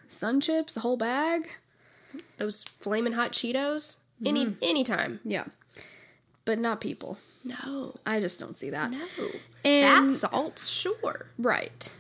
sun 0.08 0.40
chips, 0.40 0.76
the 0.76 0.82
whole 0.82 0.98
bag. 0.98 1.50
Those 2.38 2.64
flaming 2.64 3.14
hot 3.14 3.32
Cheetos? 3.32 4.02
Any 4.24 4.46
mm-hmm. 4.46 4.64
anytime. 4.64 5.20
Yeah, 5.24 5.46
but 6.46 6.60
not 6.60 6.82
people. 6.82 7.18
No. 7.48 7.96
I 8.06 8.20
just 8.20 8.40
don't 8.40 8.58
see 8.58 8.70
that. 8.72 8.92
No. 8.92 9.06
And 9.64 10.08
Bath 10.08 10.16
salts, 10.16 10.70
sure. 10.70 11.28
right, 11.38 11.94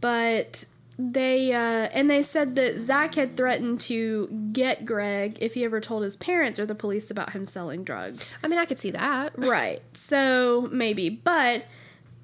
but 0.00 0.64
they 0.98 1.52
uh, 1.52 1.88
and 1.92 2.10
they 2.10 2.22
said 2.22 2.56
that 2.56 2.78
Zach 2.80 3.14
had 3.14 3.36
threatened 3.36 3.80
to 3.82 4.26
get 4.52 4.84
Greg 4.84 5.38
if 5.40 5.54
he 5.54 5.64
ever 5.64 5.80
told 5.80 6.02
his 6.02 6.16
parents 6.16 6.58
or 6.58 6.66
the 6.66 6.74
police 6.74 7.10
about 7.10 7.30
him 7.30 7.44
selling 7.44 7.84
drugs. 7.84 8.36
I 8.42 8.48
mean, 8.48 8.58
I 8.58 8.64
could 8.64 8.78
see 8.78 8.90
that. 8.90 9.32
Right. 9.38 9.80
So 9.92 10.68
maybe, 10.72 11.08
but 11.08 11.64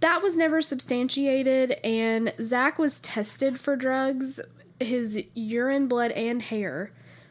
that 0.00 0.22
was 0.22 0.36
never 0.36 0.60
substantiated, 0.60 1.72
and 1.84 2.34
Zach 2.40 2.78
was 2.78 3.00
tested 3.00 3.58
for 3.60 3.76
drugs. 3.76 4.40
His 4.80 5.24
urine, 5.34 5.86
blood, 5.86 6.10
and 6.10 6.42
hair 6.42 6.90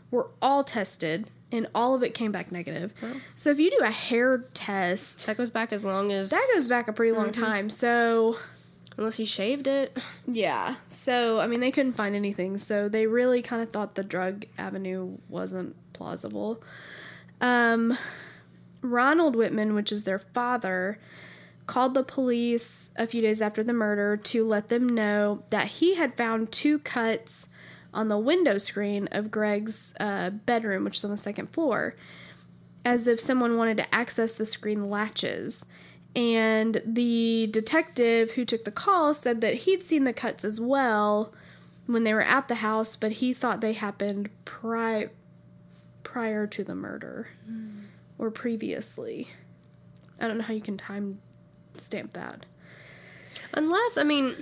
were 0.10 0.30
all 0.42 0.64
tested, 0.64 1.30
and 1.54 1.68
all 1.74 1.96
of 1.96 2.04
it 2.04 2.14
came 2.14 2.34
back 2.34 2.52
negative. 2.52 2.94
So 3.36 3.52
if 3.52 3.60
you 3.60 3.70
do 3.72 3.80
a 3.82 3.92
hair 3.92 4.40
test, 4.54 5.26
That 5.28 5.38
goes 5.38 5.50
back 5.52 5.72
as 5.72 5.86
long 5.86 6.12
as. 6.12 6.32
that 6.32 6.46
goes 6.56 6.68
back 6.68 6.88
a 6.90 6.94
pretty 6.94 7.14
long 7.14 7.32
time. 7.32 7.70
So 7.70 8.38
Unless 8.98 9.18
he 9.18 9.26
shaved 9.26 9.68
it. 9.68 9.98
yeah. 10.28 10.76
So 10.88 11.40
I 11.40 11.48
mean, 11.48 11.60
they 11.62 11.72
couldn't 11.72 11.94
find 11.94 12.16
anything. 12.16 12.58
So 12.58 12.90
they 12.90 13.08
really 13.08 13.42
kind 13.42 13.62
of 13.62 13.72
thought 13.72 13.96
the 13.96 14.04
drug 14.04 14.46
avenue 14.58 15.18
wasn't 15.30 15.76
plausible. 15.94 16.62
Um, 17.42 17.98
Ronald 18.82 19.36
Witman, 19.36 19.74
which 19.76 19.92
is 19.92 20.04
their 20.04 20.20
father, 20.20 21.00
called 21.66 21.94
the 21.94 22.04
police 22.04 22.92
a 22.98 23.08
few 23.08 23.22
days 23.22 23.42
after 23.42 23.64
the 23.64 23.74
murder 23.74 24.18
to 24.18 24.46
let 24.46 24.70
them 24.70 24.88
know 24.88 25.44
that 25.50 25.68
he 25.68 25.96
had 25.96 26.16
found 26.18 26.52
two 26.52 26.80
cuts 26.80 27.50
on 27.94 28.10
the 28.10 28.18
window 28.18 28.58
screen 28.58 29.08
of 29.12 29.32
Greg's 29.32 29.96
uh, 30.00 30.32
bedroom, 30.32 30.84
which 30.84 30.98
is 30.98 31.06
on 31.06 31.12
the 31.12 31.18
second 31.18 31.50
floor, 31.50 31.96
as 32.84 33.08
if 33.08 33.20
someone 33.20 33.58
wanted 33.58 33.78
to 33.78 33.96
access 33.96 34.34
the 34.34 34.46
screen 34.46 34.90
latches. 34.90 35.66
And 36.16 36.82
the 36.86 37.48
detective 37.52 38.32
who 38.32 38.46
took 38.46 38.66
the 38.66 38.72
call 38.72 39.14
said 39.14 39.42
that 39.42 39.54
he'd 39.56 39.84
seen 39.84 40.04
the 40.04 40.14
cuts 40.14 40.46
as 40.46 40.60
well 40.60 41.34
when 41.86 42.04
they 42.04 42.14
were 42.14 42.22
at 42.22 42.48
the 42.48 42.56
house, 42.56 42.96
but 42.96 43.14
he 43.14 43.34
thought 43.34 43.62
they 43.62 43.74
happened 43.74 44.30
pri- 44.46 45.10
prior 46.04 46.46
to 46.48 46.64
the 46.64 46.76
murder 46.76 47.30
or 48.18 48.30
previously. 48.30 49.30
I 50.20 50.28
don't 50.28 50.38
know 50.38 50.44
how 50.44 50.54
you 50.54 50.62
can 50.62 50.78
time 50.78 51.20
stamp 51.78 52.14
that. 52.14 52.46
Unless, 53.54 53.98
I 53.98 54.04
mean, 54.04 54.34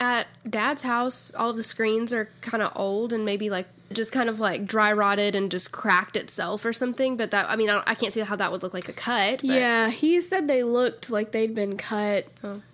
at 0.00 0.26
dad's 0.48 0.82
house, 0.82 1.32
all 1.34 1.50
of 1.50 1.56
the 1.56 1.62
screens 1.62 2.12
are 2.12 2.28
kind 2.40 2.62
of 2.62 2.72
old 2.76 3.12
and 3.12 3.24
maybe 3.24 3.48
like 3.50 3.66
just 3.92 4.12
kind 4.12 4.28
of 4.28 4.40
like 4.40 4.66
dry 4.66 4.92
rotted 4.92 5.36
and 5.36 5.50
just 5.50 5.70
cracked 5.70 6.16
itself 6.16 6.64
or 6.64 6.72
something. 6.72 7.16
But 7.16 7.30
that, 7.30 7.48
I 7.48 7.56
mean, 7.56 7.70
I, 7.70 7.82
I 7.86 7.94
can't 7.94 8.12
see 8.12 8.20
how 8.20 8.34
that 8.36 8.50
would 8.50 8.62
look 8.62 8.74
like 8.74 8.88
a 8.88 8.92
cut. 8.92 9.36
But 9.36 9.44
Yeah, 9.44 9.88
he 9.90 10.20
said 10.20 10.48
they 10.48 10.64
looked 10.64 11.10
like 11.10 11.30
they'd 11.32 11.54
been 11.54 11.76
cut. 11.76 12.26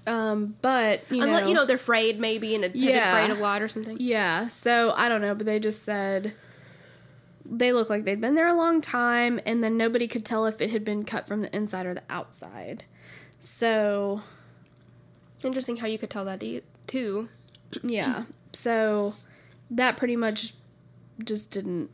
Um, 0.07 0.55
but 0.63 1.03
you 1.11 1.23
Unless, 1.23 1.43
know, 1.43 1.49
you 1.49 1.55
know, 1.55 1.67
they're 1.67 1.79
frayed 1.79 2.19
maybe 2.19 2.55
and 2.55 2.63
been 2.63 2.73
Yeah. 2.75 3.11
frayed 3.13 3.31
a 3.39 3.41
lot 3.41 3.61
or 3.61 3.69
something. 3.69 3.99
Yeah, 4.01 4.49
so 4.49 4.93
I 4.97 5.09
don't 5.09 5.21
know, 5.21 5.35
but 5.35 5.47
they 5.47 5.59
just 5.61 5.83
said 5.83 6.33
they 7.45 7.73
look 7.73 7.91
like 7.91 8.05
they'd 8.05 8.21
been 8.21 8.35
there 8.35 8.47
a 8.49 8.55
long 8.55 8.81
time, 8.81 9.41
and 9.45 9.63
then 9.63 9.77
nobody 9.77 10.07
could 10.09 10.25
tell 10.25 10.47
if 10.47 10.61
it 10.61 10.71
had 10.71 10.85
been 10.85 11.05
cut 11.05 11.27
from 11.29 11.43
the 11.43 11.55
inside 11.55 11.85
or 11.85 11.95
the 11.95 12.03
outside. 12.09 12.85
So 13.41 14.23
Interesting 15.43 15.79
how 15.79 15.87
you 15.87 15.99
could 15.99 16.11
tell 16.11 16.25
that 16.27 16.39
too. 16.91 17.29
yeah, 17.83 18.25
so 18.53 19.15
that 19.71 19.97
pretty 19.97 20.17
much 20.17 20.55
just 21.25 21.53
didn't 21.53 21.91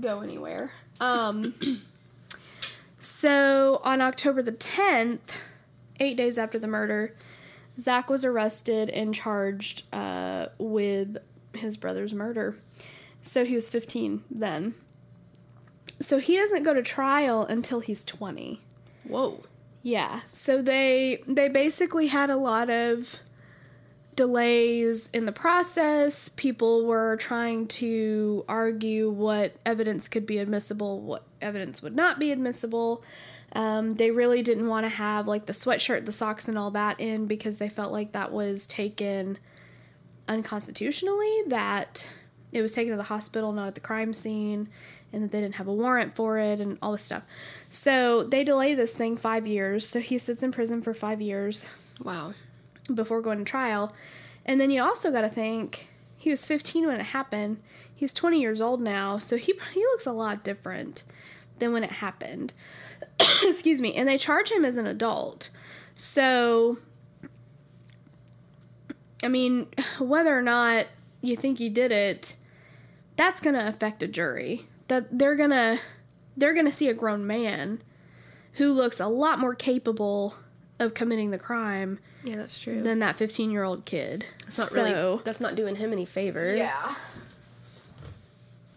go 0.00 0.20
anywhere. 0.20 0.70
Um, 1.00 1.54
so 2.98 3.80
on 3.82 4.00
October 4.00 4.42
the 4.42 4.52
10th, 4.52 5.42
eight 5.98 6.16
days 6.16 6.38
after 6.38 6.58
the 6.58 6.68
murder, 6.68 7.14
Zach 7.78 8.10
was 8.10 8.24
arrested 8.24 8.90
and 8.90 9.14
charged 9.14 9.84
uh, 9.92 10.46
with 10.58 11.16
his 11.54 11.76
brother's 11.76 12.12
murder. 12.12 12.56
So 13.22 13.44
he 13.44 13.54
was 13.54 13.68
15 13.68 14.24
then. 14.30 14.74
So 16.00 16.18
he 16.18 16.36
doesn't 16.36 16.62
go 16.62 16.74
to 16.74 16.82
trial 16.82 17.44
until 17.44 17.80
he's 17.80 18.04
20. 18.04 18.60
Whoa. 19.04 19.42
Yeah. 19.82 20.20
So 20.32 20.62
they 20.62 21.22
they 21.26 21.48
basically 21.48 22.08
had 22.08 22.30
a 22.30 22.36
lot 22.36 22.70
of 22.70 23.20
delays 24.14 25.08
in 25.10 25.24
the 25.24 25.32
process. 25.32 26.28
People 26.28 26.84
were 26.84 27.16
trying 27.16 27.66
to 27.66 28.44
argue 28.48 29.08
what 29.08 29.56
evidence 29.64 30.08
could 30.08 30.26
be 30.26 30.38
admissible, 30.38 31.00
what 31.00 31.24
evidence 31.40 31.82
would 31.82 31.96
not 31.96 32.18
be 32.18 32.30
admissible. 32.30 33.02
Um, 33.52 33.94
they 33.94 34.10
really 34.10 34.42
didn't 34.42 34.68
want 34.68 34.84
to 34.84 34.90
have 34.90 35.26
like 35.26 35.46
the 35.46 35.52
sweatshirt, 35.52 36.04
the 36.04 36.12
socks, 36.12 36.48
and 36.48 36.58
all 36.58 36.70
that 36.72 37.00
in 37.00 37.26
because 37.26 37.58
they 37.58 37.68
felt 37.68 37.92
like 37.92 38.12
that 38.12 38.30
was 38.30 38.66
taken 38.66 39.38
unconstitutionally, 40.28 41.42
that 41.48 42.08
it 42.52 42.62
was 42.62 42.72
taken 42.72 42.92
to 42.92 42.96
the 42.96 43.04
hospital, 43.04 43.52
not 43.52 43.68
at 43.68 43.74
the 43.74 43.80
crime 43.80 44.12
scene, 44.12 44.68
and 45.12 45.22
that 45.22 45.30
they 45.30 45.40
didn't 45.40 45.56
have 45.56 45.68
a 45.68 45.72
warrant 45.72 46.14
for 46.14 46.38
it, 46.38 46.60
and 46.60 46.78
all 46.82 46.92
this 46.92 47.02
stuff. 47.04 47.26
So 47.68 48.22
they 48.22 48.44
delay 48.44 48.74
this 48.74 48.94
thing 48.94 49.16
five 49.16 49.46
years. 49.46 49.86
So 49.88 50.00
he 50.00 50.18
sits 50.18 50.42
in 50.42 50.52
prison 50.52 50.82
for 50.82 50.94
five 50.94 51.20
years 51.20 51.68
Wow. 52.02 52.32
before 52.92 53.20
going 53.20 53.38
to 53.38 53.44
trial. 53.44 53.94
And 54.46 54.60
then 54.60 54.70
you 54.70 54.82
also 54.82 55.10
got 55.10 55.22
to 55.22 55.28
think 55.28 55.88
he 56.16 56.30
was 56.30 56.46
15 56.46 56.86
when 56.86 57.00
it 57.00 57.06
happened. 57.06 57.58
He's 57.94 58.12
20 58.14 58.40
years 58.40 58.60
old 58.60 58.80
now, 58.80 59.18
so 59.18 59.36
he 59.36 59.52
he 59.74 59.80
looks 59.80 60.06
a 60.06 60.12
lot 60.12 60.42
different 60.44 61.04
than 61.58 61.72
when 61.72 61.84
it 61.84 61.92
happened. 61.92 62.52
Excuse 63.42 63.80
me. 63.82 63.94
And 63.94 64.08
they 64.08 64.16
charge 64.16 64.50
him 64.50 64.64
as 64.64 64.76
an 64.78 64.86
adult. 64.86 65.50
So 65.96 66.78
I 69.22 69.28
mean, 69.28 69.66
whether 69.98 70.36
or 70.36 70.42
not 70.42 70.86
you 71.20 71.36
think 71.36 71.58
he 71.58 71.68
did 71.68 71.92
it, 71.92 72.36
that's 73.16 73.40
going 73.40 73.54
to 73.54 73.68
affect 73.68 74.02
a 74.02 74.08
jury. 74.08 74.66
That 74.90 75.16
they're 75.18 75.36
going 75.36 75.50
to 75.50 75.78
they're 76.36 76.52
going 76.52 76.66
to 76.66 76.72
see 76.72 76.88
a 76.88 76.94
grown 76.94 77.26
man 77.26 77.80
who 78.54 78.72
looks 78.72 78.98
a 79.00 79.06
lot 79.06 79.38
more 79.38 79.54
capable 79.54 80.34
of 80.78 80.94
committing 80.94 81.30
the 81.30 81.38
crime 81.38 81.98
Yeah, 82.24 82.36
that's 82.36 82.58
true. 82.58 82.82
than 82.82 82.98
that 82.98 83.14
15 83.16 83.50
year 83.50 83.62
old 83.62 83.84
kid. 83.84 84.26
That's 84.40 84.58
not 84.58 84.72
really. 84.72 85.20
That's 85.24 85.40
not 85.40 85.54
doing 85.54 85.76
him 85.76 85.92
any 85.92 86.04
favors. 86.04 86.58
Yeah. 86.58 86.94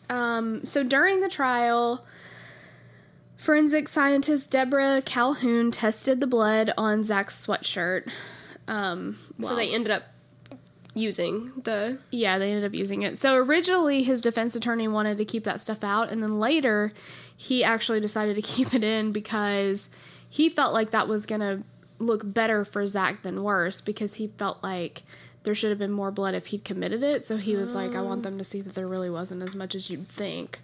Um, 0.10 0.66
so 0.66 0.84
during 0.84 1.22
the 1.22 1.30
trial, 1.30 2.06
forensic 3.38 3.88
scientist 3.88 4.52
Deborah 4.52 5.02
Calhoun 5.04 5.72
tested 5.72 6.20
the 6.20 6.28
blood 6.28 6.72
on 6.78 7.04
Zach's 7.04 7.46
sweatshirt. 7.46 8.12
Um, 8.68 9.18
So 9.42 9.56
they 9.56 9.74
ended 9.74 9.92
up 9.92 10.04
using 10.94 11.52
the. 11.64 11.98
yeah, 12.12 12.38
they 12.38 12.50
ended 12.50 12.66
up 12.66 12.74
using 12.74 13.02
it. 13.02 13.18
So 13.18 13.36
originally, 13.36 14.04
his 14.04 14.22
defense 14.22 14.56
attorney 14.56 14.88
wanted 14.88 15.18
to 15.18 15.26
keep 15.26 15.44
that 15.46 15.62
stuff 15.62 15.84
out, 15.84 16.12
and 16.12 16.22
then 16.22 16.40
later, 16.40 16.94
he 17.36 17.64
actually 17.64 18.00
decided 18.00 18.36
to 18.36 18.42
keep 18.54 18.74
it 18.74 18.84
in 18.84 19.12
because 19.12 19.90
he 20.30 20.50
felt 20.50 20.74
like 20.74 20.92
that 20.92 21.08
was 21.08 21.26
gonna 21.26 21.64
look 22.00 22.22
better 22.26 22.66
for 22.66 22.86
Zach 22.86 23.22
than 23.24 23.44
worse 23.44 23.82
because 23.82 24.16
he 24.16 24.28
felt 24.28 24.62
like 24.64 25.04
there 25.44 25.54
should 25.54 25.70
have 25.70 25.80
been 25.80 25.92
more 25.92 26.12
blood 26.12 26.36
if 26.36 26.48
he'd 26.48 26.64
committed 26.64 27.04
it. 27.04 27.26
So 27.26 27.38
he 27.38 27.56
was 27.56 27.76
like, 27.76 27.96
I 27.96 28.02
want 28.02 28.24
them 28.24 28.38
to 28.38 28.44
see 28.44 28.62
that 28.62 28.76
there 28.76 28.88
really 28.88 29.10
wasn't 29.10 29.42
as 29.42 29.56
much 29.56 29.76
as 29.76 29.90
you'd 29.90 30.08
think. 30.08 30.60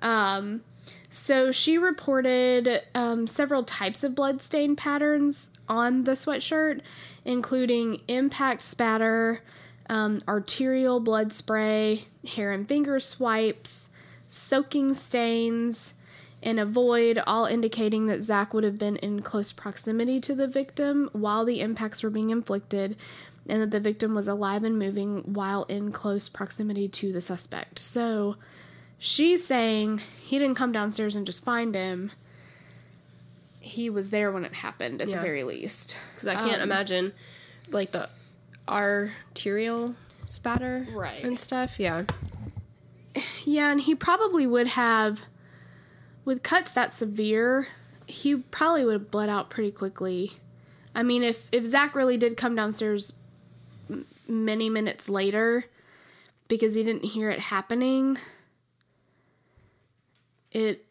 Um, 0.00 0.62
so 1.10 1.50
she 1.50 1.78
reported 1.78 2.82
um, 2.94 3.26
several 3.26 3.62
types 3.62 4.04
of 4.04 4.14
blood 4.14 4.42
stain 4.42 4.76
patterns 4.76 5.58
on 5.68 6.04
the 6.04 6.12
sweatshirt, 6.12 6.80
including 7.24 8.00
impact 8.08 8.62
spatter, 8.62 9.40
um, 9.88 10.18
arterial 10.28 11.00
blood 11.00 11.32
spray, 11.32 12.04
hair 12.26 12.52
and 12.52 12.68
finger 12.68 13.00
swipes, 13.00 13.90
soaking 14.28 14.94
stains, 14.94 15.94
and 16.42 16.60
a 16.60 16.64
void, 16.66 17.20
all 17.26 17.46
indicating 17.46 18.06
that 18.06 18.22
Zach 18.22 18.54
would 18.54 18.64
have 18.64 18.78
been 18.78 18.96
in 18.96 19.22
close 19.22 19.50
proximity 19.50 20.20
to 20.20 20.34
the 20.34 20.46
victim 20.46 21.08
while 21.12 21.44
the 21.44 21.60
impacts 21.60 22.02
were 22.02 22.10
being 22.10 22.30
inflicted, 22.30 22.96
and 23.48 23.62
that 23.62 23.70
the 23.70 23.80
victim 23.80 24.14
was 24.14 24.28
alive 24.28 24.62
and 24.62 24.78
moving 24.78 25.22
while 25.22 25.64
in 25.64 25.90
close 25.90 26.28
proximity 26.28 26.86
to 26.88 27.12
the 27.12 27.20
suspect. 27.20 27.78
So 27.78 28.36
she's 28.98 29.44
saying 29.46 30.00
he 30.22 30.38
didn't 30.38 30.56
come 30.56 30.70
downstairs 30.70 31.16
and 31.16 31.24
just 31.26 31.44
find 31.44 31.74
him. 31.74 32.12
He 33.58 33.90
was 33.90 34.10
there 34.10 34.30
when 34.30 34.44
it 34.44 34.54
happened, 34.54 35.02
at 35.02 35.08
Yeah. 35.08 35.16
the 35.16 35.22
very 35.22 35.44
least. 35.44 35.96
Because 36.14 36.28
I 36.28 36.34
can't 36.34 36.62
Um, 36.62 36.68
imagine, 36.70 37.12
like 37.70 37.90
the 37.90 38.08
arterial 38.68 39.96
spatter, 40.26 40.86
Right. 40.92 41.22
and 41.24 41.38
stuff. 41.38 41.78
Yeah. 41.80 42.04
Yeah, 43.44 43.70
and 43.72 43.80
he 43.80 43.94
probably 43.94 44.46
would 44.46 44.68
have, 44.68 45.26
with 46.24 46.42
cuts 46.42 46.70
that 46.72 46.92
severe, 46.92 47.66
he 48.06 48.36
probably 48.36 48.84
would 48.84 48.92
have 48.94 49.10
bled 49.10 49.28
out 49.28 49.50
pretty 49.50 49.72
quickly. 49.72 50.32
I 50.94 51.02
mean, 51.02 51.22
if 51.24 51.48
if 51.52 51.64
Zach 51.66 51.94
really 51.94 52.16
did 52.16 52.36
come 52.36 52.54
downstairs 52.54 53.18
m- 53.90 54.06
many 54.28 54.68
minutes 54.70 55.08
later 55.08 55.64
because 56.48 56.74
he 56.74 56.82
didn't 56.84 57.04
hear 57.04 57.30
it 57.30 57.38
happening, 57.40 58.18
it 60.52 60.84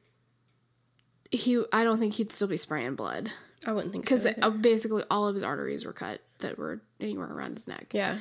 he 1.31 1.63
I 1.73 1.83
don't 1.83 1.99
think 1.99 2.13
he'd 2.15 2.31
still 2.31 2.47
be 2.47 2.57
spraying 2.57 2.95
blood 2.95 3.31
I 3.67 3.73
wouldn't 3.73 3.91
think 3.91 4.05
because 4.05 4.23
so. 4.23 4.29
either. 4.29 4.49
basically 4.51 5.03
all 5.11 5.27
of 5.27 5.35
his 5.35 5.43
arteries 5.43 5.85
were 5.85 5.93
cut 5.93 6.21
that 6.39 6.57
were 6.57 6.79
anywhere 6.99 7.31
around 7.31 7.53
his 7.57 7.67
neck. 7.67 7.87
yeah. 7.93 8.17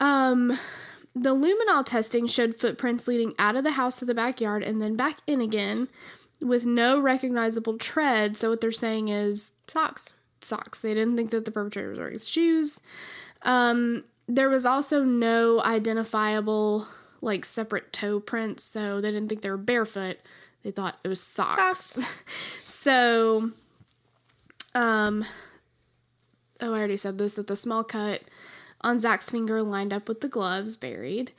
Um, 0.00 0.56
the 1.14 1.34
luminol 1.34 1.84
testing 1.84 2.26
showed 2.26 2.54
footprints 2.54 3.08
leading 3.08 3.34
out 3.38 3.56
of 3.56 3.64
the 3.64 3.72
house 3.72 3.98
to 3.98 4.04
the 4.04 4.14
backyard 4.14 4.62
and 4.62 4.80
then 4.80 4.96
back 4.96 5.18
in 5.26 5.40
again 5.40 5.88
with 6.40 6.64
no 6.64 7.00
recognizable 7.00 7.76
tread. 7.78 8.36
So 8.36 8.50
what 8.50 8.60
they're 8.60 8.70
saying 8.72 9.08
is 9.08 9.52
Socks. 9.66 10.14
socks. 10.40 10.82
They 10.82 10.94
didn't 10.94 11.16
think 11.16 11.30
that 11.30 11.44
the 11.44 11.50
perpetrator 11.50 11.90
was 11.90 11.98
wearing 11.98 12.12
his 12.12 12.28
shoes. 12.28 12.80
Um, 13.42 14.04
there 14.28 14.48
was 14.48 14.64
also 14.64 15.04
no 15.04 15.60
identifiable 15.62 16.86
like 17.20 17.44
separate 17.44 17.92
toe 17.92 18.20
prints, 18.20 18.62
so 18.62 19.00
they 19.00 19.10
didn't 19.10 19.28
think 19.28 19.40
they 19.42 19.50
were 19.50 19.56
barefoot. 19.56 20.18
They 20.62 20.70
thought 20.70 20.98
it 21.02 21.08
was 21.08 21.20
socks. 21.20 21.56
Socks. 21.56 22.22
so, 22.64 23.50
um, 24.78 25.24
oh, 26.60 26.72
I 26.72 26.78
already 26.78 26.96
said 26.96 27.18
this 27.18 27.34
that 27.34 27.48
the 27.48 27.56
small 27.56 27.82
cut 27.82 28.22
on 28.80 29.00
Zach's 29.00 29.30
finger 29.30 29.60
lined 29.62 29.92
up 29.92 30.08
with 30.08 30.20
the 30.20 30.28
gloves 30.28 30.76
buried. 30.76 31.32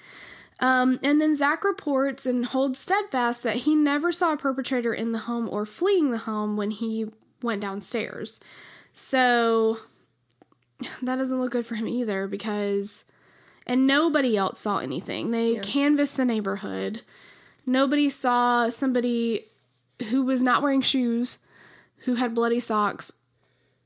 Um, 0.59 0.99
and 1.03 1.21
then 1.21 1.35
Zach 1.35 1.63
reports 1.63 2.25
and 2.25 2.47
holds 2.47 2.79
steadfast 2.79 3.43
that 3.43 3.57
he 3.57 3.75
never 3.75 4.11
saw 4.11 4.33
a 4.33 4.37
perpetrator 4.37 4.93
in 4.93 5.13
the 5.13 5.19
home 5.19 5.47
or 5.49 5.65
fleeing 5.65 6.11
the 6.11 6.17
home 6.17 6.57
when 6.57 6.71
he 6.71 7.07
went 7.41 7.61
downstairs. 7.61 8.41
So 8.91 9.77
that 11.01 11.15
doesn't 11.15 11.39
look 11.39 11.53
good 11.53 11.65
for 11.65 11.75
him 11.75 11.87
either 11.87 12.27
because, 12.27 13.05
and 13.65 13.87
nobody 13.87 14.35
else 14.35 14.59
saw 14.59 14.79
anything. 14.79 15.31
They 15.31 15.59
canvassed 15.59 16.17
the 16.17 16.25
neighborhood. 16.25 17.03
Nobody 17.65 18.09
saw 18.09 18.69
somebody 18.69 19.45
who 20.09 20.23
was 20.23 20.43
not 20.43 20.61
wearing 20.61 20.81
shoes, 20.81 21.37
who 21.99 22.15
had 22.15 22.35
bloody 22.35 22.59
socks, 22.59 23.13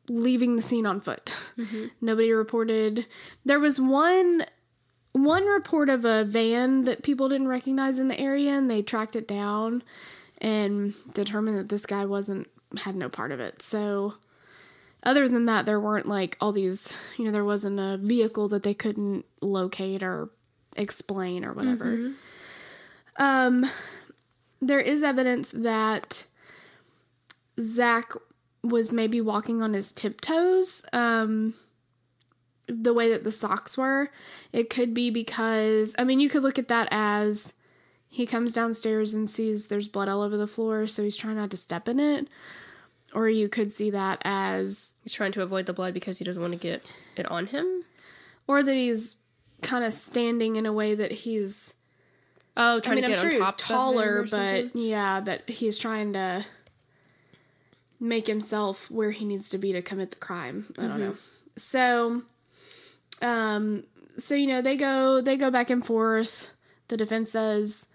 leaving 0.10 0.56
the 0.56 0.62
scene 0.62 0.86
on 0.86 1.02
foot. 1.02 1.34
Nobody 2.02 2.32
reported. 2.32 3.06
There 3.46 3.60
was 3.60 3.80
one 3.80 4.44
one 5.14 5.46
report 5.46 5.90
of 5.90 6.06
a 6.06 6.24
van 6.26 6.86
that 6.86 7.04
people 7.04 7.30
didn't 7.30 7.48
recognize 7.48 8.00
in 8.00 8.08
the 8.08 8.20
area 8.20 8.52
and 8.52 8.70
they 8.70 8.82
tracked 8.82 9.16
it 9.16 9.28
down 9.28 9.84
and 10.40 10.94
determined 11.14 11.58
that 11.58 11.70
this 11.70 11.86
guy 11.86 12.04
wasn't 12.06 12.50
had 12.84 12.96
no 12.96 13.10
part 13.10 13.32
of 13.32 13.40
it. 13.40 13.62
So 13.62 14.16
other 15.04 15.30
than 15.30 15.46
that 15.46 15.66
there 15.66 15.80
weren't 15.80 16.08
like 16.08 16.36
all 16.42 16.52
these, 16.52 16.98
you 17.18 17.26
know, 17.26 17.32
there 17.32 17.46
wasn't 17.46 17.80
a 17.80 17.98
vehicle 17.98 18.48
that 18.50 18.64
they 18.64 18.74
couldn't 18.74 19.26
locate 19.42 20.02
or 20.02 20.30
explain 20.76 21.46
or 21.46 21.54
whatever. 21.54 22.14
Um 23.18 23.66
there 24.62 24.80
is 24.80 25.04
evidence 25.04 25.52
that 25.52 26.26
Zach 27.60 28.14
was 28.64 28.94
maybe 28.94 29.20
walking 29.22 29.62
on 29.62 29.74
his 29.74 29.92
tiptoes. 29.92 30.86
Um, 30.94 31.54
the 32.68 32.94
way 32.94 33.10
that 33.10 33.24
the 33.26 33.32
socks 33.32 33.78
were. 33.78 34.10
It 34.54 34.70
could 34.70 34.94
be 34.94 35.10
because, 35.10 35.96
I 36.00 36.06
mean, 36.06 36.20
you 36.22 36.30
could 36.30 36.44
look 36.44 36.58
at 36.58 36.70
that 36.70 36.88
as 36.92 37.54
he 38.10 38.26
comes 38.26 38.54
downstairs 38.54 39.14
and 39.14 39.30
sees 39.30 39.68
there's 39.68 39.90
blood 39.90 40.08
all 40.08 40.22
over 40.22 40.38
the 40.38 40.48
floor, 40.48 40.88
so 40.88 41.04
he's 41.04 41.18
trying 41.18 41.36
not 41.36 41.52
to 41.52 41.58
step 41.58 41.90
in 41.90 42.00
it. 42.00 42.28
Or 43.14 43.28
you 43.28 43.50
could 43.50 43.72
see 43.72 43.90
that 43.92 44.22
as, 44.24 44.98
He's 45.04 45.14
trying 45.14 45.34
to 45.34 45.42
avoid 45.44 45.66
the 45.66 45.74
blood 45.74 45.94
because 45.94 46.20
he 46.20 46.26
doesn't 46.26 46.42
want 46.42 46.54
to 46.54 46.60
get 46.60 46.90
it 47.18 47.30
on 47.30 47.48
him. 47.48 47.84
or 48.48 48.64
that 48.64 48.76
he's 48.76 49.18
kind 49.62 49.84
of 49.84 49.92
standing 49.94 50.56
in 50.56 50.66
a 50.66 50.74
way 50.74 50.96
that 50.96 51.12
he's, 51.12 51.76
Oh, 52.56 52.78
I 52.78 52.80
trying 52.80 52.96
mean, 52.96 53.04
to 53.04 53.10
I'm 53.10 53.14
get 53.16 53.20
sure 53.20 53.30
on 53.30 53.36
he's 53.36 53.46
top 53.46 53.58
taller, 53.58 54.26
but 54.32 54.76
yeah, 54.76 55.20
that 55.20 55.50
he's 55.50 55.78
trying 55.78 56.14
to 56.14 56.46
make 58.04 58.28
himself 58.28 58.92
where 58.92 59.12
he 59.12 59.26
needs 59.26 59.50
to 59.50 59.58
be 59.58 59.72
to 59.72 59.82
commit 59.82 60.12
the 60.12 60.18
crime. 60.18 60.66
I 60.78 60.88
don't 60.88 61.00
know. 61.00 61.16
So, 61.56 62.24
um, 63.22 63.86
so 64.18 64.36
you 64.36 64.48
know 64.48 64.62
they 64.62 64.76
go 64.76 65.22
they 65.22 65.38
go 65.38 65.50
back 65.50 65.70
and 65.70 65.84
forth. 65.84 66.54
The 66.90 66.98
defense 66.98 67.32
says 67.32 67.88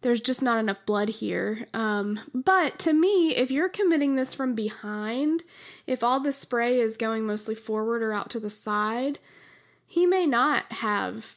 there's 0.00 0.20
just 0.20 0.42
not 0.42 0.58
enough 0.58 0.84
blood 0.86 1.10
here. 1.10 1.68
Um, 1.74 2.18
but 2.34 2.78
to 2.80 2.92
me, 2.92 3.36
if 3.36 3.50
you're 3.50 3.68
committing 3.68 4.16
this 4.16 4.34
from 4.34 4.54
behind, 4.54 5.42
if 5.86 6.02
all 6.02 6.18
the 6.18 6.32
spray 6.32 6.80
is 6.80 6.96
going 6.96 7.24
mostly 7.24 7.54
forward 7.54 8.02
or 8.02 8.12
out 8.12 8.30
to 8.30 8.40
the 8.40 8.50
side, 8.50 9.18
he 9.86 10.06
may 10.06 10.26
not 10.26 10.64
have. 10.72 11.36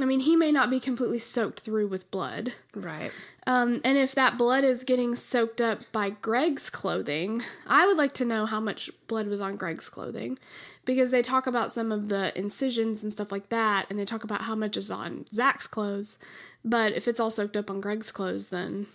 I 0.00 0.04
mean, 0.04 0.20
he 0.20 0.36
may 0.36 0.52
not 0.52 0.70
be 0.70 0.80
completely 0.80 1.18
soaked 1.18 1.60
through 1.60 1.88
with 1.88 2.10
blood. 2.10 2.52
Right. 2.74 3.12
Um, 3.46 3.80
and 3.84 3.98
if 3.98 4.14
that 4.14 4.38
blood 4.38 4.62
is 4.62 4.84
getting 4.84 5.16
soaked 5.16 5.60
up 5.60 5.80
by 5.90 6.10
Greg's 6.10 6.70
clothing, 6.70 7.42
I 7.66 7.86
would 7.86 7.96
like 7.96 8.12
to 8.12 8.24
know 8.24 8.46
how 8.46 8.60
much 8.60 8.88
blood 9.08 9.26
was 9.26 9.40
on 9.40 9.56
Greg's 9.56 9.88
clothing 9.88 10.38
because 10.84 11.10
they 11.10 11.22
talk 11.22 11.46
about 11.46 11.72
some 11.72 11.90
of 11.90 12.08
the 12.08 12.36
incisions 12.38 13.02
and 13.02 13.12
stuff 13.12 13.32
like 13.32 13.48
that, 13.48 13.86
and 13.90 13.98
they 13.98 14.04
talk 14.04 14.22
about 14.24 14.42
how 14.42 14.54
much 14.54 14.76
is 14.76 14.90
on 14.90 15.26
Zach's 15.32 15.66
clothes. 15.66 16.18
But 16.64 16.92
if 16.92 17.08
it's 17.08 17.18
all 17.18 17.30
soaked 17.30 17.56
up 17.56 17.70
on 17.70 17.80
Greg's 17.80 18.12
clothes, 18.12 18.48
then 18.48 18.86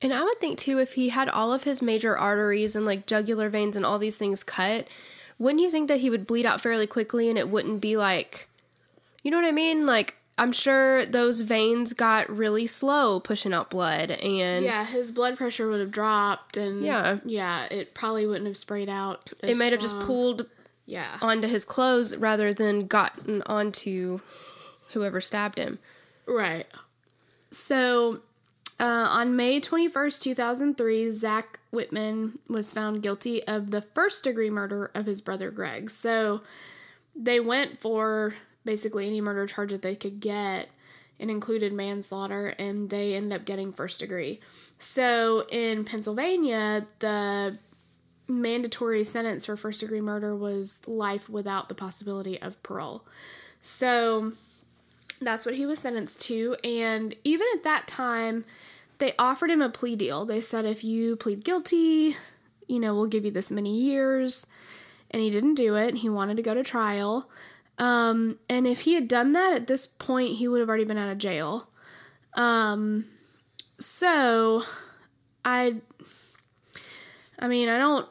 And 0.00 0.12
I 0.12 0.22
would 0.22 0.38
think 0.40 0.58
too, 0.58 0.78
if 0.78 0.92
he 0.92 1.08
had 1.08 1.28
all 1.28 1.52
of 1.52 1.64
his 1.64 1.80
major 1.82 2.16
arteries 2.16 2.76
and 2.76 2.84
like 2.84 3.06
jugular 3.06 3.48
veins 3.48 3.74
and 3.74 3.86
all 3.86 3.98
these 3.98 4.16
things 4.16 4.44
cut, 4.44 4.86
wouldn't 5.38 5.62
you 5.62 5.70
think 5.70 5.88
that 5.88 6.00
he 6.00 6.10
would 6.10 6.26
bleed 6.26 6.46
out 6.46 6.60
fairly 6.60 6.86
quickly 6.86 7.28
and 7.28 7.38
it 7.38 7.48
wouldn't 7.48 7.80
be 7.80 7.96
like, 7.96 8.48
you 9.22 9.30
know 9.30 9.38
what 9.38 9.46
I 9.46 9.52
mean? 9.52 9.86
Like, 9.86 10.16
I'm 10.36 10.50
sure 10.52 11.04
those 11.06 11.42
veins 11.42 11.92
got 11.92 12.28
really 12.28 12.66
slow 12.66 13.20
pushing 13.20 13.52
out 13.54 13.70
blood 13.70 14.10
and 14.10 14.64
yeah, 14.64 14.84
his 14.84 15.12
blood 15.12 15.36
pressure 15.36 15.68
would 15.68 15.78
have 15.80 15.92
dropped, 15.92 16.56
and 16.56 16.82
Yeah. 16.82 17.18
yeah, 17.24 17.66
it 17.70 17.94
probably 17.94 18.26
wouldn't 18.26 18.46
have 18.46 18.56
sprayed 18.56 18.88
out. 18.88 19.30
it 19.42 19.56
might 19.56 19.70
have 19.72 19.80
just 19.80 19.98
pulled 20.00 20.46
Yeah, 20.86 21.06
onto 21.22 21.46
his 21.48 21.64
clothes 21.64 22.16
rather 22.16 22.52
than 22.52 22.86
gotten 22.88 23.42
onto 23.46 24.20
whoever 24.92 25.20
stabbed 25.20 25.56
him. 25.58 25.78
Right. 26.26 26.66
So, 27.50 28.20
uh, 28.80 28.84
on 28.84 29.36
May 29.36 29.60
21st, 29.60 30.20
2003, 30.20 31.10
Zach 31.12 31.60
Witman 31.72 32.38
was 32.48 32.72
found 32.72 33.02
guilty 33.02 33.42
of 33.46 33.70
the 33.70 33.82
first 33.82 34.24
degree 34.24 34.50
murder 34.50 34.90
of 34.94 35.06
his 35.06 35.20
brother 35.22 35.50
Greg. 35.52 35.90
So, 35.90 36.40
they 37.14 37.38
went 37.38 37.78
for 37.78 38.34
basically 38.64 39.06
any 39.06 39.20
murder 39.20 39.46
charge 39.46 39.70
that 39.70 39.82
they 39.82 39.94
could 39.94 40.20
get 40.20 40.68
and 41.20 41.30
included 41.30 41.72
manslaughter, 41.72 42.48
and 42.58 42.90
they 42.90 43.14
ended 43.14 43.32
up 43.32 43.44
getting 43.44 43.72
first 43.72 44.00
degree. 44.00 44.40
So, 44.78 45.46
in 45.48 45.84
Pennsylvania, 45.84 46.86
the 46.98 47.58
mandatory 48.26 49.04
sentence 49.04 49.46
for 49.46 49.56
first 49.56 49.80
degree 49.80 50.00
murder 50.00 50.34
was 50.34 50.86
life 50.88 51.28
without 51.28 51.68
the 51.68 51.74
possibility 51.74 52.40
of 52.42 52.60
parole. 52.62 53.04
So, 53.60 54.32
that's 55.20 55.46
what 55.46 55.54
he 55.54 55.66
was 55.66 55.78
sentenced 55.78 56.22
to. 56.22 56.56
And 56.64 57.14
even 57.24 57.46
at 57.54 57.62
that 57.64 57.86
time, 57.86 58.44
they 58.98 59.14
offered 59.18 59.50
him 59.50 59.62
a 59.62 59.68
plea 59.68 59.96
deal. 59.96 60.24
They 60.24 60.40
said, 60.40 60.64
if 60.64 60.84
you 60.84 61.16
plead 61.16 61.44
guilty, 61.44 62.16
you 62.66 62.80
know, 62.80 62.94
we'll 62.94 63.06
give 63.06 63.24
you 63.24 63.30
this 63.30 63.50
many 63.50 63.76
years. 63.76 64.46
And 65.10 65.22
he 65.22 65.30
didn't 65.30 65.54
do 65.54 65.76
it. 65.76 65.96
He 65.96 66.08
wanted 66.08 66.36
to 66.36 66.42
go 66.42 66.54
to 66.54 66.62
trial. 66.62 67.28
Um, 67.78 68.38
and 68.48 68.66
if 68.66 68.82
he 68.82 68.94
had 68.94 69.08
done 69.08 69.32
that 69.32 69.52
at 69.52 69.66
this 69.66 69.86
point, 69.86 70.34
he 70.34 70.48
would 70.48 70.60
have 70.60 70.68
already 70.68 70.84
been 70.84 70.98
out 70.98 71.10
of 71.10 71.18
jail. 71.18 71.68
Um, 72.34 73.06
so 73.78 74.62
I, 75.44 75.76
I 77.38 77.48
mean, 77.48 77.68
I 77.68 77.78
don't 77.78 78.08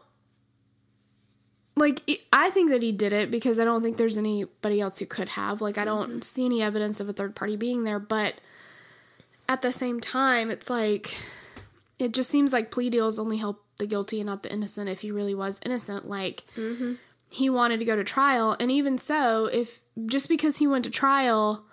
like 1.75 2.01
I 2.31 2.49
think 2.49 2.69
that 2.69 2.81
he 2.81 2.91
did 2.91 3.13
it 3.13 3.31
because 3.31 3.59
I 3.59 3.65
don't 3.65 3.81
think 3.81 3.97
there's 3.97 4.17
anybody 4.17 4.79
else 4.79 4.99
who 4.99 5.05
could 5.05 5.29
have. 5.29 5.61
Like 5.61 5.77
I 5.77 5.85
don't 5.85 6.23
see 6.23 6.45
any 6.45 6.61
evidence 6.61 6.99
of 6.99 7.09
a 7.09 7.13
third 7.13 7.35
party 7.35 7.55
being 7.55 7.83
there, 7.83 7.99
but 7.99 8.35
at 9.49 9.61
the 9.61 9.71
same 9.71 9.99
time, 9.99 10.51
it's 10.51 10.69
like 10.69 11.17
it 11.99 12.13
just 12.13 12.29
seems 12.29 12.53
like 12.53 12.71
plea 12.71 12.89
deals 12.89 13.17
only 13.17 13.37
help 13.37 13.63
the 13.77 13.87
guilty 13.87 14.19
and 14.19 14.27
not 14.27 14.43
the 14.43 14.53
innocent 14.53 14.89
if 14.89 15.01
he 15.01 15.11
really 15.11 15.33
was 15.35 15.59
innocent. 15.65 16.07
Like 16.07 16.43
he 17.33 17.49
wanted 17.49 17.79
to 17.79 17.85
go 17.85 17.95
to 17.95 18.03
trial, 18.03 18.55
and 18.59 18.69
even 18.69 18.99
so, 18.99 19.47
if 19.47 19.81
just 20.05 20.29
because 20.29 20.57
he 20.57 20.67
went 20.67 20.85
to 20.85 20.91
trial, 20.91 21.65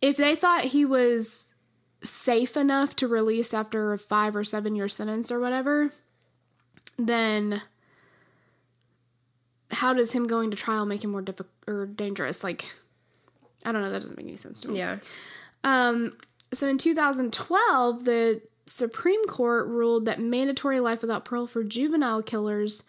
if 0.00 0.16
they 0.16 0.36
thought 0.36 0.66
he 0.66 0.84
was 0.84 1.56
safe 2.04 2.56
enough 2.56 2.94
to 2.94 3.08
release 3.08 3.52
after 3.52 3.92
a 3.92 3.98
five 3.98 4.36
or 4.36 4.44
seven 4.44 4.76
year 4.76 4.86
sentence 4.86 5.32
or 5.32 5.40
whatever, 5.40 5.92
then 6.96 7.60
how 9.72 9.94
does 9.94 10.12
him 10.12 10.28
going 10.28 10.52
to 10.52 10.56
trial 10.56 10.86
make 10.86 11.02
him 11.02 11.10
more 11.10 11.22
difficult 11.22 11.52
or 11.66 11.86
dangerous? 11.86 12.44
Like, 12.44 12.66
I 13.64 13.72
don't 13.72 13.82
know. 13.82 13.90
That 13.90 14.02
doesn't 14.02 14.16
make 14.16 14.28
any 14.28 14.36
sense 14.36 14.62
to 14.62 14.68
me. 14.68 14.78
Yeah. 14.78 14.98
Um, 15.64 16.16
so 16.52 16.68
in 16.68 16.78
2012, 16.78 18.04
the 18.04 18.42
Supreme 18.66 19.24
Court 19.24 19.66
ruled 19.66 20.04
that 20.04 20.20
mandatory 20.20 20.78
life 20.78 21.00
without 21.00 21.24
parole 21.24 21.48
for 21.48 21.64
juvenile 21.64 22.22
killers 22.22 22.88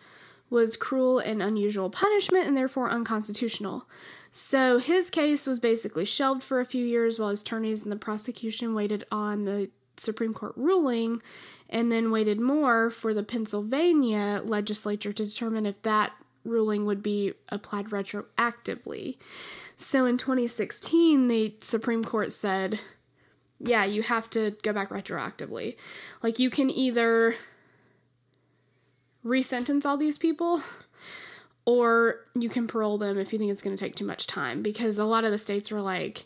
was 0.52 0.78
cruel 0.78 1.18
and 1.18 1.42
unusual 1.42 1.90
punishment 1.90 2.48
and 2.48 2.56
therefore 2.56 2.92
unconstitutional. 2.92 3.88
So 4.32 4.78
his 4.78 5.10
case 5.10 5.48
was 5.48 5.60
basically 5.60 6.06
shelved 6.06 6.44
for 6.44 6.60
a 6.60 6.66
few 6.66 6.86
years 6.86 7.18
while 7.18 7.30
his 7.30 7.42
attorneys 7.42 7.82
and 7.84 7.92
the 7.92 7.98
prosecution 7.98 8.76
waited 8.76 9.06
on 9.12 9.46
the 9.46 9.72
Supreme 9.98 10.34
Court 10.34 10.54
ruling 10.56 11.22
and 11.70 11.92
then 11.92 12.12
waited 12.12 12.40
more 12.40 12.90
for 12.90 13.14
the 13.14 13.24
Pennsylvania 13.24 14.42
legislature 14.44 15.14
to 15.14 15.26
determine 15.26 15.66
if 15.66 15.82
that 15.82 16.14
ruling 16.44 16.86
would 16.86 17.02
be 17.02 17.34
applied 17.50 17.88
retroactively. 17.88 19.18
So 19.78 20.06
in 20.06 20.18
2016, 20.18 21.28
the 21.28 21.56
Supreme 21.62 22.04
Court 22.04 22.34
said, 22.34 22.80
yeah, 23.60 23.86
you 23.86 24.02
have 24.02 24.30
to 24.32 24.56
go 24.64 24.74
back 24.74 24.90
retroactively. 24.90 25.76
Like, 26.24 26.40
you 26.40 26.50
can 26.50 26.70
either 26.70 27.36
resentence 29.24 29.86
all 29.86 29.98
these 29.98 30.18
people 30.18 30.62
or 31.66 32.26
you 32.34 32.50
can 32.50 32.68
parole 32.68 32.98
them 32.98 33.18
if 33.18 33.32
you 33.32 33.40
think 33.40 33.52
it's 33.52 33.62
going 33.62 33.76
to 33.76 33.84
take 33.84 33.96
too 33.96 34.06
much 34.06 34.28
time 34.28 34.62
because 34.62 34.98
a 34.98 35.06
lot 35.06 35.24
of 35.24 35.32
the 35.32 35.38
states 35.38 35.72
were 35.72 35.82
like 35.82 36.26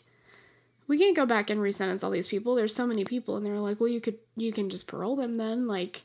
we 0.88 0.98
can't 0.98 1.16
go 1.16 1.26
back 1.26 1.50
and 1.50 1.60
resentence 1.60 2.04
all 2.04 2.12
these 2.12 2.28
people. 2.28 2.54
There's 2.54 2.74
so 2.74 2.86
many 2.86 3.04
people. 3.04 3.36
And 3.36 3.44
they 3.44 3.50
were 3.50 3.58
like 3.58 3.80
well 3.80 3.88
you 3.88 4.00
could 4.00 4.18
you 4.36 4.52
can 4.52 4.70
just 4.70 4.86
parole 4.86 5.16
them 5.16 5.34
then 5.34 5.66
like 5.66 6.02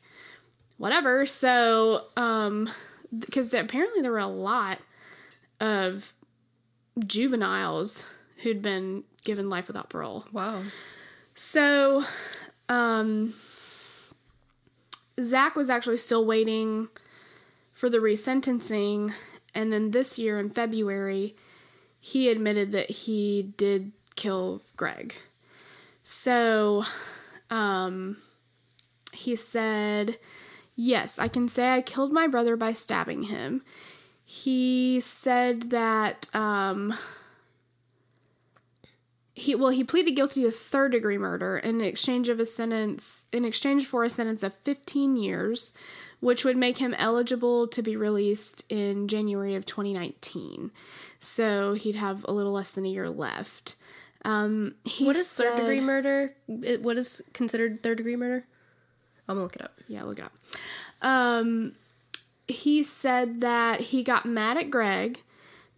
whatever. 0.78 1.26
So 1.26 2.06
um 2.18 2.70
because 3.18 3.54
apparently 3.54 4.02
there 4.02 4.12
were 4.12 4.20
a 4.20 4.28
lot 4.28 4.80
of 5.60 6.14
juveniles 7.06 8.06
who'd 8.38 8.62
been 8.62 9.04
given 9.24 9.50
life 9.50 9.68
without 9.68 9.90
parole. 9.90 10.26
Wow. 10.32 10.62
so, 11.36 12.04
um, 12.70 13.34
Zach 15.26 15.56
was 15.56 15.70
actually 15.70 15.98
still 15.98 16.26
waiting 16.26 16.90
for 17.74 17.90
the 17.90 18.00
resentencing, 18.00 19.14
and 19.54 19.72
then 19.72 19.92
this 19.92 20.20
year 20.20 20.40
in 20.40 20.50
February, 20.50 21.36
he 22.00 22.30
admitted 22.30 22.72
that 22.72 22.90
he 22.90 23.54
did 23.58 23.92
kill 24.16 24.62
Greg. 24.78 25.16
So, 26.04 26.84
um, 27.50 28.18
he 29.14 29.36
said, 29.36 30.18
Yes, 30.76 31.20
I 31.20 31.28
can 31.28 31.48
say 31.48 31.74
I 31.74 31.82
killed 31.82 32.12
my 32.12 32.28
brother 32.28 32.56
by 32.56 32.74
stabbing 32.74 33.24
him. 33.24 33.62
He 34.26 35.00
said 35.02 35.70
that, 35.72 36.34
um, 36.34 36.94
he 39.42 39.56
well 39.56 39.70
he 39.70 39.84
pleaded 39.84 40.12
guilty 40.12 40.44
to 40.44 40.52
third 40.52 40.92
degree 40.92 41.18
murder 41.18 41.58
in 41.58 41.82
exchange 41.82 42.30
of 42.30 42.40
a 42.40 42.46
sentence 42.46 43.30
in 43.34 43.44
exchange 43.44 43.86
for 43.86 44.04
a 44.04 44.10
sentence 44.10 44.44
of 44.44 44.54
15 44.64 45.18
years 45.18 45.76
which 46.20 46.46
would 46.46 46.58
make 46.58 46.78
him 46.78 46.94
eligible 47.00 47.68
to 47.68 47.82
be 47.82 47.98
released 47.98 48.64
in 48.72 49.08
January 49.08 49.56
of 49.56 49.66
2019 49.66 50.72
so 51.20 51.74
he'd 51.74 51.96
have 51.96 52.24
a 52.28 52.32
little 52.32 52.52
less 52.52 52.72
than 52.72 52.86
a 52.86 52.90
year 52.90 53.10
left 53.10 53.76
um 54.24 54.76
What 55.00 55.16
is 55.16 55.34
third 55.34 55.58
degree 55.58 55.82
murder? 55.82 56.32
What 56.48 56.98
is 56.98 57.24
considered 57.34 57.82
third 57.82 57.98
degree 57.98 58.16
murder? 58.16 58.46
I'm 59.28 59.36
gonna 59.36 59.44
look 59.44 59.56
it 59.56 59.64
up. 59.64 59.74
Yeah, 59.88 60.04
look 60.04 60.20
it 60.20 60.26
up. 60.26 60.34
Um, 61.02 61.72
he 62.48 62.84
said 62.84 63.42
that 63.42 63.80
he 63.80 64.04
got 64.04 64.26
mad 64.26 64.58
at 64.58 64.70
Greg 64.70 65.22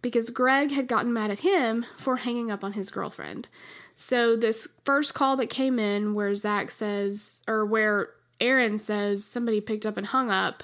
because 0.04 0.28
Greg 0.28 0.70
had 0.70 0.86
gotten 0.86 1.14
mad 1.14 1.30
at 1.30 1.38
him 1.38 1.86
for 1.96 2.16
hanging 2.16 2.50
up 2.50 2.62
on 2.62 2.74
his 2.74 2.90
girlfriend. 2.90 3.48
So 3.94 4.36
this 4.36 4.68
first 4.84 5.14
call 5.14 5.38
that 5.38 5.48
came 5.48 5.78
in 5.78 6.12
where 6.12 6.34
Zach 6.34 6.70
says, 6.70 7.40
or 7.48 7.64
where 7.64 8.10
Erin 8.38 8.76
says 8.76 9.24
somebody 9.24 9.62
picked 9.62 9.86
up 9.86 9.96
and 9.96 10.06
hung 10.06 10.30
up, 10.30 10.62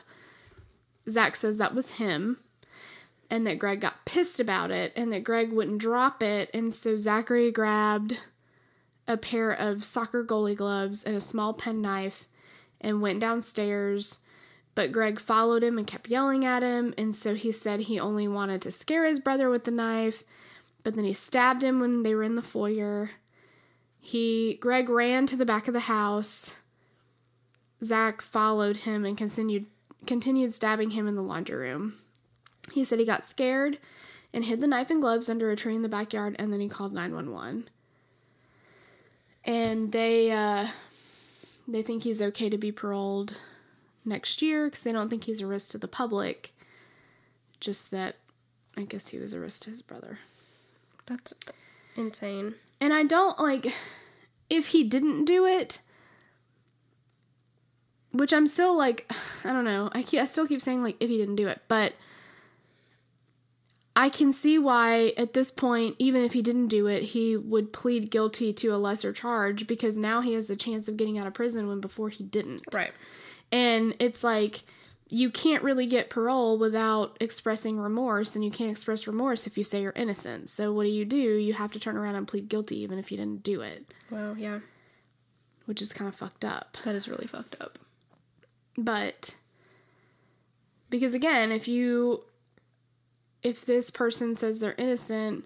Zach 1.09 1.37
says 1.37 1.57
that 1.57 1.75
was 1.75 1.93
him. 1.93 2.37
And 3.31 3.47
that 3.47 3.59
Greg 3.59 3.81
got 3.81 4.05
pissed 4.05 4.41
about 4.41 4.71
it 4.71 4.93
and 4.95 5.11
that 5.11 5.25
Greg 5.25 5.53
wouldn't 5.53 5.81
drop 5.81 6.23
it. 6.23 6.51
And 6.53 6.75
so 6.75 6.99
Zachary 6.99 7.51
grabbed 7.51 8.19
a 9.09 9.17
pair 9.17 9.53
of 9.53 9.85
soccer 9.85 10.23
goalie 10.23 10.55
gloves 10.55 11.03
and 11.03 11.17
a 11.17 11.21
small 11.21 11.55
penknife 11.55 12.29
and 12.79 13.01
went 13.01 13.21
downstairs. 13.21 14.21
But 14.81 14.93
Greg 14.93 15.21
followed 15.21 15.63
him 15.63 15.77
and 15.77 15.87
kept 15.87 16.09
yelling 16.09 16.47
at 16.47 16.63
him, 16.63 16.95
and 16.97 17.15
so 17.15 17.35
he 17.35 17.53
said 17.53 17.81
he 17.81 18.01
only 18.01 18.27
wanted 18.27 18.63
to 18.63 18.73
scare 18.73 19.05
his 19.05 19.21
brother 19.21 19.51
with 19.51 19.65
the 19.65 19.71
knife. 19.71 20.25
But 20.83 20.95
then 20.95 21.05
he 21.05 21.13
stabbed 21.13 21.63
him 21.63 21.81
when 21.81 22.03
they 22.03 22.15
were 22.15 22.23
in 22.23 22.35
the 22.35 22.41
foyer. 22.41 23.11
He 24.01 24.57
Greg 24.59 24.89
ran 24.89 25.27
to 25.27 25.37
the 25.37 25.45
back 25.45 25.69
of 25.69 25.75
the 25.75 25.81
house. 25.81 26.63
Zach 27.85 28.23
followed 28.23 28.79
him 28.79 29.05
and 29.05 29.19
continued 29.19 29.67
continued 30.07 30.55
stabbing 30.55 30.93
him 30.93 31.07
in 31.07 31.15
the 31.15 31.21
laundry 31.21 31.57
room. 31.57 31.97
He 32.73 32.83
said 32.83 32.99
he 32.99 33.05
got 33.05 33.23
scared 33.23 33.77
and 34.33 34.47
hid 34.47 34.63
the 34.63 34.67
knife 34.67 34.89
and 34.89 35.03
gloves 35.03 35.29
under 35.29 35.51
a 35.51 35.57
tree 35.57 35.77
in 35.77 35.83
the 35.83 35.91
backyard, 35.91 36.37
and 36.39 36.51
then 36.51 36.61
he 36.61 36.71
called 36.71 36.95
911. 36.95 37.67
And 39.45 39.93
they 39.93 40.31
uh, 40.31 40.69
they 41.69 41.83
think 41.83 42.03
he's 42.03 42.23
okay 42.23 42.49
to 42.49 42.57
be 42.57 42.73
paroled 42.73 43.35
next 44.05 44.43
year 44.43 44.67
because 44.67 44.83
they 44.83 44.93
don't 44.93 45.09
think 45.09 45.25
he's 45.25 45.41
a 45.41 45.47
risk 45.47 45.71
to 45.71 45.79
the 45.79 45.89
public. 45.89 46.53
Just 47.61 47.91
that, 47.91 48.17
I 48.77 48.83
guess 48.83 49.09
he 49.09 49.19
was 49.19 49.33
a 49.33 49.41
risk 49.41 49.65
to 49.65 49.71
his 49.71 49.83
brother. 49.83 50.19
That's 51.07 51.35
insane. 51.97 52.55
And 52.81 52.93
I 52.93 53.05
don't 53.05 53.39
like 53.39 53.67
if 54.49 54.69
he 54.69 54.85
didn't 54.85 55.25
do 55.25 55.47
it, 55.47 55.81
which 58.13 58.33
I'm 58.33 58.47
still 58.47 58.77
like, 58.77 59.11
I 59.45 59.53
don't 59.53 59.65
know. 59.65 59.91
I, 59.93 60.03
keep, 60.03 60.21
I 60.21 60.25
still 60.25 60.47
keep 60.47 60.63
saying 60.63 60.83
like 60.83 60.97
if 61.01 61.09
he 61.09 61.19
didn't 61.19 61.37
do 61.37 61.49
it, 61.49 61.61
but 61.69 61.95
I 63.97 64.09
can 64.09 64.33
see 64.33 64.59
why 64.59 65.13
at 65.19 65.35
this 65.35 65.51
point, 65.51 65.97
even 65.99 66.23
if 66.23 66.33
he 66.33 66.43
didn't 66.43 66.69
do 66.69 66.87
it, 66.87 67.03
he 67.03 67.37
would 67.37 67.73
plead 67.73 68.11
guilty 68.11 68.53
to 68.55 68.69
a 68.69 68.79
lesser 68.79 69.13
charge 69.13 69.67
because 69.67 69.97
now 69.97 70.21
he 70.21 70.33
has 70.35 70.47
the 70.47 70.57
chance 70.57 70.89
of 70.89 70.97
getting 70.97 71.19
out 71.19 71.27
of 71.27 71.35
prison 71.35 71.69
when 71.69 71.81
before 71.81 72.09
he 72.09 72.25
didn't. 72.25 72.63
Right. 72.73 72.93
And 73.53 73.95
it's 73.99 74.23
like 74.23 74.61
you 75.09 75.31
can't 75.31 75.65
really 75.65 75.87
get 75.87 76.09
parole 76.09 76.57
without 76.57 77.17
expressing 77.21 77.79
remorse, 77.79 78.37
and 78.37 78.45
you 78.45 78.51
can't 78.51 78.71
express 78.71 79.07
remorse 79.07 79.47
if 79.47 79.59
you 79.59 79.65
say 79.65 79.83
you're 79.83 79.93
innocent. 79.97 80.49
So 80.49 80.73
what 80.73 80.85
do 80.85 80.91
you 80.91 81.05
do? 81.05 81.17
You 81.17 81.53
have 81.55 81.73
to 81.73 81.81
turn 81.81 81.97
around 81.97 82.15
and 82.15 82.29
plead 82.29 82.49
guilty 82.49 82.79
even 82.81 82.99
if 82.99 83.11
you 83.11 83.19
didn't 83.19 83.43
do 83.43 83.61
it, 83.61 83.93
Wow, 84.11 84.35
yeah. 84.39 84.61
which 85.67 85.83
is 85.83 85.93
kind 85.93 86.09
of 86.09 86.15
fucked 86.15 86.45
up. 86.45 86.77
That 86.85 86.95
is 86.95 87.09
really 87.09 87.27
fucked 87.27 87.57
up. 87.61 87.79
But 88.79 89.37
because 90.91 91.13
again, 91.13 91.51
if 91.51 91.67
you 91.67 92.23
if 93.43 93.65
this 93.65 93.91
person 93.91 94.37
says 94.37 94.61
they're 94.61 94.75
innocent, 94.79 95.45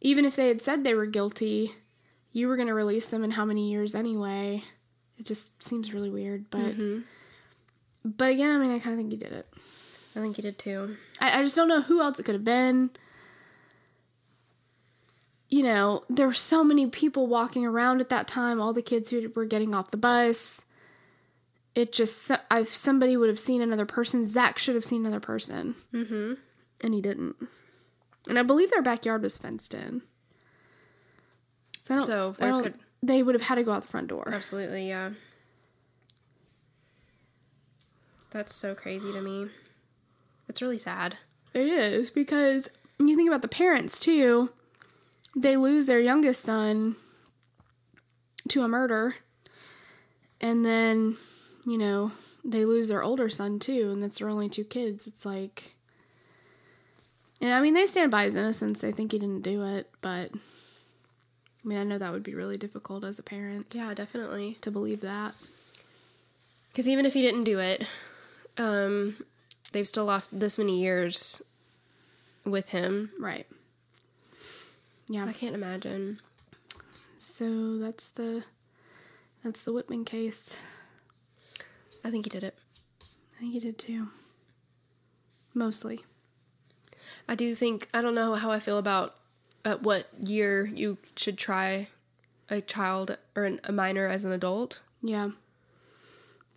even 0.00 0.24
if 0.24 0.36
they 0.36 0.48
had 0.48 0.62
said 0.62 0.82
they 0.82 0.94
were 0.94 1.06
guilty, 1.06 1.72
you 2.32 2.48
were 2.48 2.56
going 2.56 2.68
to 2.68 2.74
release 2.74 3.08
them 3.08 3.24
in 3.24 3.32
how 3.32 3.44
many 3.44 3.70
years 3.70 3.94
anyway? 3.94 4.62
It 5.18 5.26
just 5.26 5.62
seems 5.62 5.92
really 5.92 6.10
weird, 6.10 6.48
but 6.50 6.60
mm-hmm. 6.60 7.00
But 8.04 8.30
again, 8.30 8.50
I 8.50 8.58
mean, 8.58 8.70
I 8.74 8.78
kind 8.78 8.94
of 8.94 8.98
think 8.98 9.10
he 9.12 9.16
did 9.16 9.32
it. 9.32 9.46
I 10.16 10.20
think 10.20 10.36
he 10.36 10.42
did 10.42 10.58
too. 10.58 10.96
I, 11.20 11.40
I 11.40 11.42
just 11.42 11.56
don't 11.56 11.68
know 11.68 11.80
who 11.80 12.00
else 12.00 12.18
it 12.20 12.24
could 12.24 12.34
have 12.34 12.44
been. 12.44 12.90
You 15.48 15.62
know, 15.62 16.02
there 16.08 16.26
were 16.26 16.32
so 16.32 16.64
many 16.64 16.86
people 16.88 17.26
walking 17.26 17.64
around 17.64 18.00
at 18.00 18.08
that 18.08 18.26
time. 18.26 18.60
All 18.60 18.72
the 18.72 18.82
kids 18.82 19.10
who 19.10 19.30
were 19.34 19.44
getting 19.44 19.74
off 19.74 19.90
the 19.90 19.96
bus. 19.96 20.66
It 21.74 21.92
just, 21.92 22.30
if 22.52 22.74
somebody 22.74 23.16
would 23.16 23.28
have 23.28 23.38
seen 23.38 23.60
another 23.60 23.86
person, 23.86 24.24
Zach 24.24 24.58
should 24.58 24.76
have 24.76 24.84
seen 24.84 25.04
another 25.04 25.18
person, 25.20 25.74
Mm-hmm. 25.92 26.34
and 26.80 26.94
he 26.94 27.02
didn't. 27.02 27.34
And 28.28 28.38
I 28.38 28.44
believe 28.44 28.70
their 28.70 28.80
backyard 28.82 29.22
was 29.22 29.36
fenced 29.38 29.74
in. 29.74 30.02
So, 31.82 31.94
So, 31.96 32.34
could- 32.62 32.78
they 33.02 33.24
would 33.24 33.34
have 33.34 33.42
had 33.42 33.56
to 33.56 33.64
go 33.64 33.72
out 33.72 33.82
the 33.82 33.88
front 33.88 34.06
door. 34.06 34.30
Absolutely, 34.32 34.88
yeah. 34.88 35.10
That's 38.34 38.52
so 38.52 38.74
crazy 38.74 39.12
to 39.12 39.20
me. 39.22 39.46
It's 40.48 40.60
really 40.60 40.76
sad. 40.76 41.16
It 41.54 41.68
is 41.68 42.10
because 42.10 42.68
you 42.98 43.14
think 43.14 43.28
about 43.28 43.42
the 43.42 43.48
parents 43.48 44.00
too, 44.00 44.50
they 45.36 45.56
lose 45.56 45.86
their 45.86 46.00
youngest 46.00 46.42
son 46.42 46.96
to 48.48 48.62
a 48.64 48.68
murder, 48.68 49.14
and 50.40 50.66
then 50.66 51.16
you 51.64 51.78
know 51.78 52.10
they 52.44 52.64
lose 52.64 52.88
their 52.88 53.04
older 53.04 53.28
son 53.28 53.60
too, 53.60 53.92
and 53.92 54.02
that's 54.02 54.18
their 54.18 54.28
only 54.28 54.48
two 54.48 54.64
kids. 54.64 55.06
It's 55.06 55.24
like, 55.24 55.76
and 57.40 57.52
I 57.54 57.60
mean 57.60 57.74
they 57.74 57.86
stand 57.86 58.10
by 58.10 58.24
his 58.24 58.34
innocence. 58.34 58.80
They 58.80 58.90
think 58.90 59.12
he 59.12 59.18
didn't 59.20 59.42
do 59.42 59.62
it, 59.64 59.88
but 60.00 60.32
I 60.34 61.68
mean 61.68 61.78
I 61.78 61.84
know 61.84 61.98
that 61.98 62.10
would 62.12 62.24
be 62.24 62.34
really 62.34 62.56
difficult 62.56 63.04
as 63.04 63.20
a 63.20 63.22
parent 63.22 63.68
Yeah, 63.72 63.94
definitely. 63.94 64.58
to 64.62 64.72
believe 64.72 65.02
that. 65.02 65.34
Because 66.72 66.88
even 66.88 67.06
if 67.06 67.14
he 67.14 67.22
didn't 67.22 67.44
do 67.44 67.60
it, 67.60 67.86
um, 68.58 69.16
they've 69.72 69.88
still 69.88 70.04
lost 70.04 70.38
this 70.38 70.58
many 70.58 70.80
years 70.80 71.42
with 72.44 72.70
him. 72.70 73.10
Right. 73.18 73.46
Yeah. 75.08 75.26
I 75.26 75.32
can't 75.32 75.54
imagine. 75.54 76.20
So 77.16 77.78
that's 77.78 78.08
the 78.08 78.44
that's 79.42 79.62
the 79.62 79.72
Witman 79.72 80.06
case. 80.06 80.64
I 82.04 82.10
think 82.10 82.26
he 82.26 82.30
did 82.30 82.44
it. 82.44 82.58
I 83.36 83.40
think 83.40 83.52
he 83.52 83.60
did 83.60 83.78
too. 83.78 84.08
Mostly. 85.54 86.00
I 87.28 87.34
do 87.34 87.54
think 87.54 87.88
I 87.94 88.02
don't 88.02 88.14
know 88.14 88.34
how 88.34 88.50
I 88.50 88.58
feel 88.58 88.78
about 88.78 89.14
at 89.64 89.82
what 89.82 90.06
year 90.20 90.66
you 90.66 90.98
should 91.16 91.38
try 91.38 91.88
a 92.50 92.60
child 92.60 93.16
or 93.34 93.44
an, 93.44 93.60
a 93.64 93.72
minor 93.72 94.06
as 94.06 94.24
an 94.24 94.32
adult. 94.32 94.80
Yeah. 95.02 95.30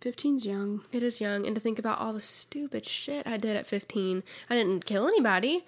15's 0.00 0.46
young. 0.46 0.82
It 0.92 1.02
is 1.02 1.20
young, 1.20 1.46
and 1.46 1.54
to 1.56 1.60
think 1.60 1.78
about 1.78 1.98
all 2.00 2.12
the 2.12 2.20
stupid 2.20 2.84
shit 2.84 3.26
I 3.26 3.36
did 3.36 3.56
at 3.56 3.66
15. 3.66 4.22
I 4.48 4.54
didn't 4.54 4.84
kill 4.84 5.08
anybody, 5.08 5.64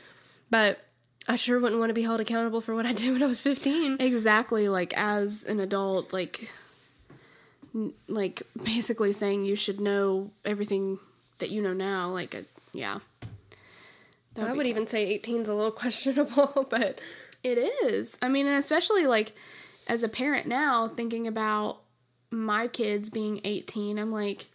but 0.51 0.81
I 1.29 1.37
sure 1.37 1.59
wouldn't 1.59 1.81
want 1.81 1.91
to 1.91 1.95
be 1.95 2.03
held 2.03 2.21
accountable 2.21 2.61
for 2.61 2.75
what 2.75 2.87
I 2.87 2.93
did 2.95 3.13
when 3.13 3.23
I 3.23 3.27
was 3.27 3.41
15. 3.41 3.97
Exactly 4.01 4.69
like 4.69 4.93
as 4.97 5.45
an 5.45 5.61
adult 5.61 6.13
like 6.13 6.51
like 8.09 8.43
basically 8.65 9.13
saying 9.13 9.45
you 9.45 9.55
should 9.55 9.79
know 9.79 10.33
everything 10.45 10.99
that 11.39 11.51
you 11.51 11.63
know 11.63 11.73
now 11.73 12.09
like 12.09 12.35
a, 12.35 12.43
yeah. 12.73 12.99
That 14.35 14.49
I 14.49 14.53
would 14.53 14.67
even 14.67 14.87
say 14.87 15.19
18's 15.19 15.49
a 15.49 15.55
little 15.55 15.71
questionable, 15.83 16.67
but 16.71 17.01
It 17.43 17.59
is. 17.59 18.19
I 18.21 18.29
mean, 18.29 18.47
and 18.47 18.57
especially 18.57 19.07
like 19.07 19.33
as 19.87 20.03
a 20.03 20.09
parent 20.09 20.47
now, 20.47 20.89
thinking 20.89 21.27
about 21.27 21.81
my 22.31 22.69
kids 22.69 23.11
being 23.11 23.41
18, 23.45 23.99
I'm 23.99 24.13
like, 24.13 24.47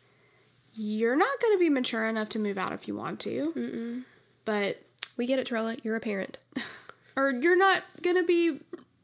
you're 0.73 1.15
not 1.15 1.39
going 1.41 1.53
to 1.55 1.59
be 1.59 1.69
mature 1.69 2.05
enough 2.05 2.29
to 2.29 2.39
move 2.39 2.57
out 2.57 2.73
if 2.73 2.87
you 2.87 2.95
want 2.95 3.19
to. 3.21 3.53
Mm-mm. 3.55 4.03
But, 4.45 4.81
we 5.17 5.25
get 5.25 5.39
it, 5.39 5.47
Trella. 5.47 5.77
You're 5.83 5.95
a 5.95 6.01
parent. 6.01 6.37
or 7.17 7.31
you're 7.31 7.57
not 7.57 7.83
going 8.01 8.17
to 8.17 8.23
be 8.23 8.59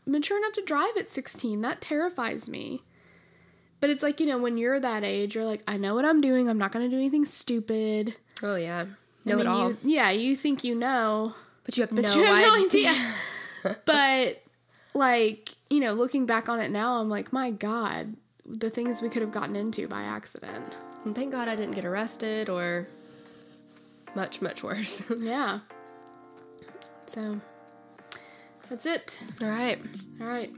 mature 0.05 0.37
enough 0.37 0.53
to 0.53 0.63
drive 0.63 0.91
at 0.97 1.07
16. 1.07 1.61
That 1.61 1.81
terrifies 1.81 2.49
me. 2.49 2.81
But 3.79 3.89
it's 3.89 4.03
like, 4.03 4.19
you 4.19 4.27
know, 4.27 4.37
when 4.37 4.57
you're 4.57 4.79
that 4.79 5.03
age, 5.03 5.33
you're 5.35 5.45
like, 5.45 5.63
I 5.67 5.77
know 5.77 5.95
what 5.95 6.05
I'm 6.05 6.21
doing. 6.21 6.47
I'm 6.49 6.57
not 6.57 6.71
going 6.71 6.85
to 6.85 6.89
do 6.89 6.97
anything 6.99 7.25
stupid. 7.25 8.15
Oh, 8.43 8.55
yeah. 8.55 8.85
I 9.25 9.29
Know 9.29 9.37
mean, 9.37 9.45
it 9.45 9.49
all. 9.49 9.71
You, 9.71 9.77
yeah, 9.83 10.11
you 10.11 10.35
think 10.35 10.63
you 10.63 10.75
know. 10.75 11.33
but 11.63 11.77
you 11.77 11.81
have 11.83 11.95
But 11.95 12.05
no, 12.05 12.15
you 12.15 12.23
have 12.23 12.47
no 12.47 12.65
idea. 12.65 12.89
idea. 12.91 13.77
but 13.85 14.43
like, 14.93 15.49
you 15.69 15.79
know, 15.79 15.93
looking 15.93 16.25
back 16.25 16.49
on 16.49 16.59
it 16.59 16.69
now, 16.71 16.99
I'm 16.99 17.09
like, 17.09 17.31
my 17.31 17.51
God, 17.51 18.15
the 18.45 18.69
things 18.69 19.01
we 19.01 19.09
could 19.09 19.21
have 19.21 19.31
gotten 19.31 19.55
into 19.55 19.87
by 19.87 20.01
accident. 20.03 20.75
And 21.05 21.15
thank 21.15 21.31
God 21.31 21.47
I 21.47 21.55
didn't 21.55 21.75
get 21.75 21.85
arrested 21.85 22.49
or 22.49 22.87
much, 24.15 24.41
much 24.41 24.63
worse. 24.63 25.09
Yeah. 25.19 25.59
So 27.05 27.39
that's 28.69 28.85
it. 28.85 29.21
all 29.41 29.49
right. 29.49 29.81
All 30.21 30.27
right. 30.27 30.51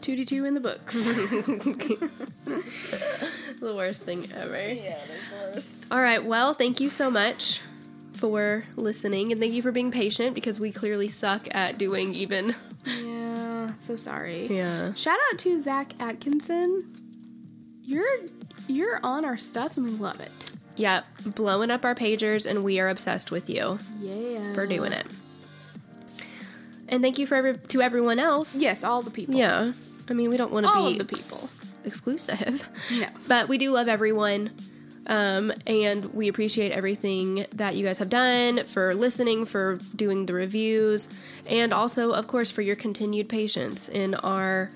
2D2 0.00 0.46
in 0.46 0.54
the 0.54 0.60
books. 0.60 0.94
the 3.60 3.74
worst 3.76 4.04
thing 4.04 4.26
ever. 4.34 4.56
Yeah, 4.72 4.96
the 5.30 5.50
worst. 5.52 5.88
All 5.90 6.00
right. 6.00 6.24
Well, 6.24 6.54
thank 6.54 6.80
you 6.80 6.88
so 6.88 7.10
much 7.10 7.60
for 8.14 8.64
listening 8.76 9.30
and 9.30 9.40
thank 9.40 9.52
you 9.52 9.60
for 9.62 9.72
being 9.72 9.90
patient 9.90 10.34
because 10.34 10.58
we 10.58 10.72
clearly 10.72 11.08
suck 11.08 11.48
at 11.54 11.76
doing 11.76 12.14
even. 12.14 12.54
yeah, 12.86 13.17
so 13.78 13.96
sorry. 13.96 14.46
Yeah. 14.48 14.92
Shout 14.94 15.18
out 15.32 15.38
to 15.40 15.60
Zach 15.60 15.92
Atkinson. 16.00 16.82
You're 17.82 18.06
you're 18.66 19.00
on 19.02 19.24
our 19.24 19.36
stuff 19.38 19.76
and 19.76 19.86
we 19.86 19.92
love 19.92 20.20
it. 20.20 20.52
Yeah, 20.76 21.02
blowing 21.24 21.70
up 21.70 21.84
our 21.84 21.94
pagers 21.94 22.48
and 22.48 22.62
we 22.62 22.78
are 22.80 22.88
obsessed 22.88 23.30
with 23.30 23.48
you 23.50 23.78
Yeah. 23.98 24.52
for 24.54 24.66
doing 24.66 24.92
it. 24.92 25.06
And 26.88 27.02
thank 27.02 27.18
you 27.18 27.26
for 27.26 27.34
every, 27.34 27.56
to 27.56 27.82
everyone 27.82 28.18
else. 28.18 28.60
Yes, 28.60 28.82
all 28.84 29.02
the 29.02 29.10
people. 29.10 29.34
Yeah. 29.34 29.72
I 30.08 30.12
mean, 30.14 30.30
we 30.30 30.36
don't 30.38 30.52
want 30.52 30.64
to 30.66 30.72
be 30.74 30.98
the 30.98 31.04
ex- 31.04 31.74
exclusive. 31.84 32.68
No. 32.92 33.06
But 33.26 33.48
we 33.48 33.58
do 33.58 33.70
love 33.72 33.88
everyone. 33.88 34.50
Um, 35.08 35.52
and 35.66 36.12
we 36.14 36.28
appreciate 36.28 36.72
everything 36.72 37.46
that 37.56 37.74
you 37.76 37.84
guys 37.84 37.98
have 37.98 38.10
done 38.10 38.64
for 38.64 38.94
listening, 38.94 39.46
for 39.46 39.78
doing 39.96 40.26
the 40.26 40.34
reviews, 40.34 41.08
and 41.48 41.72
also, 41.72 42.12
of 42.12 42.26
course, 42.26 42.50
for 42.50 42.60
your 42.62 42.76
continued 42.76 43.28
patience 43.28 43.88
in 43.88 44.14
our 44.14 44.70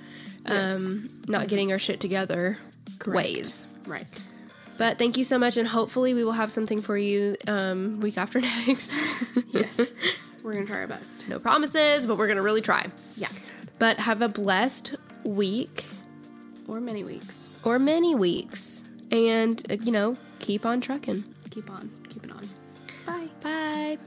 Yes. 0.49 0.85
um, 0.87 1.09
not 1.29 1.47
getting 1.49 1.71
our 1.71 1.79
shit 1.79 2.01
together 2.01 2.57
ways. 3.07 3.67
Right. 3.87 4.07
But 4.79 4.99
thank 4.99 5.17
you 5.17 5.23
so 5.25 5.39
much, 5.39 5.57
and 5.57 5.69
hopefully, 5.69 6.15
we 6.15 6.25
will 6.25 6.33
have 6.33 6.51
something 6.51 6.81
for 6.83 6.97
you 6.97 7.37
um, 7.47 8.01
week 8.01 8.17
after 8.19 8.41
next. 8.67 9.15
Yes. 9.49 9.81
We're 10.43 10.55
gonna 10.55 10.67
try 10.67 10.81
our 10.81 10.87
best. 10.89 11.29
no 11.29 11.39
promises, 11.39 12.07
but 12.09 12.17
we're 12.19 12.27
gonna 12.27 12.43
really 12.43 12.63
try. 12.63 12.87
Yeah. 13.17 13.29
But 13.79 13.99
have 13.99 14.21
a 14.23 14.29
blessed 14.29 14.97
week 15.25 15.85
Or 16.67 16.81
many 16.81 17.05
weeks. 17.05 17.49
or 17.63 17.79
many 17.79 18.17
weeks, 18.17 18.83
and, 19.13 19.63
uh, 19.71 19.77
you 19.83 19.93
know, 19.93 20.17
keep 20.41 20.67
on 20.67 20.81
trucking. 20.81 21.25
Keep 21.51 21.71
on, 21.71 21.91
keep 22.09 22.25
it 22.25 22.33
on. 22.33 22.49
Bye. 23.07 23.29
Bye. 23.43 23.99